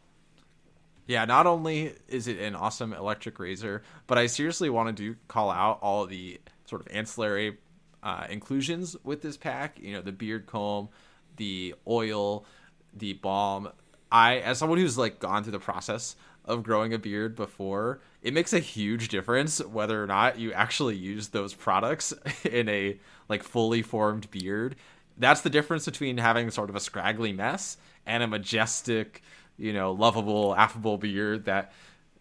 Yeah, 1.06 1.26
not 1.26 1.48
only 1.48 1.96
is 2.08 2.28
it 2.28 2.40
an 2.40 2.56
awesome 2.56 2.94
electric 2.94 3.38
razor, 3.40 3.84
but 4.08 4.18
I 4.18 4.28
seriously 4.28 4.70
wanted 4.70 4.96
to 4.98 5.04
do 5.04 5.16
call 5.28 5.52
out 5.52 5.80
all 5.82 6.06
the 6.06 6.40
sort 6.66 6.82
of 6.82 6.88
ancillary 6.96 7.58
uh, 8.02 8.26
inclusions 8.30 8.96
with 9.04 9.22
this 9.22 9.36
pack. 9.36 9.80
You 9.82 9.94
know, 9.94 10.02
the 10.02 10.14
beard 10.14 10.46
comb, 10.46 10.90
the 11.36 11.76
oil, 11.88 12.46
the 12.94 13.14
balm. 13.14 13.70
I, 14.14 14.38
as 14.38 14.60
someone 14.60 14.78
who's 14.78 14.96
like 14.96 15.20
gone 15.20 15.44
through 15.44 15.54
the 15.54 15.60
process 15.60 16.16
of 16.46 16.62
growing 16.62 16.94
a 16.94 17.00
beard 17.00 17.36
before, 17.36 18.00
it 18.22 18.32
makes 18.32 18.54
a 18.54 18.60
huge 18.60 19.08
difference 19.08 19.60
whether 19.66 20.02
or 20.02 20.06
not 20.06 20.38
you 20.38 20.54
actually 20.54 20.96
use 20.96 21.30
those 21.30 21.56
products 21.56 22.14
in 22.44 22.70
a 22.70 23.00
like 23.28 23.42
fully 23.42 23.82
formed 23.82 24.30
beard. 24.30 24.76
That's 25.18 25.42
the 25.42 25.50
difference 25.50 25.86
between 25.86 26.20
having 26.20 26.52
sort 26.52 26.70
of 26.70 26.76
a 26.76 26.80
scraggly 26.80 27.34
mess 27.34 27.78
and 28.06 28.22
a 28.22 28.28
majestic, 28.28 29.24
you 29.58 29.74
know, 29.74 29.92
lovable, 29.92 30.56
affable 30.56 31.00
beard 31.00 31.46
that 31.46 31.74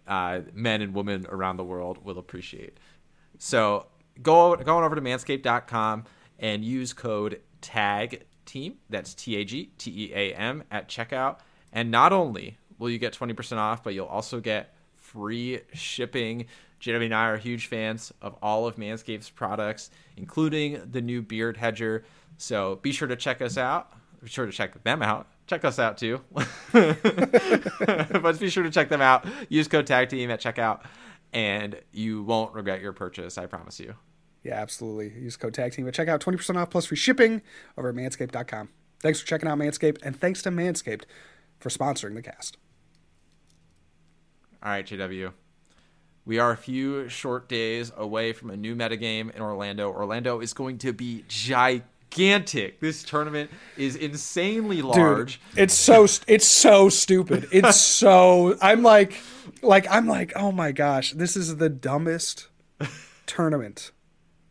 uh, 0.09 0.41
men 0.55 0.81
and 0.81 0.95
women 0.95 1.27
around 1.29 1.59
the 1.59 1.65
world 1.65 2.03
will 2.05 2.19
appreciate. 2.19 2.79
So 3.39 3.87
go 4.23 4.57
going 4.57 4.85
over 4.85 4.95
to 4.95 5.03
manscaped.com 5.03 6.05
and 6.39 6.65
use 6.65 6.95
code 6.95 7.43
TAG 7.61 8.25
team. 8.47 8.77
That's 8.89 9.13
T 9.13 9.37
A 9.37 9.45
G 9.45 9.73
T 9.77 9.91
E 9.91 10.13
A 10.15 10.35
M 10.35 10.65
at 10.71 10.89
checkout. 10.89 11.41
And 11.73 11.91
not 11.91 12.13
only 12.13 12.59
will 12.79 12.91
you 12.91 12.99
get 12.99 13.13
20% 13.15 13.57
off, 13.57 13.83
but 13.83 13.95
you'll 13.95 14.07
also 14.07 14.41
get 14.41 14.75
free 14.97 15.61
shipping. 15.73 16.47
JW 16.81 17.05
and 17.05 17.15
I 17.15 17.27
are 17.27 17.37
huge 17.37 17.67
fans 17.67 18.13
of 18.21 18.35
all 18.43 18.67
of 18.67 18.77
Manscaped's 18.77 19.31
products, 19.31 19.91
including 20.17 20.83
the 20.91 21.01
new 21.01 21.23
Beard 21.23 21.57
Hedger. 21.57 22.05
So 22.39 22.77
be 22.83 22.93
sure 22.93 23.09
to 23.09 23.17
check 23.17 23.41
us 23.41 23.57
out. 23.57 23.93
Be 24.23 24.29
sure 24.29 24.47
to 24.47 24.53
check 24.53 24.83
them 24.83 25.03
out. 25.03 25.29
Check 25.47 25.65
us 25.65 25.79
out 25.79 25.99
too. 25.99 26.21
but 26.73 28.39
be 28.39 28.49
sure 28.49 28.63
to 28.63 28.71
check 28.71 28.89
them 28.89 29.01
out. 29.01 29.27
Use 29.49 29.69
code 29.69 29.87
TAG 29.87 30.09
team 30.09 30.31
at 30.31 30.41
checkout, 30.41 30.83
and 31.33 31.81
you 31.93 32.23
won't 32.23 32.55
regret 32.55 32.81
your 32.81 32.93
purchase. 32.93 33.37
I 33.39 33.47
promise 33.47 33.81
you. 33.81 33.95
Yeah, 34.43 34.55
absolutely. 34.55 35.13
Use 35.21 35.37
code 35.37 35.55
tag 35.55 35.73
team 35.73 35.87
at 35.87 35.95
checkout, 35.95 36.21
20% 36.21 36.57
off 36.57 36.71
plus 36.71 36.87
free 36.87 36.97
shipping 36.97 37.43
over 37.77 37.91
at 37.91 37.95
manscaped.com. 37.95 38.71
Thanks 39.01 39.21
for 39.21 39.27
checking 39.27 39.49
out 39.49 39.59
Manscaped, 39.59 39.99
and 40.03 40.19
thanks 40.19 40.43
to 40.43 40.51
Manscaped 40.51 41.03
for 41.63 41.71
sponsoring 41.71 42.15
the 42.15 42.23
cast. 42.23 42.57
All 44.63 44.71
right, 44.71 44.87
JW. 44.87 45.33
We 46.25 46.39
are 46.39 46.53
a 46.53 46.57
few 46.57 47.09
short 47.09 47.49
days 47.49 47.91
away 47.97 48.33
from 48.33 48.51
a 48.51 48.57
new 48.57 48.77
metagame 48.77 49.35
in 49.35 49.43
Orlando. 49.43 49.91
Orlando 49.91 50.41
is 50.41 50.53
going 50.53 50.79
to 50.79 50.93
be 50.93 51.25
gigantic. 51.27 52.79
This 52.79 53.03
tournament 53.03 53.51
is 53.77 53.97
insanely 53.97 54.83
large. 54.83 55.41
Dude, 55.55 55.63
it's 55.63 55.75
so 55.75 56.05
it's 56.29 56.47
so 56.47 56.89
stupid. 56.89 57.49
It's 57.51 57.81
so 57.81 58.57
I'm 58.63 58.83
like 58.85 59.21
like 59.63 59.91
I'm 59.91 60.07
like, 60.07 60.33
"Oh 60.37 60.53
my 60.53 60.71
gosh, 60.71 61.13
this 61.13 61.37
is 61.37 61.57
the 61.57 61.69
dumbest 61.69 62.47
tournament 63.27 63.91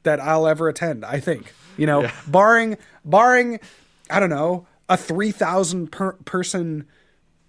that 0.03 0.19
I'll 0.19 0.47
ever 0.47 0.67
attend, 0.67 1.05
I 1.05 1.21
think." 1.21 1.53
You 1.77 1.85
know, 1.85 2.01
Yeah. 2.03 2.11
barring 2.27 2.77
barring 3.05 3.61
I 4.09 4.19
don't 4.19 4.29
know, 4.29 4.67
a 4.89 4.97
3000 4.97 5.89
per 5.89 6.13
person 6.25 6.85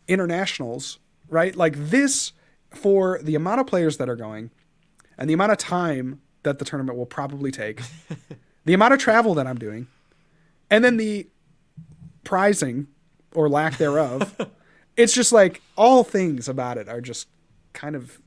internationals, 0.09 0.99
right? 1.29 1.55
Like 1.55 1.75
this 1.77 2.33
for 2.71 3.21
the 3.23 3.35
amount 3.35 3.61
of 3.61 3.67
players 3.67 3.99
that 3.99 4.09
are 4.09 4.17
going 4.17 4.51
and 5.19 5.29
the 5.29 5.35
amount 5.35 5.53
of 5.53 5.59
time 5.59 6.21
that 6.43 6.59
the 6.59 6.65
tournament 6.65 6.99
will 6.99 7.07
probably 7.07 7.51
take, 7.51 7.81
the 8.65 8.75
amount 8.75 8.95
of 8.95 8.99
travel 8.99 9.35
that 9.35 9.47
I'm 9.47 9.59
doing, 9.59 9.87
and 10.71 10.85
then 10.85 10.97
the 10.97 11.29
prizing 12.25 12.89
or 13.35 13.49
lack 13.49 13.79
thereof. 13.79 14.37
it's 14.97 15.15
just 15.15 15.33
like 15.33 15.63
all 15.77 16.05
things 16.05 16.49
about 16.49 16.79
it 16.79 16.89
are 16.89 17.01
just 17.01 17.29
kind 17.73 17.95
of, 17.95 18.21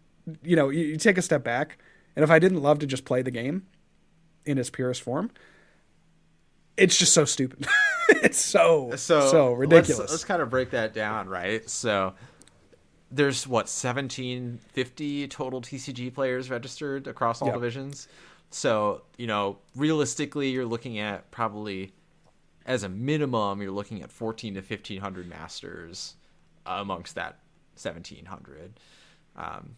you 0.44 0.56
know, 0.56 0.70
you, 0.70 0.86
you 0.86 0.98
take 0.98 1.18
a 1.18 1.22
step 1.22 1.44
back, 1.44 1.78
and 2.16 2.24
if 2.24 2.32
I 2.32 2.40
didn't 2.40 2.62
love 2.62 2.80
to 2.80 2.86
just 2.86 3.06
play 3.06 3.22
the 3.22 3.32
game 3.32 3.66
in 4.46 4.58
its 4.58 4.70
purest 4.70 5.02
form, 5.02 5.32
it's 6.78 6.98
just 6.98 7.14
so 7.14 7.26
stupid. 7.26 7.68
it's 8.24 8.38
so 8.40 8.92
so 8.96 9.32
so 9.32 9.54
ridiculous. 9.54 10.00
Let's, 10.00 10.12
let's 10.12 10.24
kind 10.26 10.42
of 10.42 10.50
break 10.50 10.72
that 10.72 10.94
down, 10.94 11.28
right? 11.30 11.68
So 11.70 12.14
there's 13.12 13.48
what 13.48 13.66
1750 13.68 15.28
total 15.28 15.62
TCG 15.62 16.14
players 16.14 16.50
registered 16.50 17.08
across 17.08 17.42
all 17.42 17.48
Yep. 17.50 17.56
divisions. 17.56 18.08
So 18.50 19.04
you 19.18 19.28
know, 19.28 19.60
realistically, 19.76 20.50
you're 20.50 20.66
looking 20.66 21.00
at 21.00 21.32
probably 21.32 21.94
as 22.66 22.84
a 22.84 22.90
minimum, 22.90 23.62
you're 23.62 23.72
looking 23.72 24.02
at 24.02 24.12
14 24.12 24.56
to 24.56 24.60
1500 24.62 25.30
masters 25.30 26.16
amongst 26.66 27.16
that 27.16 27.40
1700. 27.76 28.80
Um, 29.36 29.76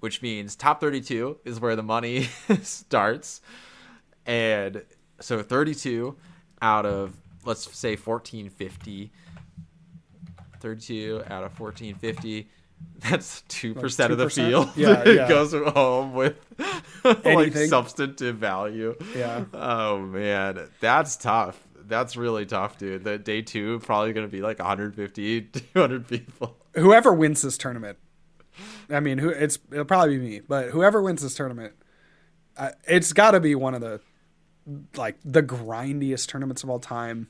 which 0.00 0.22
means 0.22 0.56
top 0.56 0.80
32 0.80 1.38
is 1.44 1.60
where 1.60 1.76
the 1.76 1.82
money 1.82 2.22
starts. 2.62 3.42
And 4.24 4.82
so 5.20 5.42
32 5.42 6.16
out 6.62 6.86
of, 6.86 7.14
let's 7.44 7.62
say 7.76 7.96
1450, 7.96 9.10
32 10.60 11.22
out 11.26 11.44
of 11.44 11.58
1450, 11.58 12.48
that's 13.00 13.42
2% 13.48 14.10
of 14.10 14.18
the 14.18 14.30
field 14.30 14.70
Yeah, 14.76 15.04
yeah. 15.06 15.28
goes 15.28 15.52
home 15.52 16.14
with 16.14 16.36
like 17.04 17.52
substantive 17.54 18.36
value. 18.36 18.94
Yeah. 19.14 19.44
Oh 19.54 19.98
man, 20.00 20.68
that's 20.80 21.16
tough. 21.16 21.60
That's 21.86 22.16
really 22.16 22.46
tough, 22.46 22.78
dude. 22.78 23.04
The 23.04 23.18
day 23.18 23.42
two 23.42 23.80
probably 23.80 24.12
going 24.12 24.26
to 24.26 24.30
be 24.30 24.42
like 24.42 24.58
150, 24.58 25.40
200 25.42 26.08
people. 26.08 26.56
whoever 26.74 27.12
wins 27.12 27.42
this 27.42 27.58
tournament, 27.58 27.98
I 28.88 29.00
mean, 29.00 29.18
who 29.18 29.30
it's 29.30 29.58
it'll 29.72 29.84
probably 29.84 30.18
be 30.18 30.24
me, 30.24 30.40
but 30.46 30.70
whoever 30.70 31.02
wins 31.02 31.22
this 31.22 31.34
tournament, 31.34 31.72
uh, 32.56 32.70
it's 32.84 33.12
got 33.12 33.32
to 33.32 33.40
be 33.40 33.54
one 33.54 33.74
of 33.74 33.80
the 33.80 34.00
like 34.96 35.16
the 35.24 35.42
grindiest 35.42 36.28
tournaments 36.28 36.62
of 36.62 36.70
all 36.70 36.78
time. 36.78 37.28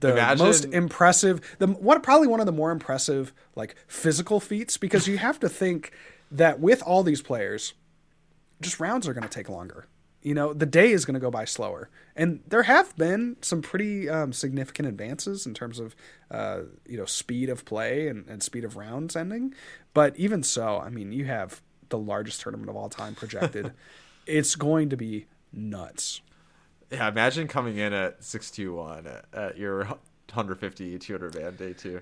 The 0.00 0.12
Imagine- 0.12 0.46
most 0.46 0.64
impressive, 0.66 1.56
the 1.58 1.66
what 1.66 2.02
probably 2.02 2.28
one 2.28 2.40
of 2.40 2.46
the 2.46 2.52
more 2.52 2.70
impressive 2.70 3.32
like 3.56 3.74
physical 3.88 4.38
feats 4.38 4.76
because 4.76 5.08
you 5.08 5.18
have 5.18 5.40
to 5.40 5.48
think 5.48 5.92
that 6.30 6.60
with 6.60 6.82
all 6.82 7.02
these 7.02 7.20
players, 7.20 7.74
just 8.60 8.78
rounds 8.78 9.08
are 9.08 9.12
going 9.12 9.24
to 9.24 9.28
take 9.28 9.48
longer. 9.48 9.86
You 10.22 10.34
know, 10.34 10.52
the 10.52 10.66
day 10.66 10.90
is 10.90 11.04
going 11.04 11.14
to 11.14 11.20
go 11.20 11.30
by 11.30 11.44
slower, 11.44 11.90
and 12.16 12.40
there 12.46 12.64
have 12.64 12.94
been 12.96 13.36
some 13.40 13.62
pretty 13.62 14.08
um, 14.08 14.32
significant 14.32 14.88
advances 14.88 15.46
in 15.46 15.54
terms 15.54 15.78
of 15.78 15.94
uh, 16.30 16.62
you 16.86 16.98
know 16.98 17.04
speed 17.04 17.48
of 17.48 17.64
play 17.64 18.08
and, 18.08 18.28
and 18.28 18.42
speed 18.42 18.64
of 18.64 18.76
rounds 18.76 19.16
ending. 19.16 19.54
But 19.94 20.16
even 20.16 20.42
so, 20.42 20.78
I 20.78 20.90
mean, 20.90 21.12
you 21.12 21.24
have 21.26 21.62
the 21.88 21.98
largest 21.98 22.40
tournament 22.40 22.68
of 22.68 22.76
all 22.76 22.88
time 22.88 23.14
projected. 23.14 23.72
it's 24.26 24.56
going 24.56 24.90
to 24.90 24.96
be 24.96 25.26
nuts. 25.52 26.20
Yeah, 26.90 27.08
imagine 27.08 27.48
coming 27.48 27.76
in 27.76 27.92
at 27.92 28.22
621 28.24 29.06
at, 29.06 29.24
at 29.32 29.58
your 29.58 29.84
150, 29.84 30.98
200 30.98 31.34
man 31.34 31.56
day 31.56 31.72
two. 31.72 32.00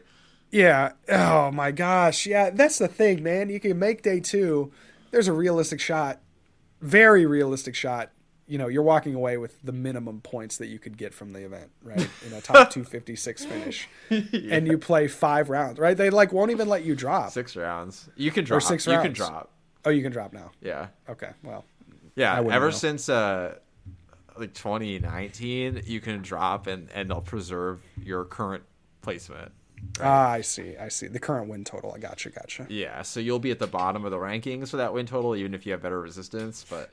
Yeah. 0.51 0.92
Oh 1.09 1.51
my 1.51 1.72
gosh. 1.72 2.27
Yeah, 2.27 2.51
that's 2.51 2.79
the 2.79 2.88
thing, 2.88 3.22
man. 3.22 3.51
You 3.51 3.59
can 3.61 3.79
make 3.79 4.03
day 4.03 4.20
two. 4.20 4.72
There's 5.11 5.29
a 5.29 5.33
realistic 5.33 5.81
shot, 5.81 6.20
very 6.81 7.27
realistic 7.27 7.75
shot. 7.75 8.11
You 8.49 8.59
know, 8.59 8.68
you're 8.68 8.85
walking 8.85 9.16
away 9.16 9.38
with 9.38 9.61
the 9.64 9.72
minimum 9.72 10.20
points 10.20 10.57
that 10.59 10.66
you 10.66 10.79
could 10.79 10.96
get 10.96 11.12
from 11.12 11.33
the 11.33 11.44
event, 11.44 11.72
right? 11.83 12.09
In 12.25 12.33
a 12.33 12.40
top 12.40 12.70
256 12.70 13.44
finish, 13.44 13.88
and 14.09 14.68
you 14.68 14.79
play 14.79 15.09
five 15.09 15.51
rounds, 15.51 15.81
right? 15.81 15.96
They 15.96 16.11
like 16.11 16.33
won't 16.33 16.53
even 16.53 16.68
let 16.68 16.85
you 16.85 16.94
drop. 16.94 17.33
Six 17.33 17.57
rounds. 17.57 18.09
You 18.14 18.31
can 18.31 18.44
drop. 18.44 18.62
six 18.62 18.87
You 18.87 19.01
can 19.01 19.12
drop. 19.12 19.51
Oh, 19.85 19.90
you 19.90 20.01
can 20.03 20.12
drop 20.12 20.33
now. 20.33 20.53
Yeah. 20.62 20.88
Okay. 21.09 21.31
Well, 21.42 21.64
Yeah. 22.14 22.38
Ever 22.38 22.66
know. 22.66 22.70
since 22.70 23.09
uh 23.09 23.57
like 24.38 24.55
2019, 24.55 25.83
you 25.87 26.01
can 26.01 26.22
drop 26.22 26.66
and 26.66 26.88
and 26.94 27.11
they'll 27.11 27.20
preserve 27.20 27.81
your 28.03 28.25
current 28.25 28.62
placement. 29.03 29.53
ah, 30.01 30.31
I 30.31 30.40
see. 30.40 30.77
I 30.77 30.88
see. 30.88 31.07
The 31.07 31.18
current 31.20 31.49
win 31.49 31.64
total. 31.64 31.92
I 31.92 31.99
gotcha. 31.99 32.31
Gotcha. 32.31 32.66
Yeah, 32.68 33.03
so 33.03 33.20
you'll 33.20 33.38
be 33.38 33.51
at 33.51 33.59
the 33.59 33.66
bottom 33.66 34.05
of 34.05 34.11
the 34.11 34.16
rankings 34.18 34.70
for 34.70 34.79
that 34.79 34.92
win 34.94 35.07
total, 35.07 35.37
even 35.37 35.55
if 35.55 35.66
you 35.66 35.72
have 35.72 35.83
better 35.83 36.01
resistance. 36.01 36.64
But 36.68 36.90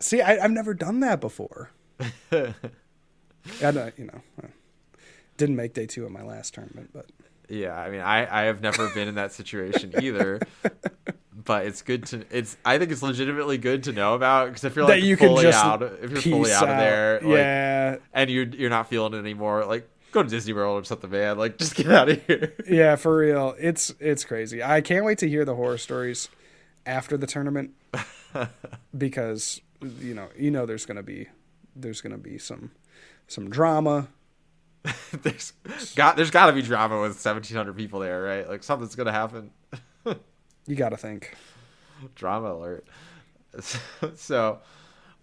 See, 0.00 0.20
I, 0.20 0.42
I've 0.42 0.50
never 0.50 0.74
done 0.74 1.00
that 1.00 1.20
before. 1.20 1.70
and, 2.30 2.54
uh, 3.62 3.90
you 3.96 4.06
know, 4.06 4.20
uh, 4.42 4.46
didn't 5.36 5.56
make 5.56 5.74
day 5.74 5.86
two 5.86 6.04
of 6.04 6.10
my 6.10 6.22
last 6.22 6.54
tournament, 6.54 6.90
but 6.92 7.06
Yeah, 7.48 7.74
I 7.76 7.90
mean, 7.90 8.00
I 8.00 8.42
I 8.42 8.44
have 8.44 8.60
never 8.60 8.88
been 8.90 9.08
in 9.08 9.14
that 9.16 9.32
situation 9.32 9.94
either. 10.00 10.40
But 11.44 11.66
it's 11.66 11.82
good 11.82 12.06
to 12.06 12.24
it's. 12.30 12.56
I 12.64 12.78
think 12.78 12.92
it's 12.92 13.02
legitimately 13.02 13.58
good 13.58 13.84
to 13.84 13.92
know 13.92 14.14
about 14.14 14.48
because 14.48 14.64
if 14.64 14.76
you're 14.76 14.84
like 14.84 15.00
that 15.00 15.06
you 15.06 15.16
can 15.16 15.28
fully 15.28 15.42
just 15.42 15.64
out, 15.64 15.82
if 15.82 16.10
you're 16.10 16.20
fully 16.20 16.52
out, 16.52 16.68
of 16.68 16.76
there, 16.76 17.20
like, 17.20 17.30
yeah, 17.30 17.96
and 18.12 18.30
you're 18.30 18.46
you're 18.46 18.70
not 18.70 18.88
feeling 18.88 19.14
it 19.14 19.18
anymore, 19.18 19.64
like 19.64 19.88
go 20.12 20.22
to 20.22 20.28
Disney 20.28 20.52
World 20.52 20.82
or 20.82 20.84
something, 20.84 21.10
man. 21.10 21.38
Like 21.38 21.58
just 21.58 21.74
get 21.74 21.90
out 21.90 22.08
of 22.08 22.24
here. 22.26 22.54
yeah, 22.68 22.96
for 22.96 23.16
real. 23.16 23.56
It's 23.58 23.94
it's 23.98 24.24
crazy. 24.24 24.62
I 24.62 24.80
can't 24.80 25.04
wait 25.04 25.18
to 25.18 25.28
hear 25.28 25.44
the 25.44 25.54
horror 25.54 25.78
stories 25.78 26.28
after 26.86 27.16
the 27.16 27.26
tournament 27.26 27.72
because 28.96 29.60
you 30.00 30.14
know 30.14 30.28
you 30.38 30.50
know 30.50 30.66
there's 30.66 30.86
gonna 30.86 31.02
be 31.02 31.28
there's 31.74 32.00
gonna 32.00 32.18
be 32.18 32.38
some 32.38 32.70
some 33.26 33.50
drama. 33.50 34.08
there's 35.22 35.52
got 35.94 36.16
there's 36.16 36.30
got 36.30 36.46
to 36.46 36.52
be 36.52 36.60
drama 36.60 37.00
with 37.00 37.12
1,700 37.12 37.76
people 37.76 38.00
there, 38.00 38.20
right? 38.22 38.48
Like 38.48 38.64
something's 38.64 38.96
gonna 38.96 39.12
happen. 39.12 39.50
You 40.66 40.76
got 40.76 40.90
to 40.90 40.96
think. 40.96 41.34
drama 42.14 42.54
alert. 42.54 42.86
So, 44.16 44.60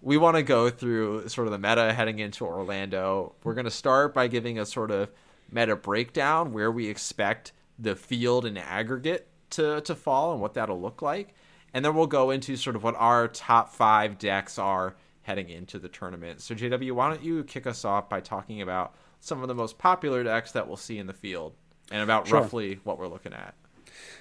we 0.02 0.18
want 0.18 0.38
to 0.38 0.44
go 0.44 0.70
through 0.70 1.28
sort 1.28 1.48
of 1.48 1.52
the 1.52 1.58
meta 1.58 1.92
heading 1.94 2.20
into 2.20 2.46
Orlando. 2.46 3.34
We're 3.44 3.54
going 3.56 3.66
to 3.66 3.72
start 3.72 4.14
by 4.14 4.28
giving 4.28 4.60
a 4.60 4.66
sort 4.66 4.92
of 4.92 5.10
meta 5.52 5.76
breakdown 5.76 6.54
where 6.54 6.72
we 6.72 6.88
expect 6.88 7.52
the 7.80 7.96
field 7.96 8.46
and 8.46 8.58
aggregate 8.58 9.28
to, 9.52 9.82
to 9.82 9.96
fall 9.96 10.32
and 10.32 10.40
what 10.42 10.54
that'll 10.54 10.80
look 10.80 11.02
like. 11.02 11.34
And 11.74 11.84
then 11.84 11.96
we'll 11.96 12.08
go 12.08 12.30
into 12.32 12.56
sort 12.56 12.76
of 12.76 12.84
what 12.84 12.96
our 12.96 13.28
top 13.28 13.74
five 13.74 14.18
decks 14.18 14.58
are 14.58 14.96
heading 15.24 15.50
into 15.50 15.80
the 15.80 15.90
tournament. 15.90 16.42
So, 16.42 16.56
JW, 16.56 16.92
why 16.94 17.10
don't 17.10 17.24
you 17.24 17.44
kick 17.44 17.68
us 17.68 17.84
off 17.84 18.08
by 18.10 18.22
talking 18.22 18.62
about 18.62 18.96
some 19.20 19.42
of 19.42 19.48
the 19.48 19.56
most 19.56 19.78
popular 19.78 20.24
decks 20.24 20.52
that 20.54 20.68
we'll 20.68 20.78
see 20.78 20.98
in 20.98 21.08
the 21.08 21.14
field 21.14 21.56
and 21.92 22.02
about 22.02 22.28
Sure. 22.28 22.40
roughly 22.42 22.80
what 22.84 22.98
we're 23.00 23.08
looking 23.08 23.34
at? 23.34 23.54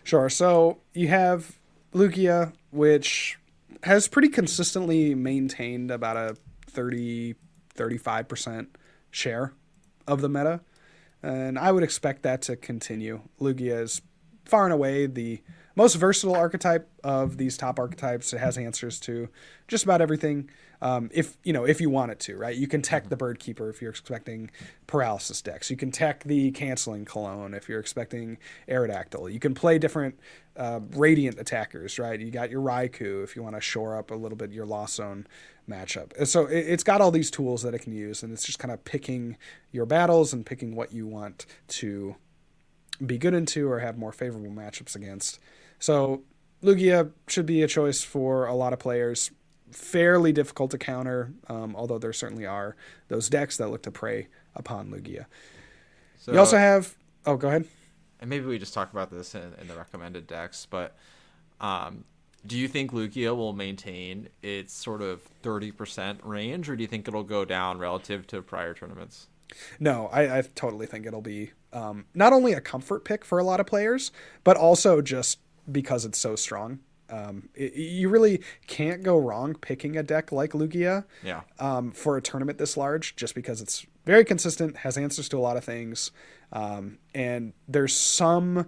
Sure. 0.04 0.28
So 0.28 0.78
you 0.94 1.08
have 1.08 1.58
Lugia, 1.94 2.52
which 2.70 3.38
has 3.82 4.08
pretty 4.08 4.28
consistently 4.28 5.14
maintained 5.14 5.90
about 5.90 6.16
a 6.16 6.36
30, 6.66 7.34
35% 7.74 8.66
share 9.10 9.52
of 10.06 10.20
the 10.20 10.28
meta. 10.28 10.60
And 11.22 11.58
I 11.58 11.72
would 11.72 11.82
expect 11.82 12.22
that 12.22 12.42
to 12.42 12.56
continue. 12.56 13.22
Lugia 13.40 13.82
is 13.82 14.02
far 14.44 14.64
and 14.64 14.72
away 14.72 15.06
the 15.06 15.42
most 15.78 15.94
versatile 15.94 16.34
archetype 16.34 16.90
of 17.04 17.36
these 17.36 17.56
top 17.56 17.78
archetypes. 17.78 18.32
It 18.32 18.38
has 18.38 18.58
answers 18.58 18.98
to 19.00 19.28
just 19.68 19.84
about 19.84 20.00
everything. 20.00 20.50
Um, 20.82 21.08
if 21.14 21.36
you 21.44 21.52
know, 21.52 21.64
if 21.64 21.80
you 21.80 21.88
want 21.88 22.10
it 22.10 22.18
to, 22.20 22.36
right? 22.36 22.56
You 22.56 22.66
can 22.66 22.82
tech 22.82 23.08
the 23.08 23.16
Bird 23.16 23.38
Keeper 23.38 23.70
if 23.70 23.80
you're 23.80 23.92
expecting 23.92 24.50
paralysis 24.88 25.40
decks. 25.40 25.70
You 25.70 25.76
can 25.76 25.92
tech 25.92 26.24
the 26.24 26.50
canceling 26.50 27.04
cologne 27.04 27.54
if 27.54 27.68
you're 27.68 27.78
expecting 27.78 28.38
Aerodactyl. 28.68 29.32
You 29.32 29.38
can 29.38 29.54
play 29.54 29.78
different 29.78 30.18
uh, 30.56 30.80
radiant 30.96 31.38
attackers, 31.38 31.96
right? 32.00 32.18
You 32.18 32.32
got 32.32 32.50
your 32.50 32.60
Raikou 32.60 33.22
if 33.22 33.36
you 33.36 33.44
want 33.44 33.54
to 33.54 33.60
shore 33.60 33.96
up 33.96 34.10
a 34.10 34.16
little 34.16 34.36
bit 34.36 34.50
your 34.50 34.66
Lost 34.66 34.96
Zone 34.96 35.28
matchup. 35.70 36.10
And 36.18 36.28
So 36.28 36.46
it, 36.46 36.58
it's 36.58 36.82
got 36.82 37.00
all 37.00 37.12
these 37.12 37.30
tools 37.30 37.62
that 37.62 37.72
it 37.72 37.78
can 37.78 37.92
use, 37.92 38.24
and 38.24 38.32
it's 38.32 38.44
just 38.44 38.58
kind 38.58 38.72
of 38.72 38.84
picking 38.84 39.36
your 39.70 39.86
battles 39.86 40.32
and 40.32 40.44
picking 40.44 40.74
what 40.74 40.92
you 40.92 41.06
want 41.06 41.46
to 41.68 42.16
be 43.04 43.16
good 43.16 43.34
into 43.34 43.70
or 43.70 43.78
have 43.78 43.96
more 43.96 44.10
favorable 44.10 44.50
matchups 44.50 44.96
against. 44.96 45.38
So 45.78 46.22
Lugia 46.62 47.12
should 47.28 47.46
be 47.46 47.62
a 47.62 47.68
choice 47.68 48.02
for 48.02 48.46
a 48.46 48.54
lot 48.54 48.72
of 48.72 48.78
players. 48.78 49.30
Fairly 49.70 50.32
difficult 50.32 50.70
to 50.70 50.78
counter, 50.78 51.32
um, 51.48 51.76
although 51.76 51.98
there 51.98 52.12
certainly 52.12 52.46
are 52.46 52.74
those 53.08 53.28
decks 53.28 53.58
that 53.58 53.68
look 53.68 53.82
to 53.82 53.90
prey 53.90 54.28
upon 54.54 54.90
Lugia. 54.90 55.26
So, 56.18 56.32
You 56.32 56.38
also 56.38 56.56
have. 56.56 56.96
Oh, 57.26 57.36
go 57.36 57.48
ahead. 57.48 57.66
and 58.20 58.30
maybe 58.30 58.46
we 58.46 58.58
just 58.58 58.72
talk 58.74 58.90
about 58.92 59.10
this 59.10 59.34
in, 59.34 59.52
in 59.60 59.68
the 59.68 59.74
recommended 59.76 60.26
decks, 60.26 60.66
but 60.68 60.96
um, 61.60 62.04
do 62.46 62.56
you 62.56 62.66
think 62.66 62.92
Lugia 62.92 63.36
will 63.36 63.52
maintain 63.52 64.28
its 64.42 64.72
sort 64.72 65.02
of 65.02 65.20
30% 65.42 66.18
range, 66.24 66.68
or 66.70 66.76
do 66.76 66.82
you 66.82 66.88
think 66.88 67.06
it'll 67.06 67.22
go 67.22 67.44
down 67.44 67.78
relative 67.78 68.26
to 68.28 68.40
prior 68.40 68.72
tournaments? 68.72 69.28
No, 69.78 70.08
I, 70.12 70.38
I 70.38 70.42
totally 70.54 70.86
think 70.86 71.04
it'll 71.06 71.20
be 71.20 71.52
um, 71.72 72.06
not 72.14 72.32
only 72.32 72.54
a 72.54 72.60
comfort 72.60 73.04
pick 73.04 73.24
for 73.24 73.38
a 73.38 73.44
lot 73.44 73.60
of 73.60 73.66
players, 73.66 74.10
but 74.44 74.56
also 74.56 75.00
just 75.02 75.38
because 75.70 76.04
it's 76.04 76.18
so 76.18 76.36
strong. 76.36 76.80
Um, 77.10 77.48
it, 77.54 77.74
you 77.74 78.08
really 78.10 78.42
can't 78.66 79.02
go 79.02 79.16
wrong 79.18 79.54
picking 79.54 79.96
a 79.96 80.02
deck 80.02 80.30
like 80.30 80.50
Lugia 80.52 81.04
Yeah. 81.24 81.40
um, 81.58 81.90
for 81.90 82.16
a 82.18 82.22
tournament 82.22 82.58
this 82.58 82.76
large, 82.76 83.16
just 83.16 83.34
because 83.34 83.62
it's 83.62 83.86
very 84.04 84.24
consistent, 84.24 84.78
has 84.78 84.98
answers 84.98 85.28
to 85.30 85.38
a 85.38 85.40
lot 85.40 85.56
of 85.56 85.64
things, 85.64 86.10
um, 86.52 86.98
and 87.14 87.52
there's 87.66 87.94
some 87.96 88.66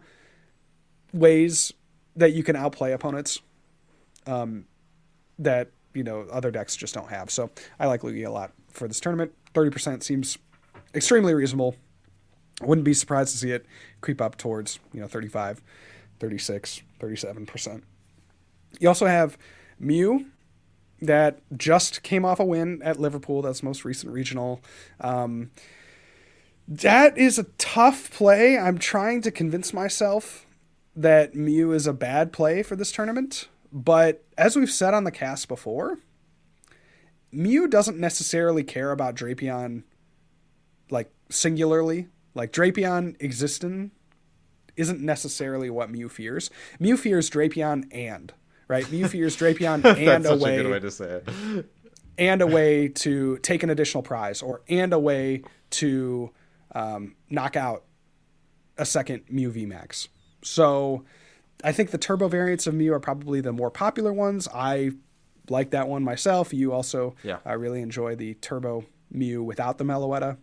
ways 1.12 1.72
that 2.16 2.32
you 2.32 2.42
can 2.42 2.56
outplay 2.56 2.92
opponents 2.92 3.40
um, 4.26 4.64
that 5.38 5.70
you 5.94 6.02
know 6.04 6.26
other 6.30 6.50
decks 6.50 6.76
just 6.76 6.94
don't 6.94 7.10
have. 7.10 7.30
So 7.30 7.50
I 7.78 7.86
like 7.86 8.02
Lugia 8.02 8.26
a 8.26 8.30
lot 8.30 8.52
for 8.70 8.86
this 8.88 9.00
tournament. 9.00 9.32
Thirty 9.54 9.70
percent 9.70 10.02
seems 10.02 10.38
extremely 10.94 11.34
reasonable. 11.34 11.74
I 12.62 12.66
wouldn't 12.66 12.84
be 12.84 12.94
surprised 12.94 13.32
to 13.32 13.38
see 13.38 13.52
it 13.52 13.64
creep 14.02 14.20
up 14.20 14.36
towards 14.36 14.78
you 14.92 15.00
know 15.00 15.06
35, 15.08 15.62
36, 16.18 16.82
37 17.00 17.46
percent. 17.46 17.84
You 18.78 18.88
also 18.88 19.06
have 19.06 19.36
Mew 19.78 20.26
that 21.00 21.40
just 21.56 22.02
came 22.02 22.24
off 22.24 22.40
a 22.40 22.44
win 22.44 22.80
at 22.82 23.00
Liverpool. 23.00 23.42
That's 23.42 23.62
most 23.62 23.84
recent 23.84 24.12
regional. 24.12 24.60
Um, 25.00 25.50
that 26.68 27.16
is 27.18 27.38
a 27.38 27.44
tough 27.58 28.10
play. 28.12 28.56
I'm 28.58 28.78
trying 28.78 29.22
to 29.22 29.30
convince 29.30 29.72
myself 29.72 30.46
that 30.94 31.34
Mew 31.34 31.72
is 31.72 31.86
a 31.86 31.92
bad 31.92 32.32
play 32.32 32.62
for 32.62 32.76
this 32.76 32.92
tournament. 32.92 33.48
But 33.72 34.24
as 34.36 34.56
we've 34.56 34.70
said 34.70 34.94
on 34.94 35.04
the 35.04 35.10
cast 35.10 35.48
before, 35.48 35.98
Mew 37.32 37.68
doesn't 37.68 37.98
necessarily 37.98 38.64
care 38.64 38.90
about 38.90 39.14
Drapion 39.14 39.84
like 40.90 41.10
singularly. 41.30 42.08
Like 42.34 42.52
Drapion 42.52 43.16
existing 43.20 43.92
isn't 44.76 45.00
necessarily 45.00 45.70
what 45.70 45.90
Mew 45.90 46.08
fears. 46.08 46.50
Mew 46.78 46.96
fears 46.96 47.28
Drapion 47.30 47.86
and 47.92 48.32
right. 48.68 48.90
Mew 48.90 49.08
fears 49.08 49.36
Drapion 49.36 49.84
and 49.96 50.26
a 50.26 50.36
way 50.36 50.58
a 50.64 50.68
way 50.68 50.78
to 50.80 50.90
say 50.90 51.20
it. 51.26 51.66
and 52.18 52.42
a 52.42 52.46
way 52.46 52.88
to 52.88 53.38
take 53.38 53.62
an 53.62 53.70
additional 53.70 54.02
prize 54.02 54.42
or 54.42 54.62
and 54.68 54.92
a 54.92 54.98
way 54.98 55.42
to 55.70 56.30
um, 56.74 57.16
knock 57.28 57.56
out 57.56 57.84
a 58.78 58.84
second 58.84 59.22
Mew 59.28 59.50
VMAX. 59.52 60.08
So 60.42 61.04
I 61.62 61.72
think 61.72 61.90
the 61.90 61.98
turbo 61.98 62.28
variants 62.28 62.66
of 62.66 62.74
Mew 62.74 62.92
are 62.94 63.00
probably 63.00 63.40
the 63.40 63.52
more 63.52 63.70
popular 63.70 64.12
ones. 64.12 64.48
I 64.54 64.92
like 65.48 65.70
that 65.70 65.88
one 65.88 66.02
myself. 66.04 66.54
You 66.54 66.72
also 66.72 67.14
Yeah. 67.22 67.38
I 67.44 67.52
really 67.54 67.82
enjoy 67.82 68.14
the 68.16 68.34
turbo 68.34 68.84
Mew 69.10 69.42
without 69.42 69.78
the 69.78 69.84
Meloetta. 69.84 70.38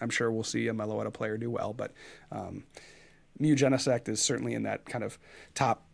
I'm 0.00 0.10
sure 0.10 0.30
we'll 0.30 0.44
see 0.44 0.68
a 0.68 0.72
Meloetta 0.74 1.12
player 1.12 1.36
do 1.38 1.50
well, 1.50 1.72
but 1.72 1.92
um, 2.30 2.64
Mew 3.40 3.56
Genesect 3.56 4.08
is 4.08 4.20
certainly 4.22 4.54
in 4.54 4.62
that 4.64 4.84
kind 4.84 5.02
of 5.02 5.18
top 5.54 5.86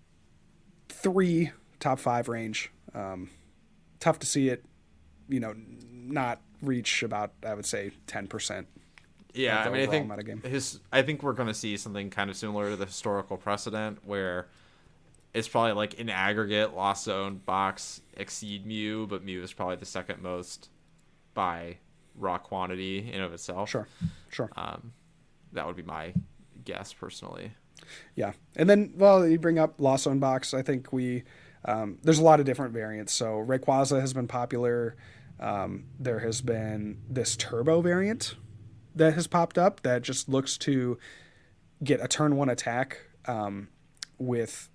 three, 0.88 1.52
top 1.80 1.98
five 1.98 2.28
range. 2.28 2.72
Um, 2.94 3.30
tough 4.00 4.18
to 4.18 4.26
see 4.26 4.48
it, 4.48 4.64
you 5.28 5.40
know, 5.40 5.54
not 5.56 6.40
reach 6.62 7.02
about 7.02 7.32
I 7.46 7.54
would 7.54 7.66
say 7.66 7.92
ten 8.06 8.26
percent. 8.26 8.66
Yeah, 9.32 9.60
I 9.60 9.68
mean, 9.68 9.82
I 9.82 9.86
think 9.86 10.44
his. 10.44 10.80
I 10.92 11.02
think 11.02 11.22
we're 11.22 11.34
going 11.34 11.48
to 11.48 11.54
see 11.54 11.76
something 11.76 12.10
kind 12.10 12.30
of 12.30 12.36
similar 12.36 12.70
to 12.70 12.76
the 12.76 12.86
historical 12.86 13.36
precedent, 13.36 13.98
where 14.04 14.48
it's 15.34 15.46
probably 15.46 15.72
like 15.72 15.94
in 15.94 16.08
aggregate, 16.08 16.74
Lost 16.74 17.04
Zone 17.04 17.42
box 17.44 18.00
exceed 18.14 18.64
Mew, 18.64 19.06
but 19.06 19.22
Mew 19.22 19.42
is 19.42 19.52
probably 19.52 19.76
the 19.76 19.84
second 19.86 20.22
most 20.22 20.70
by 21.34 21.76
raw 22.14 22.38
quantity 22.38 23.12
in 23.12 23.20
of 23.20 23.34
itself. 23.34 23.68
Sure, 23.68 23.86
sure, 24.30 24.50
Um, 24.56 24.92
that 25.52 25.66
would 25.66 25.76
be 25.76 25.82
my 25.82 26.14
guess 26.66 26.92
personally. 26.92 27.52
yeah. 28.14 28.32
And 28.54 28.68
then, 28.68 28.92
well, 28.96 29.26
you 29.26 29.38
bring 29.38 29.58
up 29.58 29.80
Lost 29.80 30.04
Zone 30.04 30.18
box. 30.18 30.52
I 30.52 30.60
think 30.60 30.92
we 30.92 31.24
um, 31.66 31.98
there's 32.02 32.18
a 32.18 32.22
lot 32.22 32.40
of 32.40 32.46
different 32.46 32.72
variants. 32.72 33.12
So 33.12 33.44
Rayquaza 33.44 34.00
has 34.00 34.14
been 34.14 34.28
popular. 34.28 34.96
Um, 35.40 35.86
there 35.98 36.20
has 36.20 36.40
been 36.40 37.02
this 37.10 37.36
turbo 37.36 37.82
variant 37.82 38.36
that 38.94 39.14
has 39.14 39.26
popped 39.26 39.58
up 39.58 39.82
that 39.82 40.02
just 40.02 40.28
looks 40.28 40.56
to 40.58 40.98
get 41.84 42.00
a 42.02 42.08
turn 42.08 42.36
one 42.36 42.48
attack 42.48 43.00
um, 43.26 43.68
with 44.18 44.70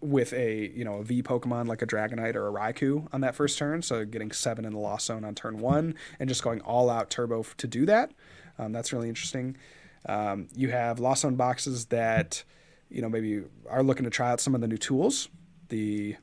with 0.00 0.32
a 0.32 0.72
you 0.74 0.84
know 0.84 0.96
a 0.96 1.04
V 1.04 1.22
Pokemon 1.22 1.68
like 1.68 1.82
a 1.82 1.86
Dragonite 1.86 2.34
or 2.34 2.48
a 2.48 2.52
Raikou 2.52 3.08
on 3.12 3.20
that 3.20 3.34
first 3.34 3.58
turn. 3.58 3.82
So 3.82 4.04
getting 4.04 4.32
seven 4.32 4.64
in 4.64 4.72
the 4.72 4.78
Lost 4.78 5.06
Zone 5.06 5.24
on 5.24 5.34
turn 5.34 5.58
one 5.58 5.94
and 6.18 6.28
just 6.28 6.42
going 6.42 6.60
all 6.62 6.90
out 6.90 7.10
turbo 7.10 7.44
to 7.58 7.66
do 7.66 7.86
that. 7.86 8.10
Um, 8.58 8.72
that's 8.72 8.92
really 8.92 9.08
interesting. 9.08 9.56
Um, 10.08 10.48
you 10.54 10.70
have 10.70 10.98
Lost 10.98 11.22
Zone 11.22 11.36
boxes 11.36 11.86
that 11.86 12.44
you 12.88 13.02
know 13.02 13.08
maybe 13.08 13.42
are 13.68 13.82
looking 13.82 14.04
to 14.04 14.10
try 14.10 14.30
out 14.30 14.40
some 14.40 14.54
of 14.54 14.60
the 14.60 14.68
new 14.68 14.78
tools. 14.78 15.28
The 15.68 16.16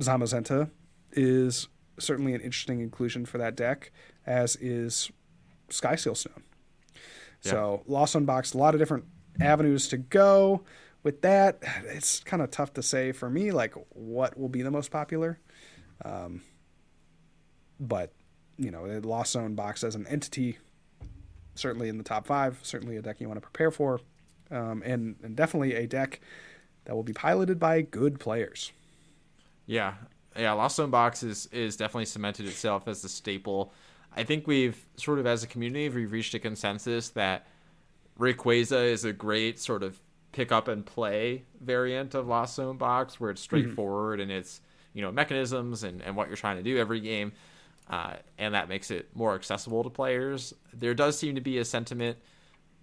Zamazenta 0.00 0.70
is 1.12 1.68
certainly 1.98 2.34
an 2.34 2.40
interesting 2.40 2.80
inclusion 2.80 3.26
for 3.26 3.38
that 3.38 3.56
deck, 3.56 3.90
as 4.26 4.56
is 4.56 5.10
Skysteel 5.68 6.16
Stone. 6.16 6.42
So 7.40 7.82
Lost 7.86 8.12
Zone 8.12 8.24
box, 8.24 8.54
a 8.54 8.58
lot 8.58 8.74
of 8.74 8.80
different 8.80 9.04
avenues 9.40 9.88
to 9.88 9.96
go 9.96 10.62
with 11.02 11.22
that. 11.22 11.58
It's 11.86 12.20
kind 12.20 12.42
of 12.42 12.50
tough 12.50 12.72
to 12.74 12.82
say 12.82 13.12
for 13.12 13.28
me, 13.28 13.50
like 13.50 13.74
what 13.90 14.38
will 14.38 14.48
be 14.48 14.62
the 14.62 14.70
most 14.70 14.90
popular. 14.90 15.40
Um, 16.04 16.42
but 17.80 18.12
you 18.56 18.70
know, 18.70 19.00
the 19.00 19.06
Lost 19.06 19.32
Zone 19.32 19.54
box 19.54 19.82
as 19.82 19.94
an 19.94 20.06
entity, 20.06 20.58
certainly 21.54 21.88
in 21.88 21.98
the 21.98 22.04
top 22.04 22.26
five, 22.26 22.58
certainly 22.62 22.96
a 22.96 23.02
deck 23.02 23.20
you 23.20 23.28
want 23.28 23.38
to 23.38 23.42
prepare 23.42 23.70
for, 23.70 24.00
um, 24.50 24.82
and 24.84 25.16
and 25.22 25.36
definitely 25.36 25.74
a 25.74 25.86
deck 25.86 26.20
that 26.84 26.94
will 26.94 27.02
be 27.02 27.12
piloted 27.12 27.58
by 27.58 27.82
good 27.82 28.18
players. 28.18 28.72
Yeah, 29.66 29.94
yeah. 30.36 30.52
Lost 30.52 30.76
Zone 30.76 30.90
Box 30.90 31.22
is 31.22 31.46
is 31.52 31.76
definitely 31.76 32.06
cemented 32.06 32.46
itself 32.46 32.88
as 32.88 33.02
the 33.02 33.08
staple. 33.08 33.72
I 34.14 34.24
think 34.24 34.46
we've 34.46 34.84
sort 34.96 35.18
of 35.18 35.26
as 35.26 35.42
a 35.42 35.46
community 35.46 35.88
we've 35.88 36.12
reached 36.12 36.34
a 36.34 36.38
consensus 36.38 37.10
that 37.10 37.46
Rayquaza 38.18 38.90
is 38.90 39.04
a 39.04 39.12
great 39.12 39.58
sort 39.58 39.82
of 39.82 39.98
pick 40.32 40.52
up 40.52 40.68
and 40.68 40.84
play 40.84 41.44
variant 41.60 42.14
of 42.14 42.26
Lost 42.26 42.56
Zone 42.56 42.76
Box 42.76 43.20
where 43.20 43.30
it's 43.30 43.40
straightforward 43.40 44.20
and 44.20 44.30
it's 44.30 44.60
you 44.92 45.02
know 45.02 45.12
mechanisms 45.12 45.82
and, 45.82 46.02
and 46.02 46.16
what 46.16 46.28
you're 46.28 46.36
trying 46.36 46.56
to 46.56 46.62
do 46.62 46.78
every 46.78 47.00
game, 47.00 47.32
uh, 47.92 48.14
and 48.38 48.54
that 48.54 48.70
makes 48.70 48.90
it 48.90 49.14
more 49.14 49.34
accessible 49.34 49.84
to 49.84 49.90
players. 49.90 50.54
There 50.72 50.94
does 50.94 51.18
seem 51.18 51.34
to 51.34 51.42
be 51.42 51.58
a 51.58 51.64
sentiment 51.64 52.16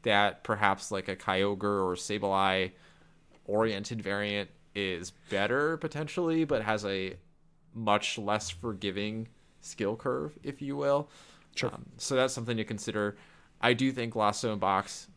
that 0.04 0.44
perhaps 0.44 0.92
like 0.92 1.08
a 1.08 1.16
Kyogre 1.16 1.64
or 1.64 1.96
Sableye 1.96 2.72
oriented 3.46 4.04
variant 4.04 4.52
is 4.76 5.12
better 5.32 5.78
potentially, 5.78 6.46
but 6.46 6.62
has 6.62 6.86
a 6.86 7.16
much 7.74 8.20
less 8.20 8.52
forgiving 8.52 9.28
skill 9.62 9.96
curve, 9.96 10.38
if 10.44 10.62
you 10.62 10.76
will. 10.76 11.10
Sure. 11.56 11.74
Um, 11.74 11.88
so 11.98 12.16
that's 12.16 12.34
something 12.34 12.58
to 12.58 12.64
consider. 12.64 13.18
I 13.60 13.74
do 13.74 13.92
think 13.92 14.16
Lost 14.16 14.42
Zone 14.42 14.60
Box, 14.60 15.08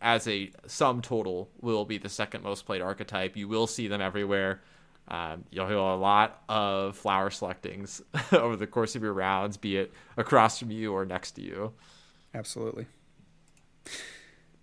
as 0.00 0.28
a 0.28 0.52
sum 0.68 1.02
total, 1.02 1.50
will 1.60 1.84
be 1.84 1.98
the 1.98 2.08
second 2.08 2.44
most 2.44 2.66
played 2.66 2.82
archetype. 2.82 3.36
You 3.36 3.48
will 3.48 3.66
see 3.66 3.88
them 3.88 4.00
everywhere. 4.00 4.62
Um, 5.08 5.44
you'll 5.50 5.66
hear 5.66 5.76
a 5.76 5.96
lot 5.96 6.42
of 6.48 6.96
flower 6.96 7.30
selectings 7.30 8.00
over 8.32 8.56
the 8.56 8.66
course 8.66 8.96
of 8.96 9.02
your 9.02 9.12
rounds, 9.12 9.56
be 9.56 9.76
it 9.76 9.92
across 10.16 10.58
from 10.58 10.70
you 10.70 10.92
or 10.92 11.04
next 11.04 11.32
to 11.32 11.42
you. 11.42 11.72
Absolutely. 12.32 12.86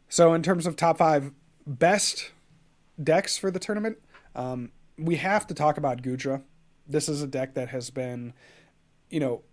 So, 0.09 0.33
in 0.33 0.43
terms 0.43 0.65
of 0.65 0.75
top 0.75 0.97
five 0.97 1.31
best 1.65 2.31
decks 3.01 3.37
for 3.37 3.51
the 3.51 3.59
tournament, 3.59 3.97
um, 4.35 4.71
we 4.97 5.17
have 5.17 5.47
to 5.47 5.53
talk 5.53 5.77
about 5.77 6.01
Goodra. 6.01 6.41
This 6.87 7.07
is 7.07 7.21
a 7.21 7.27
deck 7.27 7.53
that 7.53 7.69
has 7.69 7.89
been, 7.89 8.33
you 9.09 9.19
know, 9.19 9.43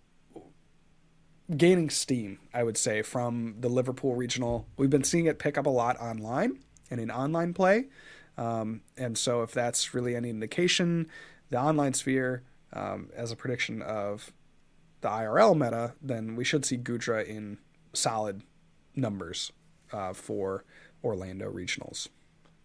gaining 1.57 1.91
steam, 1.91 2.39
I 2.53 2.62
would 2.62 2.76
say, 2.76 3.03
from 3.03 3.57
the 3.61 3.68
Liverpool 3.68 4.14
regional. 4.14 4.66
We've 4.76 4.91
been 4.91 5.05
seeing 5.05 5.26
it 5.26 5.39
pick 5.39 5.57
up 5.57 5.66
a 5.66 5.70
lot 5.70 5.99
online 6.01 6.59
and 6.91 7.01
in 7.01 7.11
online 7.11 7.55
play. 7.55 7.86
Um, 8.39 8.82
and 8.97 9.18
so, 9.18 9.43
if 9.43 9.53
that's 9.53 9.93
really 9.93 10.16
any 10.16 10.30
indication, 10.30 11.09
the 11.51 11.61
online 11.61 11.93
sphere, 11.93 12.45
um, 12.72 13.11
as 13.14 13.32
a 13.32 13.36
prediction 13.36 13.82
of 13.82 14.32
the 15.01 15.09
IRL 15.09 15.57
meta, 15.57 15.95
then 16.01 16.36
we 16.36 16.45
should 16.45 16.64
see 16.64 16.78
Goodra 16.78 17.26
in 17.26 17.59
solid 17.93 18.43
numbers 18.95 19.53
uh, 19.93 20.12
for 20.12 20.64
Orlando 21.03 21.51
regionals. 21.51 22.09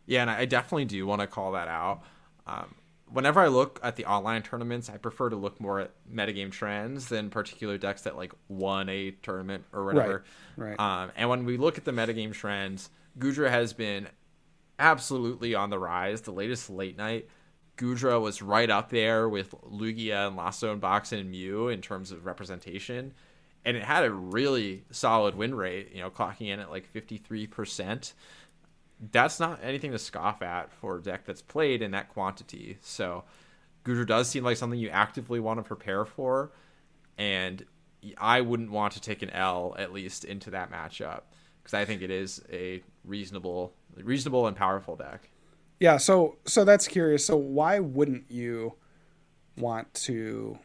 Yeah, 0.06 0.22
and 0.22 0.30
I 0.30 0.46
definitely 0.46 0.86
do 0.86 1.06
want 1.06 1.22
to 1.22 1.28
call 1.28 1.54
that 1.54 1.68
out. 1.68 2.02
Um, 2.46 2.76
whenever 3.12 3.40
I 3.40 3.48
look 3.48 3.80
at 3.84 3.96
the 3.96 4.06
online 4.06 4.42
tournaments, 4.42 4.90
I 4.90 4.98
prefer 4.98 5.30
to 5.30 5.36
look 5.36 5.62
more 5.62 5.80
at 5.80 5.92
metagame 6.12 6.52
trends 6.52 7.08
than 7.08 7.30
particular 7.30 7.78
decks 7.78 8.02
that 8.02 8.18
like 8.18 8.34
won 8.50 8.90
a 8.90 9.12
tournament 9.12 9.64
or 9.72 9.86
whatever. 9.86 10.24
Right. 10.58 10.78
right. 10.78 11.04
Um, 11.04 11.12
and 11.16 11.30
when 11.30 11.46
we 11.46 11.58
look 11.58 11.78
at 11.78 11.86
the 11.86 11.92
metagame 11.92 12.34
trends, 12.34 12.90
Goodra 13.18 13.50
has 13.50 13.72
been 13.72 14.08
absolutely 14.84 15.56
on 15.56 15.70
the 15.70 15.80
rise. 15.80 16.22
The 16.22 16.32
latest 16.32 16.70
late 16.70 16.98
night, 16.98 17.30
Goodra 17.78 18.22
was 18.22 18.42
right 18.42 18.70
up 18.70 18.90
there 18.90 19.28
with 19.30 19.56
Lugia 19.62 20.28
and 20.28 20.36
Lost 20.36 20.60
Zone 20.60 20.80
Box 20.80 21.12
and 21.12 21.32
Mew 21.32 21.70
in 21.70 21.82
terms 21.82 22.12
of 22.12 22.26
representation. 22.26 23.14
And 23.66 23.78
it 23.78 23.84
had 23.84 24.04
a 24.04 24.12
really 24.12 24.84
solid 24.92 25.36
win 25.36 25.56
rate, 25.56 25.92
you 25.94 26.02
know, 26.02 26.10
clocking 26.10 26.50
in 26.50 26.60
at 26.60 26.70
like 26.70 26.92
53% 26.94 28.14
that's 29.12 29.40
not 29.40 29.60
anything 29.64 29.92
to 29.92 30.00
scoff 30.00 30.42
at 30.42 30.72
for 30.72 30.98
a 30.98 31.02
deck 31.02 31.26
that's 31.26 31.42
played 31.42 31.82
in 31.82 31.92
that 31.92 32.10
quantity. 32.10 32.78
So 32.82 33.24
Goodra 33.84 34.08
does 34.08 34.30
seem 34.30 34.44
like 34.44 34.58
something 34.58 34.80
you 34.80 34.90
actively 34.90 35.40
want 35.40 35.60
to 35.60 35.64
prepare 35.64 36.06
for, 36.06 36.52
and 37.18 37.66
I 38.18 38.42
wouldn't 38.42 38.72
want 38.72 38.94
to 38.94 39.02
take 39.02 39.22
an 39.22 39.30
L 39.32 39.76
at 39.78 39.94
least 39.94 40.24
into 40.26 40.52
that 40.52 40.72
matchup 40.72 41.22
because 41.62 41.74
I 41.74 41.86
think 41.86 42.02
it 42.02 42.12
is 42.12 42.42
a 42.52 42.82
reasonable, 43.04 43.74
reasonable 43.98 44.48
and 44.48 44.56
powerful 44.56 44.96
deck. 44.96 45.30
Yeah, 45.80 45.98
so 45.98 46.38
so 46.46 46.64
that's 46.64 46.88
curious. 46.88 47.26
So 47.26 47.36
why 47.36 47.80
wouldn't 47.80 48.30
you 48.30 48.74
want 49.58 49.94
to, 49.94 50.58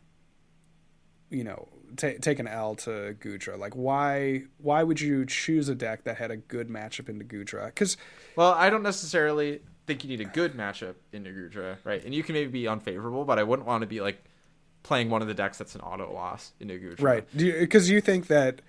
you 1.31 1.45
know, 1.45 1.69
t- 1.97 2.19
take 2.19 2.39
an 2.39 2.47
L 2.47 2.75
to 2.77 3.17
Goodra? 3.21 3.59
Like, 3.59 3.75
why 3.75 4.45
why 4.59 4.83
would 4.83 5.01
you 5.01 5.27
choose 5.27 5.69
a 5.69 5.75
deck 5.75 6.05
that 6.05 6.19
had 6.19 6.31
a 6.31 6.37
good 6.37 6.69
matchup 6.69 7.09
into 7.09 7.25
Goodra? 7.25 7.67
Because 7.67 7.97
well, 8.37 8.53
I 8.53 8.71
don't 8.71 8.83
necessarily 8.83 9.61
think 9.87 10.05
you 10.05 10.11
need 10.11 10.21
a 10.21 10.31
good 10.31 10.55
matchup 10.55 10.95
into 11.13 11.31
Goodra, 11.31 11.79
right? 11.85 12.05
And 12.05 12.15
you 12.15 12.23
can 12.23 12.35
maybe 12.35 12.51
be 12.51 12.69
unfavorable, 12.69 13.25
but 13.25 13.39
I 13.39 13.43
wouldn't 13.43 13.67
want 13.67 13.81
to 13.83 13.87
be 13.87 14.01
like 14.01 14.23
playing 14.83 15.11
one 15.11 15.23
of 15.23 15.29
the 15.29 15.35
decks 15.35 15.59
that's 15.59 15.75
an 15.75 15.81
auto 15.81 16.13
loss 16.13 16.53
into 16.61 16.75
Goodra. 16.75 17.03
Right? 17.03 17.27
Because 17.37 17.89
you, 17.89 17.97
you 17.97 18.01
think 18.01 18.29
that 18.29 18.61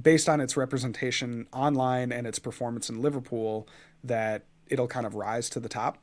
based 0.00 0.28
on 0.28 0.40
its 0.40 0.56
representation 0.56 1.46
online 1.52 2.12
and 2.12 2.26
its 2.26 2.38
performance 2.38 2.88
in 2.88 3.02
Liverpool, 3.02 3.68
that 4.04 4.44
it'll 4.66 4.88
kind 4.88 5.06
of 5.06 5.14
rise 5.14 5.50
to 5.50 5.60
the 5.60 5.68
top. 5.68 5.98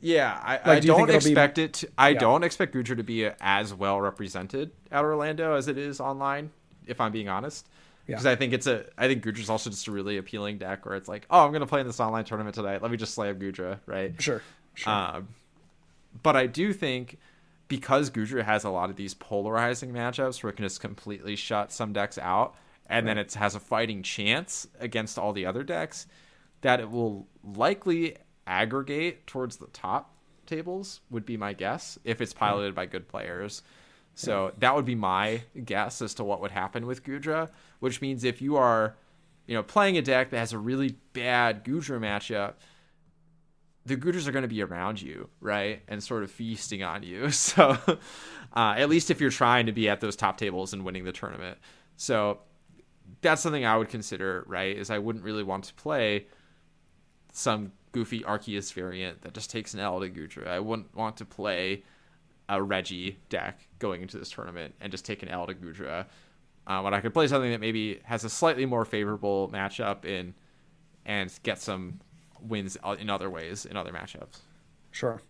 Yeah, 0.00 0.38
I, 0.42 0.52
like, 0.52 0.66
I 0.66 0.80
do 0.80 0.88
not 0.88 1.10
expect 1.10 1.56
be... 1.56 1.62
it. 1.62 1.72
To, 1.74 1.88
I 1.96 2.10
yeah. 2.10 2.18
don't 2.18 2.44
expect 2.44 2.74
Goodra 2.74 2.96
to 2.96 3.02
be 3.02 3.28
as 3.40 3.72
well 3.72 4.00
represented 4.00 4.70
at 4.90 5.02
Orlando 5.02 5.54
as 5.54 5.68
it 5.68 5.78
is 5.78 6.00
online. 6.00 6.50
If 6.86 7.00
I'm 7.00 7.12
being 7.12 7.30
honest, 7.30 7.66
because 8.06 8.26
yeah. 8.26 8.32
I 8.32 8.36
think 8.36 8.52
it's 8.52 8.66
a. 8.66 8.84
I 8.98 9.08
think 9.08 9.24
Goodra's 9.24 9.48
also 9.48 9.70
just 9.70 9.86
a 9.86 9.92
really 9.92 10.18
appealing 10.18 10.58
deck 10.58 10.84
where 10.84 10.96
it's 10.96 11.08
like, 11.08 11.26
oh, 11.30 11.46
I'm 11.46 11.52
gonna 11.52 11.66
play 11.66 11.80
in 11.80 11.86
this 11.86 12.00
online 12.00 12.24
tournament 12.24 12.54
tonight. 12.54 12.82
Let 12.82 12.90
me 12.90 12.98
just 12.98 13.14
slay 13.14 13.32
Goodra, 13.32 13.78
right? 13.86 14.12
Sure. 14.20 14.42
Sure. 14.74 14.92
Um, 14.92 15.28
but 16.22 16.36
I 16.36 16.46
do 16.46 16.72
think 16.72 17.18
because 17.68 18.10
Goodra 18.10 18.44
has 18.44 18.64
a 18.64 18.70
lot 18.70 18.90
of 18.90 18.96
these 18.96 19.14
polarizing 19.14 19.92
matchups 19.92 20.42
where 20.42 20.50
it 20.50 20.56
can 20.56 20.66
just 20.66 20.80
completely 20.80 21.36
shut 21.36 21.72
some 21.72 21.92
decks 21.92 22.18
out, 22.18 22.54
and 22.86 23.06
right. 23.06 23.14
then 23.14 23.18
it 23.18 23.32
has 23.34 23.54
a 23.54 23.60
fighting 23.60 24.02
chance 24.02 24.66
against 24.80 25.18
all 25.18 25.32
the 25.32 25.46
other 25.46 25.62
decks, 25.62 26.06
that 26.64 26.80
it 26.80 26.90
will 26.90 27.28
likely 27.42 28.16
aggregate 28.46 29.26
towards 29.26 29.58
the 29.58 29.66
top 29.66 30.14
tables 30.46 31.02
would 31.10 31.26
be 31.26 31.36
my 31.36 31.52
guess 31.52 31.98
if 32.04 32.22
it's 32.22 32.32
piloted 32.32 32.74
by 32.74 32.86
good 32.86 33.06
players. 33.06 33.62
So 34.14 34.50
that 34.58 34.74
would 34.74 34.86
be 34.86 34.94
my 34.94 35.42
guess 35.62 36.00
as 36.00 36.14
to 36.14 36.24
what 36.24 36.40
would 36.40 36.52
happen 36.52 36.86
with 36.86 37.04
Goodra, 37.04 37.50
which 37.80 38.00
means 38.00 38.24
if 38.24 38.40
you 38.40 38.56
are, 38.56 38.96
you 39.46 39.54
know, 39.54 39.62
playing 39.62 39.98
a 39.98 40.02
deck 40.02 40.30
that 40.30 40.38
has 40.38 40.54
a 40.54 40.58
really 40.58 40.96
bad 41.12 41.66
Goodra 41.66 42.00
matchup, 42.00 42.54
the 43.84 43.98
Goodras 43.98 44.26
are 44.26 44.32
going 44.32 44.40
to 44.40 44.48
be 44.48 44.62
around 44.62 45.02
you, 45.02 45.28
right, 45.42 45.82
and 45.86 46.02
sort 46.02 46.22
of 46.22 46.30
feasting 46.30 46.82
on 46.82 47.02
you. 47.02 47.28
So, 47.30 47.76
uh, 48.56 48.74
at 48.78 48.88
least 48.88 49.10
if 49.10 49.20
you're 49.20 49.28
trying 49.28 49.66
to 49.66 49.72
be 49.72 49.90
at 49.90 50.00
those 50.00 50.16
top 50.16 50.38
tables 50.38 50.72
and 50.72 50.82
winning 50.82 51.04
the 51.04 51.12
tournament, 51.12 51.58
so 51.98 52.38
that's 53.20 53.42
something 53.42 53.66
I 53.66 53.76
would 53.76 53.90
consider, 53.90 54.44
right? 54.46 54.74
Is 54.74 54.88
I 54.88 54.96
wouldn't 54.96 55.24
really 55.26 55.42
want 55.42 55.64
to 55.64 55.74
play 55.74 56.26
some 57.34 57.72
goofy 57.92 58.20
Arceus 58.20 58.72
variant 58.72 59.22
that 59.22 59.34
just 59.34 59.50
takes 59.50 59.74
an 59.74 59.80
L 59.80 60.00
to. 60.00 60.44
I 60.46 60.60
wouldn't 60.60 60.94
want 60.96 61.16
to 61.18 61.24
play 61.24 61.82
a 62.48 62.62
Regi 62.62 63.18
deck 63.28 63.66
going 63.78 64.02
into 64.02 64.18
this 64.18 64.30
tournament 64.30 64.74
and 64.80 64.90
just 64.90 65.04
take 65.04 65.22
an 65.22 65.28
L 65.28 65.46
to. 65.46 66.06
Uh, 66.66 66.80
when 66.80 66.94
I 66.94 67.00
could 67.00 67.12
play 67.12 67.26
something 67.26 67.50
that 67.50 67.60
maybe 67.60 68.00
has 68.04 68.24
a 68.24 68.30
slightly 68.30 68.64
more 68.64 68.84
favorable 68.84 69.50
matchup 69.52 70.04
in 70.04 70.34
and 71.04 71.30
get 71.42 71.60
some 71.60 72.00
wins 72.40 72.78
in 72.98 73.10
other 73.10 73.28
ways 73.28 73.66
in 73.66 73.76
other 73.76 73.92
matchups. 73.92 74.40
Sure. 74.90 75.20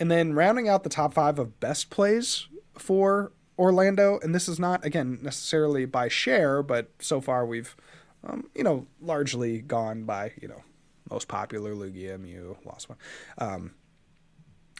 And 0.00 0.10
then 0.10 0.32
rounding 0.32 0.68
out 0.68 0.82
the 0.82 0.88
top 0.88 1.12
five 1.14 1.38
of 1.38 1.60
best 1.60 1.90
plays 1.90 2.46
for 2.74 3.32
Orlando, 3.58 4.18
and 4.22 4.34
this 4.34 4.48
is 4.48 4.58
not 4.58 4.84
again 4.84 5.18
necessarily 5.20 5.84
by 5.84 6.08
share, 6.08 6.62
but 6.62 6.90
so 7.00 7.20
far 7.20 7.44
we've, 7.44 7.76
um, 8.24 8.48
you 8.54 8.62
know, 8.62 8.86
largely 9.00 9.60
gone 9.60 10.04
by 10.04 10.32
you 10.40 10.48
know 10.48 10.62
most 11.10 11.28
popular 11.28 11.74
Lugia, 11.74 12.18
Mew, 12.18 12.56
lost 12.64 12.88
one. 12.88 12.98
Um, 13.38 13.72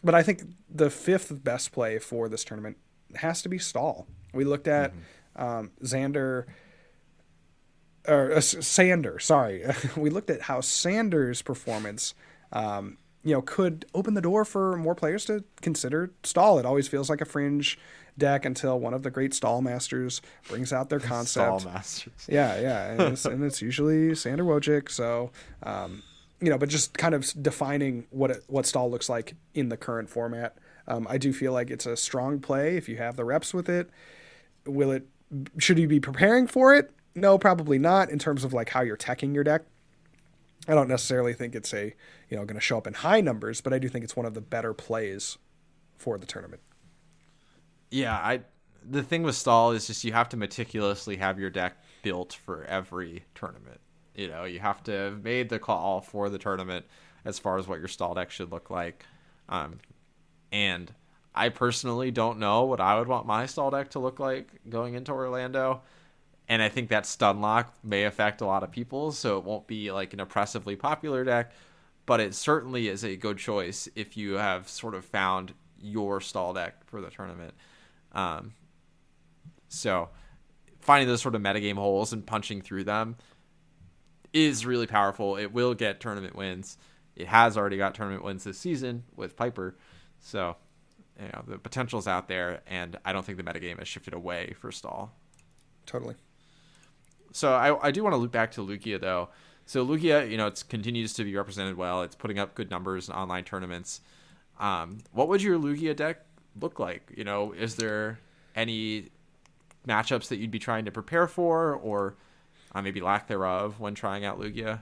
but 0.03 0.15
I 0.15 0.23
think 0.23 0.43
the 0.71 0.91
fifth 0.91 1.43
best 1.43 1.73
play 1.73 1.99
for 1.99 2.29
this 2.29 2.45
tournament 2.45 2.77
has 3.17 3.43
to 3.43 3.49
be 3.49 3.59
Stall. 3.59 4.07
We 4.33 4.45
looked 4.45 4.69
at 4.69 4.93
mm-hmm. 4.93 5.43
um, 5.43 5.71
Xander 5.83 6.47
or 8.07 8.33
uh, 8.33 8.41
Sander. 8.41 9.19
Sorry, 9.19 9.65
we 9.97 10.11
looked 10.11 10.31
at 10.31 10.43
how 10.43 10.61
Sanders' 10.61 11.43
performance, 11.43 12.15
um, 12.53 12.99
you 13.25 13.33
know, 13.35 13.43
could 13.43 13.87
open 13.95 14.15
the 14.15 14.21
door 14.21 14.45
for 14.45 14.77
more 14.77 14.95
players 14.95 15.25
to 15.27 15.45
consider 15.61 16.13
Stall. 16.23 16.59
It 16.59 16.67
always 16.67 16.89
feels 16.89 17.11
like 17.11 17.21
a 17.21 17.25
fringe 17.25 17.79
deck 18.17 18.45
until 18.45 18.79
one 18.79 18.95
of 18.95 19.03
the 19.05 19.11
great 19.11 19.33
stall 19.33 19.63
masters 19.63 20.21
brings 20.49 20.73
out 20.73 20.89
their 20.91 21.01
concept. 21.01 21.61
Stall 21.61 21.73
masters. 21.73 22.27
Yeah, 22.29 22.61
yeah, 22.61 22.91
and 22.93 23.01
it's, 23.13 23.25
and 23.25 23.45
it's 23.45 23.63
usually 23.63 24.15
Sander 24.15 24.45
Wojcik. 24.45 24.91
So, 24.91 25.31
um, 25.63 26.03
you 26.41 26.51
know, 26.51 26.59
but 26.59 26.69
just 26.69 26.97
kind 26.97 27.15
of 27.15 27.31
defining 27.41 28.07
what 28.11 28.31
it, 28.31 28.45
what 28.47 28.67
stall 28.67 28.91
looks 28.91 29.09
like 29.09 29.35
in 29.55 29.69
the 29.69 29.77
current 29.77 30.09
format. 30.09 30.57
Um, 30.87 31.07
I 31.11 31.19
do 31.19 31.33
feel 31.33 31.53
like 31.53 31.71
it's 31.71 31.87
a 31.87 31.97
strong 31.97 32.41
play 32.41 32.77
if 32.77 32.89
you 32.89 32.97
have 32.97 33.17
the 33.17 33.25
reps 33.25 33.53
with 33.53 33.69
it. 33.69 33.91
Will 34.65 34.91
it? 34.91 35.07
Should 35.59 35.79
you 35.79 35.89
be 35.89 36.01
preparing 36.01 36.47
for 36.47 36.75
it? 36.75 36.91
No, 37.15 37.39
probably 37.39 37.79
not. 37.79 38.11
In 38.11 38.19
terms 38.19 38.45
of 38.45 38.53
like 38.53 38.71
how 38.71 38.81
you're 38.81 38.97
teching 38.97 39.35
your 39.35 39.45
deck, 39.45 39.63
I 40.67 40.75
don't 40.75 40.89
necessarily 40.89 41.35
think 41.35 41.55
it's 41.55 41.75
a 41.75 41.95
you 42.31 42.37
know 42.37 42.45
going 42.45 42.55
to 42.55 42.61
show 42.61 42.79
up 42.79 42.87
in 42.87 42.95
high 42.95 43.21
numbers, 43.21 43.61
but 43.61 43.73
I 43.73 43.79
do 43.79 43.89
think 43.89 44.05
it's 44.05 44.17
one 44.17 44.27
of 44.27 44.35
the 44.35 44.41
better 44.41 44.73
plays 44.73 45.39
for 45.97 46.19
the 46.19 46.27
tournament. 46.27 46.63
Yeah, 47.91 48.15
I. 48.15 48.43
The 48.89 49.03
thing 49.03 49.23
with 49.23 49.35
stall 49.35 49.73
is 49.73 49.87
just 49.89 50.05
you 50.05 50.13
have 50.13 50.29
to 50.31 50.37
meticulously 50.37 51.17
have 51.17 51.39
your 51.39 51.51
deck 51.51 51.77
built 52.03 52.33
for 52.33 52.65
every 52.65 53.25
tournament. 53.35 53.81
You 54.19 54.27
know, 54.27 54.43
you 54.43 54.59
have 54.59 54.83
to 54.83 54.91
have 54.91 55.23
made 55.23 55.49
the 55.49 55.61
call 55.61 56.01
for 56.01 56.29
the 56.29 56.39
tournament 56.39 56.85
as 57.25 57.39
far 57.39 57.57
as 57.57 57.69
what 57.69 57.79
your 57.79 57.87
stall 57.87 58.15
deck 58.15 58.33
should 58.33 58.51
look 58.51 58.69
like. 58.69 59.05
Um, 59.49 59.79
and 60.51 60.93
I 61.37 61.51
personally 61.51 62.11
don't 62.11 62.41
know 62.41 62.65
what 62.65 62.81
I 62.81 62.99
would 62.99 63.07
want 63.07 63.27
my 63.27 63.47
stall 63.47 63.71
deck 63.71 63.91
to 63.91 64.01
look 64.01 64.19
like 64.19 64.49
going 64.69 64.95
into 64.95 65.13
Orlando. 65.13 65.83
And 66.49 66.61
I 66.61 66.69
think 66.69 66.89
that 66.89 67.07
stun 67.07 67.41
lock 67.41 67.73
may 67.85 68.07
affect 68.07 68.41
a 68.41 68.45
lot 68.45 68.65
of 68.65 68.73
people, 68.73 69.13
so 69.13 69.39
it 69.39 69.45
won't 69.45 69.69
be 69.69 69.93
like 69.93 70.13
an 70.15 70.21
oppressively 70.21 70.75
popular 70.75 71.23
deck, 71.23 71.53
but 72.05 72.19
it 72.19 72.35
certainly 72.35 72.89
is 72.89 73.05
a 73.05 73.15
good 73.15 73.39
choice 73.39 73.89
if 73.95 74.17
you 74.17 74.33
have 74.33 74.69
sort 74.69 74.97
of 74.97 75.05
found 75.05 75.55
your 75.81 76.21
stall 76.21 76.55
deck 76.55 76.85
for 76.87 77.01
the 77.01 77.11
tournament. 77.11 77.55
Um, 78.11 78.55
so 79.69 80.09
finding 80.81 81.07
those 81.07 81.23
sort 81.23 81.37
of 81.37 81.43
metagame 81.43 81.77
holes 81.77 82.13
and 82.13 82.27
punching 82.27 82.63
through 82.63 82.83
them 82.83 83.15
is 84.33 84.67
really 84.67 84.87
powerful. 84.87 85.37
It 85.37 85.53
will 85.53 85.75
get 85.75 86.01
tournament 86.01 86.37
wins. 86.37 86.77
It 87.17 87.27
has 87.29 87.57
already 87.57 87.77
got 87.77 87.95
tournament 87.95 88.25
wins 88.25 88.45
this 88.45 88.59
season 88.59 89.05
with 89.17 89.37
Piper. 89.37 89.77
So, 90.21 90.57
you 91.21 91.29
know, 91.29 91.43
the 91.47 91.59
potential's 91.59 92.07
out 92.07 92.29
there, 92.29 92.61
and 92.67 92.97
I 93.05 93.13
don't 93.13 93.25
think 93.25 93.39
the 93.39 93.45
metagame 93.45 93.79
has 93.79 93.89
shifted 93.89 94.15
away 94.15 94.55
for 94.61 94.71
stall. 94.71 95.13
Totally. 95.87 96.15
So 97.33 97.53
I, 97.55 97.89
I 97.89 97.91
do 97.91 98.03
want 98.03 98.15
to 98.15 98.19
loop 98.19 98.33
back 98.33 98.53
to 98.53 98.61
Lugia 98.61 99.01
though. 99.01 99.29
So 99.67 99.85
Lugia, 99.85 100.31
you 100.31 100.37
know, 100.37 100.47
it 100.47 100.65
continues 100.69 101.13
to 101.15 101.25
be 101.25 101.37
represented 101.37 101.77
well. 101.77 102.03
It's 102.03 102.17
putting 102.17 102.39
up 102.39 102.55
good 102.55 102.71
numbers 102.71 103.09
in 103.09 103.15
online 103.15 103.45
tournaments. 103.45 104.01
Um, 104.59 104.99
what 105.13 105.29
would 105.29 105.43
your 105.43 105.59
Lugia 105.59 105.95
deck 105.95 106.25
look 106.61 106.79
like? 106.79 107.13
You 107.17 107.25
know, 107.25 107.53
is 107.53 107.77
there 107.77 108.19
any 108.55 109.11
matchups 109.87 110.29
that 110.29 110.37
you'd 110.37 110.51
be 110.51 110.59
trying 110.59 110.85
to 110.87 110.91
prepare 110.91 111.27
for, 111.27 111.75
or 111.75 112.17
uh, 112.75 112.83
maybe 112.83 113.01
lack 113.01 113.29
thereof 113.29 113.81
when 113.81 113.95
trying 113.95 114.25
out 114.25 114.39
Lugia? 114.39 114.81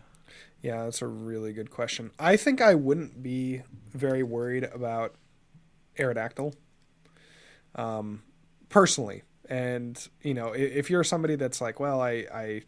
Yeah, 0.62 0.84
that's 0.84 1.02
a 1.02 1.06
really 1.06 1.52
good 1.52 1.70
question. 1.70 2.10
I 2.18 2.36
think 2.36 2.60
I 2.60 2.74
wouldn't 2.74 3.22
be 3.22 3.62
very 3.92 4.22
worried 4.22 4.64
about 4.64 5.14
Aerodactyl, 5.98 6.54
um, 7.74 8.22
personally. 8.68 9.22
And 9.48 9.96
you 10.22 10.34
know, 10.34 10.52
if 10.52 10.90
you're 10.90 11.04
somebody 11.04 11.36
that's 11.36 11.60
like, 11.60 11.78
well, 11.78 12.00
I, 12.00 12.26
I 12.32 12.62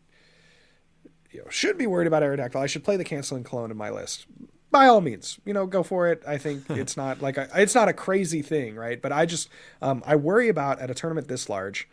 you 1.30 1.42
know, 1.42 1.50
should 1.50 1.76
be 1.76 1.86
worried 1.86 2.06
about 2.06 2.22
Aerodactyl, 2.22 2.60
I 2.60 2.66
should 2.66 2.84
play 2.84 2.96
the 2.96 3.04
canceling 3.04 3.44
Cologne 3.44 3.70
in 3.70 3.76
my 3.76 3.90
list. 3.90 4.26
By 4.70 4.86
all 4.86 5.00
means, 5.00 5.40
you 5.44 5.54
know, 5.54 5.66
go 5.66 5.82
for 5.82 6.08
it. 6.08 6.22
I 6.26 6.36
think 6.38 6.64
it's 6.70 6.96
not 6.96 7.20
like 7.20 7.36
a, 7.36 7.48
it's 7.54 7.74
not 7.74 7.88
a 7.88 7.92
crazy 7.92 8.42
thing, 8.42 8.76
right? 8.76 9.00
But 9.00 9.12
I 9.12 9.26
just 9.26 9.48
um, 9.82 10.02
I 10.06 10.16
worry 10.16 10.48
about 10.48 10.78
at 10.78 10.90
a 10.90 10.94
tournament 10.94 11.28
this 11.28 11.48
large, 11.48 11.88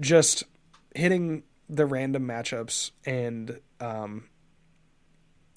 just 0.00 0.44
hitting 0.94 1.44
the 1.70 1.86
random 1.86 2.26
matchups 2.26 2.90
and 3.06 3.60
um, 3.80 4.24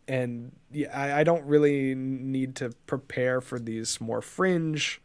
and 0.07 0.51
yeah, 0.71 0.89
I, 0.93 1.21
I, 1.21 1.23
don't 1.23 1.45
really 1.45 1.95
need 1.95 2.57
to 2.57 2.71
prepare 2.85 3.41
for 3.41 3.57
these 3.57 3.99
more 3.99 4.21
fringe 4.21 5.01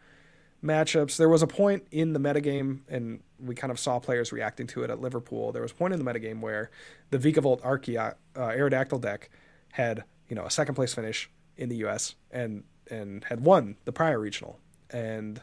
matchups. 0.63 1.17
There 1.17 1.29
was 1.29 1.43
a 1.43 1.47
point 1.47 1.87
in 1.91 2.13
the 2.13 2.21
metagame, 2.21 2.81
and 2.89 3.21
we 3.39 3.55
kind 3.55 3.71
of 3.71 3.79
saw 3.79 3.99
players 4.01 4.33
reacting 4.33 4.67
to 4.69 4.83
it 4.83 4.91
at 4.91 5.01
Liverpool. 5.01 5.53
There 5.53 5.63
was 5.63 5.71
a 5.71 5.75
point 5.75 5.95
in 5.95 6.05
the 6.05 6.11
metagame 6.11 6.41
where 6.41 6.71
the 7.11 7.19
Vikavolt 7.19 7.61
Archeops, 7.63 8.15
uh, 8.37 8.49
Aerodactyl 8.49 9.01
deck 9.01 9.31
had 9.73 10.05
you 10.29 10.37
know 10.37 10.45
a 10.45 10.51
second 10.51 10.75
place 10.75 10.95
finish 10.95 11.31
in 11.57 11.69
the 11.69 11.77
U.S. 11.77 12.17
and 12.31 12.65
and 12.91 13.25
had 13.25 13.41
won 13.41 13.77
the 13.85 13.93
prior 13.93 14.19
regional. 14.19 14.59
And 14.91 15.41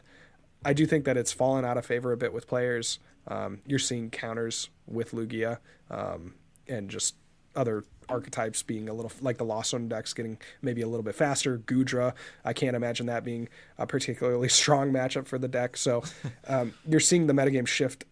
I 0.64 0.72
do 0.72 0.86
think 0.86 1.04
that 1.06 1.16
it's 1.16 1.32
fallen 1.32 1.64
out 1.64 1.78
of 1.78 1.86
favor 1.86 2.12
a 2.12 2.16
bit 2.16 2.32
with 2.32 2.46
players. 2.46 2.98
Um, 3.28 3.60
you're 3.66 3.78
seeing 3.78 4.10
counters 4.10 4.68
with 4.86 5.12
Lugia 5.12 5.58
um, 5.90 6.34
and 6.68 6.88
just 6.90 7.16
other 7.54 7.84
archetypes 8.08 8.62
being 8.62 8.88
a 8.88 8.92
little 8.92 9.10
like 9.20 9.38
the 9.38 9.44
Lost 9.44 9.70
Zone 9.70 9.88
decks 9.88 10.12
getting 10.12 10.38
maybe 10.62 10.82
a 10.82 10.86
little 10.86 11.02
bit 11.02 11.14
faster. 11.14 11.58
Goodra, 11.58 12.14
I 12.44 12.52
can't 12.52 12.76
imagine 12.76 13.06
that 13.06 13.24
being 13.24 13.48
a 13.78 13.86
particularly 13.86 14.48
strong 14.60 14.92
matchup 14.92 15.26
for 15.26 15.38
the 15.38 15.48
deck. 15.48 15.76
So 15.76 16.02
um, 16.48 16.74
you're 16.86 17.00
seeing 17.00 17.26
the 17.26 17.32
metagame 17.32 17.66
shift 17.66 18.04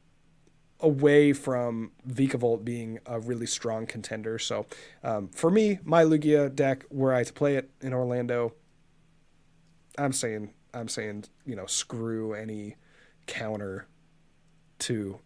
away 0.81 1.33
from 1.33 1.93
Vikavolt 2.09 2.65
being 2.65 2.99
a 3.07 3.21
really 3.21 3.47
strong 3.47 3.87
contender. 3.87 4.39
So 4.39 4.67
um, 5.03 5.29
for 5.29 5.51
me, 5.51 5.79
my 5.85 6.03
Lugia 6.05 6.55
deck, 6.55 6.85
were 6.91 7.15
I 7.15 7.25
to 7.25 7.33
play 7.33 7.57
it 7.57 7.71
in 7.81 7.93
Orlando, 7.93 8.55
I'm 9.97 10.13
saying 10.13 10.53
I'm 10.73 10.89
saying 10.89 11.25
you 11.47 11.55
know 11.55 11.67
screw 11.67 12.35
any 12.35 12.77
counter 13.27 13.87
to 14.81 15.21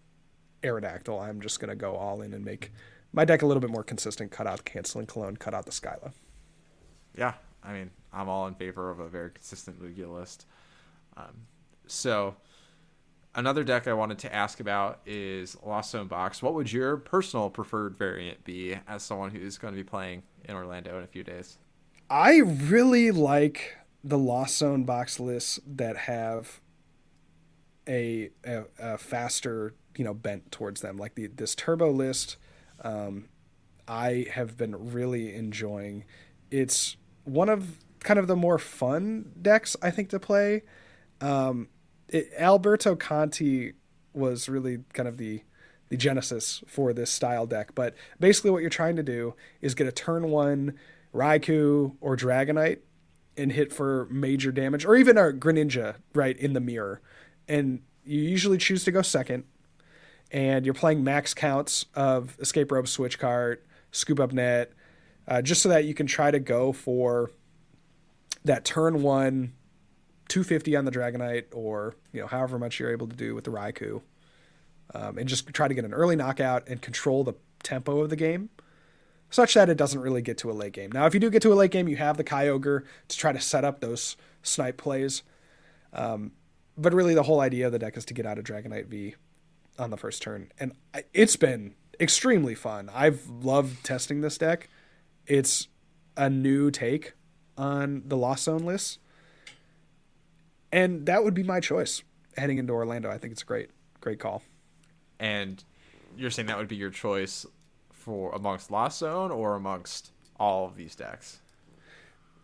Aerodactyl. 0.63 1.21
I'm 1.21 1.41
just 1.41 1.61
gonna 1.61 1.77
go 1.77 1.97
all 1.97 2.23
in 2.23 2.33
and 2.35 2.45
make 2.45 2.73
my 3.13 3.25
deck 3.25 3.43
a 3.43 3.47
little 3.47 3.61
bit 3.61 3.71
more 3.71 3.85
consistent. 3.85 4.31
Cut 4.31 4.47
out 4.47 4.65
canceling 4.65 5.07
Cologne, 5.07 5.37
Cut 5.37 5.55
out 5.55 5.65
the 5.65 5.73
Skyla. 5.73 6.13
Yeah, 7.17 7.35
I 7.63 7.73
mean, 7.73 7.91
I'm 8.13 8.29
all 8.29 8.47
in 8.47 8.55
favor 8.55 8.91
of 8.91 9.01
a 9.01 9.09
very 9.09 9.31
consistent 9.31 9.83
Lugia 9.83 10.13
list. 10.13 10.47
Um, 11.17 11.47
so, 11.87 12.37
another 13.35 13.65
deck 13.65 13.89
I 13.89 13.93
wanted 13.93 14.19
to 14.21 14.35
ask 14.35 14.61
about 14.61 15.01
is 15.05 15.57
Lost 15.65 15.91
Zone 15.91 16.07
Box. 16.07 16.43
What 16.43 16.55
would 16.55 16.73
your 16.73 16.97
personal 16.97 17.51
preferred 17.51 17.97
variant 17.97 18.45
be 18.45 18.77
as 18.87 19.03
someone 19.03 19.31
who's 19.31 19.59
going 19.59 19.75
to 19.75 19.79
be 19.79 19.89
playing 19.89 20.23
in 20.45 20.55
Orlando 20.55 20.97
in 20.99 21.05
a 21.05 21.09
few 21.09 21.25
days? 21.25 21.59
I 22.09 22.39
really 22.39 23.11
like 23.11 23.77
the 24.05 24.19
Lost 24.19 24.59
Zone 24.59 24.85
Box 24.85 25.19
lists 25.19 25.59
that 25.67 25.97
have 25.97 26.61
a, 27.89 28.31
a, 28.45 28.65
a 28.79 28.99
faster, 28.99 29.75
you 29.97 30.05
know, 30.05 30.15
bent 30.15 30.53
towards 30.53 30.81
them. 30.81 30.97
Like 30.99 31.15
the 31.15 31.27
this 31.27 31.55
Turbo 31.55 31.91
list 31.91 32.37
um, 32.83 33.29
I 33.87 34.27
have 34.33 34.57
been 34.57 34.93
really 34.93 35.35
enjoying. 35.35 36.05
It's 36.51 36.97
one 37.25 37.49
of 37.49 37.79
kind 38.01 38.19
of 38.19 38.27
the 38.27 38.37
more 38.37 38.59
fun 38.59 39.33
decks 39.41 39.77
I 39.83 39.91
think 39.91 40.11
to 40.11 40.21
play. 40.21 40.63
Um, 41.21 41.69
it, 42.09 42.31
Alberto 42.39 42.95
Conti 42.95 43.73
was 44.13 44.49
really 44.49 44.79
kind 44.93 45.09
of 45.09 45.19
the 45.19 45.43
the 45.89 45.97
genesis 45.97 46.63
for 46.67 46.93
this 46.93 47.11
style 47.11 47.47
deck. 47.47 47.75
But 47.75 47.95
basically, 48.21 48.51
what 48.51 48.61
you're 48.61 48.71
trying 48.71 48.97
to 48.97 49.03
do 49.03 49.35
is 49.61 49.75
get 49.75 49.87
a 49.87 49.93
turn 49.93 50.31
one 50.31 50.75
Raikou 51.15 51.97
or 52.01 52.17
Dragonite 52.17 52.81
and 53.37 53.53
hit 53.53 53.73
for 53.73 54.07
major 54.11 54.53
damage, 54.53 54.85
or 54.85 54.97
even 54.97 55.17
a 55.17 55.33
Greninja 55.33 55.97
right 56.15 56.37
in 56.37 56.53
the 56.53 56.61
mirror. 56.61 57.01
And 57.49 57.83
you 58.05 58.21
usually 58.21 58.59
choose 58.59 58.85
to 58.85 58.93
go 58.93 59.03
second 59.03 59.45
and 60.31 60.65
you're 60.65 60.75
playing 60.75 61.03
max 61.03 61.35
counts 61.35 61.87
of 61.95 62.37
escape 62.41 62.71
rope, 62.71 62.89
switch 62.89 63.19
cart, 63.19 63.67
scoop 63.93 64.21
up 64.21 64.33
net, 64.33 64.73
uh, 65.27 65.43
just 65.43 65.63
so 65.63 65.69
that 65.69 65.85
you 65.85 65.95
can 65.95 66.07
try 66.07 66.31
to 66.31 66.39
go 66.39 66.73
for 66.73 67.31
that 68.45 68.65
turn 68.65 69.03
one 69.03 69.53
250 70.29 70.77
on 70.77 70.85
the 70.85 70.91
Dragonite 70.91 71.45
or 71.53 71.95
you 72.13 72.21
know 72.21 72.27
however 72.27 72.59
much 72.59 72.79
you're 72.79 72.93
able 72.93 73.07
to 73.07 73.17
do 73.17 73.35
with 73.35 73.45
the 73.45 73.51
Raikou, 73.51 74.03
um, 74.95 75.19
and 75.19 75.29
just 75.29 75.47
try 75.49 75.69
to 75.69 75.75
get 75.75 75.85
an 75.85 75.95
early 75.95 76.17
knockout 76.17 76.69
and 76.69 76.81
control 76.81 77.25
the 77.25 77.35
tempo 77.63 78.01
of 78.01 78.11
the 78.11 78.17
game, 78.17 78.51
such 79.31 79.55
that 79.55 79.69
it 79.69 79.77
doesn't 79.77 80.01
really 80.01 80.23
get 80.23 80.39
to 80.39 80.51
a 80.51 80.53
late 80.53 80.73
game. 80.73 80.91
Now, 80.93 81.07
if 81.07 81.15
you 81.15 81.21
do 81.21 81.31
get 81.31 81.43
to 81.43 81.53
a 81.53 81.55
late 81.55 81.71
game, 81.71 81.89
you 81.89 81.97
have 81.97 82.17
the 82.17 82.25
Kyogre 82.25 82.85
to 83.09 83.17
try 83.17 83.33
to 83.33 83.41
set 83.41 83.65
up 83.65 83.81
those 83.81 84.17
snipe 84.43 84.77
plays. 84.77 85.23
Um, 85.93 86.33
but 86.79 86.95
really, 86.95 87.15
the 87.15 87.25
whole 87.25 87.41
idea 87.41 87.67
of 87.67 87.73
the 87.73 87.79
deck 87.79 87.97
is 87.97 88.05
to 88.07 88.15
get 88.15 88.25
out 88.25 88.39
of 88.39 88.45
Dragonite 88.45 88.87
V 88.87 89.17
on 89.79 89.91
the 89.91 89.97
first 89.97 90.23
turn, 90.23 90.51
and 90.59 90.73
it's 91.13 91.37
been 91.37 91.75
extremely 92.01 92.55
fun. 92.55 92.91
I've 92.95 93.27
loved 93.29 93.85
testing 93.85 94.21
this 94.21 94.39
deck. 94.39 94.69
It's 95.27 95.69
a 96.17 96.31
new 96.31 96.71
take 96.71 97.13
on 97.57 98.05
the 98.07 98.17
Lost 98.17 98.45
Zone 98.45 98.65
list, 98.65 98.99
and 100.73 101.07
that 101.07 101.25
would 101.25 101.35
be 101.35 101.43
my 101.43 101.61
choice 101.61 102.03
heading 102.37 102.59
into 102.59 102.73
Orlando. 102.73 103.11
I 103.11 103.19
think 103.19 103.33
it's 103.33 103.43
a 103.43 103.47
great, 103.47 103.71
great 104.01 104.21
call. 104.21 104.43
And 105.19 105.63
you're 106.17 106.31
saying 106.31 106.47
that 106.47 106.57
would 106.57 106.69
be 106.69 106.77
your 106.77 106.91
choice 106.91 107.45
for 107.91 108.33
amongst 108.33 108.71
Lost 108.71 109.01
Zone 109.01 109.31
or 109.31 109.55
amongst 109.55 110.13
all 110.39 110.67
of 110.67 110.77
these 110.77 110.95
decks? 110.95 111.41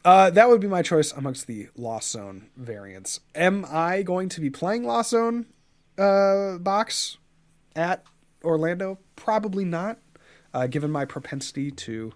Uh, 0.04 0.28
that 0.30 0.48
would 0.48 0.60
be 0.60 0.66
my 0.66 0.82
choice 0.82 1.12
amongst 1.12 1.46
the 1.46 1.68
Lost 1.76 2.10
Zone 2.10 2.48
variants. 2.56 3.20
Am 3.34 3.64
I 3.70 4.02
going 4.02 4.28
to 4.30 4.40
be 4.40 4.50
playing 4.50 4.84
Lost 4.84 5.10
Zone 5.10 5.46
uh, 5.96 6.58
box 6.58 7.16
at 7.74 8.04
Orlando? 8.42 8.98
Probably 9.16 9.64
not, 9.64 9.98
uh, 10.52 10.66
given 10.66 10.90
my 10.90 11.06
propensity 11.06 11.70
to 11.70 12.12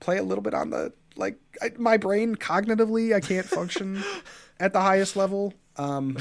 play 0.00 0.18
a 0.18 0.22
little 0.22 0.42
bit 0.42 0.54
on 0.54 0.70
the 0.70 0.92
like 1.16 1.38
I, 1.62 1.70
my 1.78 1.96
brain 1.96 2.34
cognitively. 2.34 3.14
I 3.14 3.20
can't 3.20 3.46
function 3.46 4.02
at 4.60 4.72
the 4.72 4.80
highest 4.80 5.14
level 5.14 5.54
um, 5.76 6.18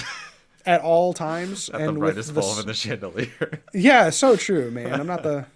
at 0.65 0.81
all 0.81 1.13
times. 1.13 1.71
Not 1.71 1.81
and 1.81 1.95
the 1.95 1.99
brightest 1.99 2.35
bulb 2.35 2.59
in 2.59 2.67
the 2.67 2.73
chandelier. 2.75 3.63
yeah, 3.73 4.11
so 4.11 4.35
true, 4.35 4.69
man. 4.69 4.99
I'm 4.99 5.07
not 5.07 5.23
the. 5.23 5.47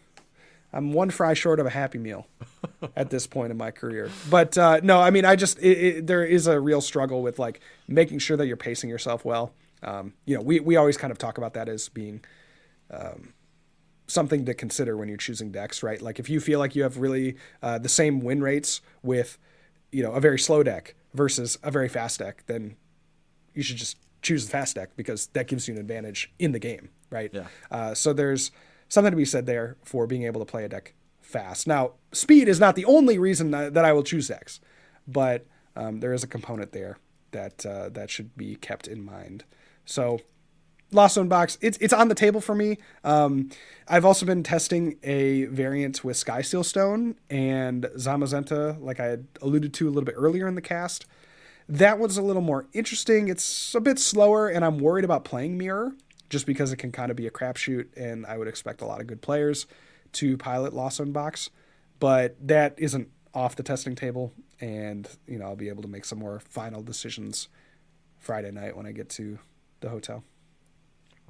I'm 0.73 0.93
one 0.93 1.09
fry 1.09 1.33
short 1.33 1.59
of 1.59 1.65
a 1.65 1.69
happy 1.69 1.97
meal 1.97 2.27
at 2.95 3.09
this 3.09 3.27
point 3.27 3.51
in 3.51 3.57
my 3.57 3.71
career. 3.71 4.09
But 4.29 4.57
uh, 4.57 4.79
no, 4.83 4.99
I 4.99 5.09
mean, 5.09 5.25
I 5.25 5.35
just 5.35 5.59
it, 5.59 5.77
it, 5.77 6.07
there 6.07 6.23
is 6.23 6.47
a 6.47 6.59
real 6.59 6.81
struggle 6.81 7.21
with 7.21 7.39
like 7.39 7.59
making 7.87 8.19
sure 8.19 8.37
that 8.37 8.47
you're 8.47 8.57
pacing 8.57 8.89
yourself 8.89 9.25
well. 9.25 9.53
Um, 9.83 10.13
you 10.25 10.35
know, 10.35 10.41
we 10.41 10.59
we 10.59 10.75
always 10.75 10.97
kind 10.97 11.11
of 11.11 11.17
talk 11.17 11.37
about 11.37 11.53
that 11.55 11.67
as 11.67 11.89
being 11.89 12.23
um, 12.89 13.33
something 14.07 14.45
to 14.45 14.53
consider 14.53 14.95
when 14.97 15.07
you're 15.07 15.17
choosing 15.17 15.51
decks, 15.51 15.81
right? 15.83 16.01
Like 16.01 16.19
if 16.19 16.29
you 16.29 16.39
feel 16.39 16.59
like 16.59 16.75
you 16.75 16.83
have 16.83 16.97
really 16.97 17.37
uh, 17.61 17.77
the 17.77 17.89
same 17.89 18.19
win 18.19 18.41
rates 18.41 18.81
with, 19.01 19.37
you 19.91 20.03
know, 20.03 20.11
a 20.11 20.19
very 20.19 20.37
slow 20.37 20.63
deck 20.63 20.95
versus 21.13 21.57
a 21.63 21.71
very 21.71 21.89
fast 21.89 22.19
deck, 22.19 22.43
then 22.47 22.75
you 23.53 23.63
should 23.63 23.77
just 23.77 23.97
choose 24.21 24.45
the 24.45 24.51
fast 24.51 24.75
deck 24.75 24.91
because 24.95 25.27
that 25.27 25.47
gives 25.47 25.67
you 25.67 25.73
an 25.73 25.79
advantage 25.79 26.31
in 26.39 26.51
the 26.51 26.59
game, 26.59 26.89
right? 27.09 27.31
Yeah. 27.33 27.47
Uh, 27.71 27.93
so 27.93 28.13
there's 28.13 28.51
something 28.91 29.11
to 29.11 29.17
be 29.17 29.23
said 29.23 29.45
there 29.45 29.77
for 29.85 30.05
being 30.05 30.23
able 30.23 30.41
to 30.41 30.45
play 30.45 30.65
a 30.65 30.69
deck 30.69 30.93
fast. 31.21 31.65
Now, 31.65 31.93
speed 32.11 32.49
is 32.49 32.59
not 32.59 32.75
the 32.75 32.83
only 32.83 33.17
reason 33.17 33.51
that, 33.51 33.73
that 33.73 33.85
I 33.85 33.93
will 33.93 34.03
choose 34.03 34.27
decks, 34.27 34.59
but 35.07 35.45
um, 35.77 36.01
there 36.01 36.11
is 36.11 36.25
a 36.25 36.27
component 36.27 36.73
there 36.73 36.97
that 37.31 37.65
uh, 37.65 37.87
that 37.87 38.09
should 38.09 38.35
be 38.35 38.55
kept 38.55 38.89
in 38.89 39.01
mind. 39.01 39.45
So, 39.85 40.19
Lost 40.91 41.15
Zone 41.15 41.29
Box, 41.29 41.57
it's 41.61 41.77
it's 41.77 41.93
on 41.93 42.09
the 42.09 42.15
table 42.15 42.41
for 42.41 42.53
me. 42.53 42.79
Um, 43.05 43.49
I've 43.87 44.03
also 44.03 44.25
been 44.25 44.43
testing 44.43 44.97
a 45.03 45.45
variant 45.45 46.03
with 46.03 46.17
Skysteel 46.17 46.65
Stone 46.65 47.15
and 47.29 47.85
Zamazenta, 47.95 48.77
like 48.81 48.99
I 48.99 49.05
had 49.05 49.27
alluded 49.41 49.73
to 49.75 49.87
a 49.87 49.91
little 49.91 50.03
bit 50.03 50.15
earlier 50.17 50.49
in 50.49 50.55
the 50.55 50.61
cast. 50.61 51.05
That 51.69 51.97
one's 51.97 52.17
a 52.17 52.21
little 52.21 52.41
more 52.41 52.65
interesting. 52.73 53.29
It's 53.29 53.73
a 53.73 53.79
bit 53.79 53.99
slower, 53.99 54.49
and 54.49 54.65
I'm 54.65 54.79
worried 54.79 55.05
about 55.05 55.23
playing 55.23 55.57
Mirror 55.57 55.93
just 56.31 56.45
because 56.45 56.71
it 56.71 56.77
can 56.77 56.91
kind 56.91 57.11
of 57.11 57.17
be 57.17 57.27
a 57.27 57.31
crapshoot, 57.31 57.87
and 57.95 58.25
I 58.25 58.37
would 58.37 58.47
expect 58.47 58.81
a 58.81 58.85
lot 58.85 59.01
of 59.01 59.07
good 59.07 59.21
players 59.21 59.67
to 60.13 60.37
pilot 60.37 60.73
Zone 60.91 61.11
Box. 61.11 61.51
But 61.99 62.35
that 62.47 62.73
isn't 62.77 63.09
off 63.33 63.55
the 63.55 63.63
testing 63.63 63.95
table, 63.95 64.33
and 64.59 65.07
you 65.27 65.37
know 65.37 65.45
I'll 65.45 65.55
be 65.55 65.69
able 65.69 65.83
to 65.83 65.89
make 65.89 66.05
some 66.05 66.17
more 66.17 66.39
final 66.39 66.81
decisions 66.81 67.49
Friday 68.17 68.49
night 68.49 68.75
when 68.75 68.85
I 68.85 68.93
get 68.93 69.09
to 69.09 69.37
the 69.81 69.89
hotel. 69.89 70.23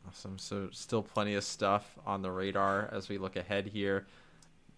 Awesome. 0.07 0.37
So 0.37 0.69
still 0.71 1.03
plenty 1.03 1.35
of 1.35 1.43
stuff 1.43 1.97
on 2.05 2.21
the 2.21 2.31
radar 2.31 2.89
as 2.91 3.09
we 3.09 3.17
look 3.17 3.35
ahead 3.35 3.67
here. 3.67 4.05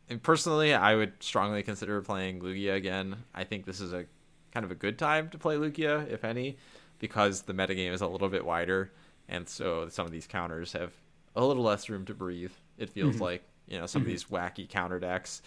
And 0.10 0.22
personally, 0.22 0.74
I 0.74 0.96
would 0.96 1.22
strongly 1.22 1.64
consider 1.64 2.02
playing 2.02 2.42
Lugia 2.42 2.76
again. 2.76 3.16
I 3.34 3.44
think 3.44 3.66
this 3.66 3.80
is 3.80 3.94
a 3.94 4.06
kind 4.54 4.66
of 4.66 4.72
a 4.72 4.76
good 4.76 5.00
time 5.00 5.30
to 5.30 5.38
play 5.38 5.56
Lugia, 5.56 6.10
if 6.12 6.24
any, 6.24 6.58
because 7.00 7.44
the 7.44 7.54
metagame 7.54 7.94
is 7.94 8.02
a 8.02 8.08
little 8.08 8.30
bit 8.30 8.46
wider, 8.46 8.92
and 9.28 9.48
so 9.48 9.88
some 9.90 10.06
of 10.06 10.12
these 10.12 10.28
counters 10.28 10.74
have 10.74 10.92
a 11.36 11.44
little 11.44 11.64
less 11.64 11.90
room 11.90 12.06
to 12.06 12.14
breathe. 12.14 12.52
It 12.78 12.90
feels 12.90 13.16
mm-hmm. 13.16 13.24
like 13.24 13.44
you 13.68 13.80
know 13.80 13.86
some 13.86 14.02
mm-hmm. 14.02 14.10
of 14.10 14.12
these 14.12 14.26
wacky 14.26 14.68
counter 14.68 15.00
decks 15.00 15.42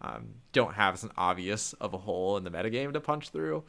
um, 0.00 0.28
don't 0.52 0.74
have 0.74 0.94
as 0.94 1.04
an 1.04 1.12
obvious 1.16 1.72
of 1.74 1.94
a 1.94 1.98
hole 1.98 2.36
in 2.36 2.44
the 2.44 2.50
metagame 2.50 2.92
to 2.92 3.00
punch 3.00 3.30
through, 3.30 3.64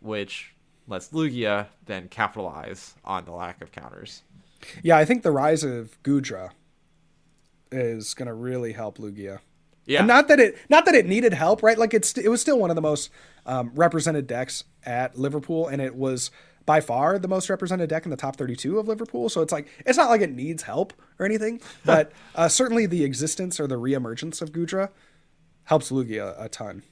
which 0.00 0.54
lets 0.86 1.08
Lugia 1.08 1.68
then 1.86 2.08
capitalize 2.08 2.94
on 3.04 3.24
the 3.24 3.32
lack 3.32 3.62
of 3.62 3.72
counters. 3.72 4.22
Yeah, 4.82 4.96
I 4.96 5.04
think 5.04 5.22
the 5.22 5.30
rise 5.30 5.64
of 5.64 6.00
Goodra 6.02 6.50
is 7.70 8.14
going 8.14 8.26
to 8.26 8.34
really 8.34 8.72
help 8.72 8.98
Lugia. 8.98 9.40
Yeah. 9.86 10.00
And 10.00 10.08
not 10.08 10.28
that 10.28 10.38
it 10.38 10.56
not 10.68 10.84
that 10.84 10.94
it 10.94 11.06
needed 11.06 11.34
help, 11.34 11.62
right? 11.62 11.76
Like 11.76 11.92
it's 11.94 12.16
it 12.16 12.28
was 12.28 12.40
still 12.40 12.58
one 12.58 12.70
of 12.70 12.76
the 12.76 12.82
most 12.82 13.10
um, 13.46 13.72
represented 13.74 14.26
decks 14.26 14.64
at 14.84 15.18
Liverpool, 15.18 15.66
and 15.66 15.82
it 15.82 15.96
was 15.96 16.30
by 16.66 16.80
far 16.80 17.18
the 17.18 17.28
most 17.28 17.50
represented 17.50 17.88
deck 17.88 18.04
in 18.04 18.10
the 18.10 18.16
top 18.16 18.36
32 18.36 18.78
of 18.78 18.88
Liverpool. 18.88 19.28
So 19.28 19.42
it's 19.42 19.52
like 19.52 19.68
it's 19.86 19.98
not 19.98 20.10
like 20.10 20.20
it 20.20 20.32
needs 20.32 20.62
help 20.62 20.92
or 21.18 21.26
anything, 21.26 21.60
but 21.84 22.12
uh, 22.34 22.48
certainly 22.48 22.86
the 22.86 23.04
existence 23.04 23.58
or 23.60 23.66
the 23.66 23.76
reemergence 23.76 24.42
of 24.42 24.52
Goodra 24.52 24.90
helps 25.64 25.90
Lugia 25.90 26.34
a, 26.42 26.48
ton 26.48 26.82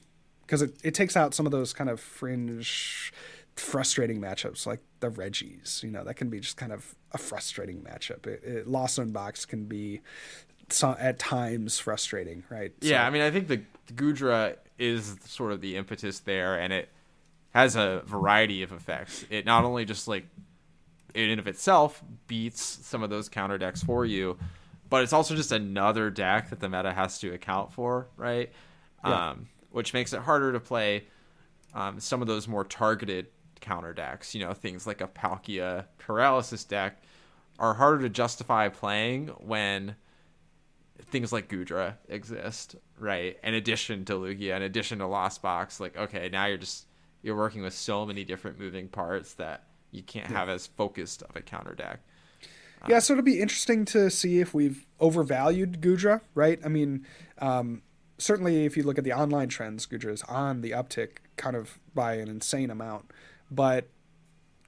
because 0.41 0.61
it, 0.61 0.75
it 0.83 0.93
takes 0.93 1.17
out 1.17 1.33
some 1.33 1.45
of 1.45 1.51
those 1.51 1.73
kind 1.73 1.89
of 1.89 1.99
fringe 1.99 3.13
frustrating 3.55 4.21
matchups 4.21 4.65
like 4.65 4.79
the 5.01 5.09
Regis. 5.09 5.83
You 5.83 5.91
know, 5.91 6.03
that 6.03 6.15
can 6.15 6.29
be 6.29 6.39
just 6.39 6.57
kind 6.57 6.71
of 6.71 6.95
a 7.11 7.17
frustrating 7.17 7.81
matchup. 7.81 8.25
It, 8.25 8.43
it, 8.43 8.67
Lost 8.67 8.95
Zone 8.95 9.11
Box 9.11 9.45
can 9.45 9.65
be 9.65 10.01
so, 10.69 10.95
at 10.99 11.19
times 11.19 11.79
frustrating, 11.79 12.43
right? 12.49 12.71
Yeah, 12.81 13.03
so, 13.03 13.07
I 13.07 13.09
mean, 13.09 13.21
I 13.21 13.31
think 13.31 13.47
the, 13.47 13.61
the 13.87 13.93
Goodra 13.93 14.55
is 14.79 15.17
sort 15.25 15.51
of 15.51 15.61
the 15.61 15.75
impetus 15.75 16.19
there, 16.19 16.59
and 16.59 16.71
it 16.71 16.89
has 17.51 17.75
a 17.75 18.01
variety 18.05 18.63
of 18.63 18.71
effects. 18.71 19.25
It 19.29 19.45
not 19.45 19.63
only 19.63 19.85
just 19.85 20.07
like 20.07 20.25
in 21.13 21.29
and 21.29 21.39
of 21.39 21.47
itself 21.47 22.01
beats 22.27 22.61
some 22.61 23.03
of 23.03 23.09
those 23.09 23.29
counter 23.29 23.57
decks 23.57 23.83
for 23.83 24.05
you, 24.05 24.37
but 24.89 25.03
it's 25.03 25.13
also 25.13 25.35
just 25.35 25.51
another 25.51 26.09
deck 26.09 26.49
that 26.49 26.59
the 26.59 26.69
meta 26.69 26.93
has 26.93 27.19
to 27.19 27.33
account 27.33 27.73
for, 27.73 28.07
right? 28.17 28.51
Yeah. 29.05 29.31
Um, 29.31 29.47
which 29.71 29.93
makes 29.93 30.13
it 30.13 30.19
harder 30.19 30.51
to 30.51 30.59
play 30.59 31.05
um, 31.73 31.99
some 31.99 32.21
of 32.21 32.27
those 32.27 32.47
more 32.47 32.63
targeted 32.63 33.27
counter 33.59 33.93
decks. 33.93 34.35
You 34.35 34.45
know, 34.45 34.53
things 34.53 34.85
like 34.85 35.01
a 35.01 35.07
Palkia 35.07 35.85
paralysis 35.97 36.63
deck 36.63 37.01
are 37.59 37.73
harder 37.73 38.03
to 38.03 38.09
justify 38.09 38.69
playing 38.69 39.27
when 39.39 39.95
things 41.05 41.31
like 41.31 41.47
Goodra 41.47 41.95
exist, 42.09 42.75
right? 42.97 43.37
In 43.43 43.53
addition 43.53 44.05
to 44.05 44.13
Lugia, 44.13 44.55
in 44.55 44.61
addition 44.61 44.99
to 44.99 45.07
Lost 45.07 45.41
Box, 45.41 45.79
like 45.79 45.97
okay, 45.97 46.29
now 46.31 46.45
you're 46.45 46.57
just 46.57 46.85
you're 47.21 47.35
working 47.35 47.61
with 47.61 47.73
so 47.73 48.05
many 48.05 48.23
different 48.23 48.59
moving 48.59 48.87
parts 48.87 49.33
that 49.35 49.63
you 49.91 50.03
can't 50.03 50.27
have 50.27 50.49
as 50.49 50.67
focused 50.67 51.21
of 51.23 51.35
a 51.35 51.41
counter 51.41 51.75
deck. 51.75 51.99
Yeah, 52.87 52.99
so 52.99 53.13
it'll 53.13 53.23
be 53.23 53.39
interesting 53.39 53.85
to 53.85 54.09
see 54.09 54.39
if 54.39 54.55
we've 54.55 54.87
overvalued 54.99 55.81
Goodra, 55.81 56.21
right? 56.33 56.59
I 56.65 56.67
mean, 56.67 57.05
um, 57.37 57.83
certainly 58.17 58.65
if 58.65 58.75
you 58.75 58.81
look 58.81 58.97
at 58.97 59.03
the 59.03 59.13
online 59.13 59.49
trends, 59.49 59.85
Goodra 59.85 60.11
is 60.11 60.23
on 60.23 60.61
the 60.61 60.71
uptick 60.71 61.17
kind 61.35 61.55
of 61.55 61.77
by 61.93 62.15
an 62.15 62.27
insane 62.27 62.71
amount 62.71 63.11
but 63.51 63.89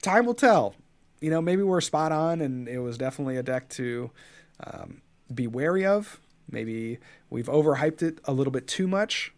time 0.01 0.25
will 0.25 0.35
tell. 0.35 0.75
You 1.21 1.29
know, 1.29 1.41
maybe 1.41 1.63
we're 1.63 1.81
spot 1.81 2.11
on, 2.11 2.41
and 2.41 2.67
it 2.67 2.79
was 2.79 2.97
definitely 2.97 3.37
a 3.37 3.43
deck 3.43 3.69
to 3.69 4.11
um, 4.59 5.01
be 5.33 5.47
wary 5.47 5.85
of. 5.85 6.19
Maybe 6.51 6.99
we've 7.29 7.47
overhyped 7.47 8.03
it 8.03 8.19
a 8.25 8.33
little 8.33 8.51
bit 8.51 8.67
too 8.67 8.87
much. 8.87 9.33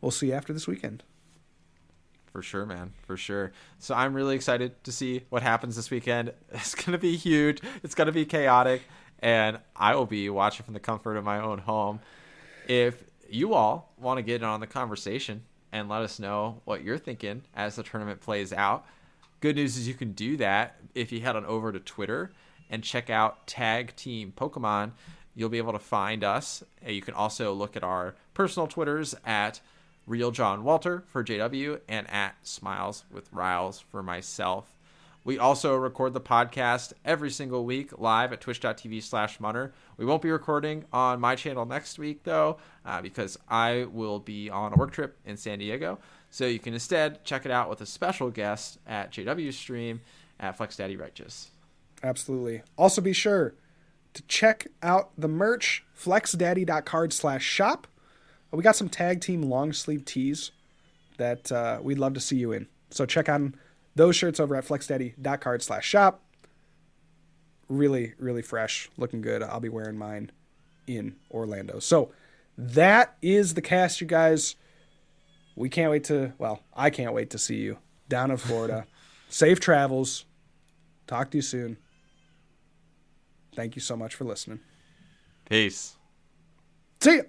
We'll 0.00 0.12
see 0.12 0.32
after 0.32 0.52
this 0.52 0.68
weekend. 0.68 1.02
For 2.32 2.42
sure, 2.42 2.66
man. 2.66 2.92
For 3.06 3.16
sure. 3.16 3.52
So 3.78 3.94
I'm 3.94 4.14
really 4.14 4.36
excited 4.36 4.82
to 4.84 4.92
see 4.92 5.24
what 5.30 5.42
happens 5.42 5.76
this 5.76 5.90
weekend. 5.90 6.32
It's 6.52 6.74
going 6.74 6.92
to 6.92 6.98
be 6.98 7.16
huge. 7.16 7.60
It's 7.82 7.94
going 7.94 8.06
to 8.06 8.12
be 8.12 8.24
chaotic. 8.24 8.82
And 9.20 9.58
I 9.74 9.94
will 9.94 10.06
be 10.06 10.30
watching 10.30 10.64
from 10.64 10.74
the 10.74 10.80
comfort 10.80 11.16
of 11.16 11.24
my 11.24 11.40
own 11.40 11.58
home. 11.58 12.00
If 12.68 13.02
you 13.28 13.54
all 13.54 13.92
want 13.98 14.18
to 14.18 14.22
get 14.22 14.42
in 14.42 14.44
on 14.44 14.60
the 14.60 14.66
conversation, 14.66 15.42
and 15.72 15.88
let 15.88 16.02
us 16.02 16.18
know 16.18 16.60
what 16.64 16.82
you're 16.82 16.98
thinking 16.98 17.42
as 17.54 17.76
the 17.76 17.82
tournament 17.82 18.20
plays 18.20 18.52
out. 18.52 18.86
Good 19.40 19.56
news 19.56 19.76
is 19.76 19.86
you 19.86 19.94
can 19.94 20.12
do 20.12 20.36
that 20.38 20.76
if 20.94 21.12
you 21.12 21.20
head 21.20 21.36
on 21.36 21.44
over 21.46 21.72
to 21.72 21.78
Twitter 21.78 22.32
and 22.70 22.82
check 22.82 23.10
out 23.10 23.46
Tag 23.46 23.94
Team 23.96 24.32
Pokemon. 24.36 24.92
You'll 25.34 25.48
be 25.48 25.58
able 25.58 25.72
to 25.72 25.78
find 25.78 26.24
us. 26.24 26.64
You 26.84 27.00
can 27.00 27.14
also 27.14 27.52
look 27.52 27.76
at 27.76 27.84
our 27.84 28.14
personal 28.34 28.66
Twitters 28.66 29.14
at 29.24 29.60
Real 30.08 30.30
John 30.30 30.64
Walter 30.64 31.04
for 31.06 31.22
JW 31.22 31.80
and 31.86 32.10
at 32.10 32.34
Smiles 32.42 33.04
with 33.12 33.30
Riles 33.32 33.78
for 33.78 34.02
myself. 34.02 34.74
We 35.22 35.38
also 35.38 35.76
record 35.76 36.14
the 36.14 36.20
podcast 36.22 36.94
every 37.04 37.30
single 37.30 37.66
week 37.66 37.98
live 37.98 38.32
at 38.32 38.40
twitch.tv 38.40 39.02
slash 39.02 39.38
munner. 39.38 39.74
We 39.98 40.06
won't 40.06 40.22
be 40.22 40.30
recording 40.30 40.86
on 40.94 41.20
my 41.20 41.34
channel 41.36 41.66
next 41.66 41.98
week, 41.98 42.22
though, 42.24 42.56
uh, 42.86 43.02
because 43.02 43.38
I 43.50 43.86
will 43.92 44.20
be 44.20 44.48
on 44.48 44.72
a 44.72 44.76
work 44.76 44.92
trip 44.92 45.18
in 45.26 45.36
San 45.36 45.58
Diego. 45.58 45.98
So 46.30 46.46
you 46.46 46.58
can 46.58 46.72
instead 46.72 47.22
check 47.24 47.44
it 47.44 47.52
out 47.52 47.68
with 47.68 47.82
a 47.82 47.86
special 47.86 48.30
guest 48.30 48.78
at 48.86 49.12
JW 49.12 49.52
Stream 49.52 50.00
at 50.40 50.56
Flex 50.56 50.76
Daddy 50.76 50.96
Righteous. 50.96 51.50
Absolutely. 52.02 52.62
Also, 52.78 53.02
be 53.02 53.12
sure 53.12 53.54
to 54.14 54.22
check 54.22 54.68
out 54.82 55.10
the 55.18 55.28
merch, 55.28 55.84
flexdaddy.card 55.94 57.12
slash 57.12 57.44
shop. 57.44 57.86
We 58.52 58.62
got 58.62 58.76
some 58.76 58.88
tag 58.88 59.20
team 59.20 59.42
long 59.42 59.72
sleeve 59.72 60.04
tees 60.04 60.52
that 61.18 61.52
uh, 61.52 61.78
we'd 61.82 61.98
love 61.98 62.14
to 62.14 62.20
see 62.20 62.36
you 62.36 62.52
in. 62.52 62.66
So 62.90 63.04
check 63.04 63.28
on 63.28 63.54
those 63.94 64.16
shirts 64.16 64.40
over 64.40 64.56
at 64.56 64.64
flexdaddy.card 64.64 65.62
slash 65.62 65.86
shop. 65.86 66.22
Really, 67.68 68.14
really 68.18 68.40
fresh, 68.40 68.88
looking 68.96 69.20
good. 69.20 69.42
I'll 69.42 69.60
be 69.60 69.68
wearing 69.68 69.98
mine 69.98 70.30
in 70.86 71.16
Orlando. 71.30 71.80
So 71.80 72.12
that 72.56 73.16
is 73.20 73.54
the 73.54 73.60
cast, 73.60 74.00
you 74.00 74.06
guys. 74.06 74.56
We 75.54 75.68
can't 75.68 75.90
wait 75.90 76.04
to, 76.04 76.32
well, 76.38 76.60
I 76.74 76.88
can't 76.88 77.12
wait 77.12 77.30
to 77.30 77.38
see 77.38 77.56
you 77.56 77.78
down 78.08 78.30
in 78.30 78.38
Florida. 78.38 78.86
Safe 79.28 79.60
travels. 79.60 80.24
Talk 81.06 81.30
to 81.32 81.38
you 81.38 81.42
soon. 81.42 81.76
Thank 83.54 83.74
you 83.76 83.82
so 83.82 83.96
much 83.96 84.14
for 84.14 84.24
listening. 84.24 84.60
Peace. 85.48 85.96
See 87.00 87.16
ya. 87.16 87.22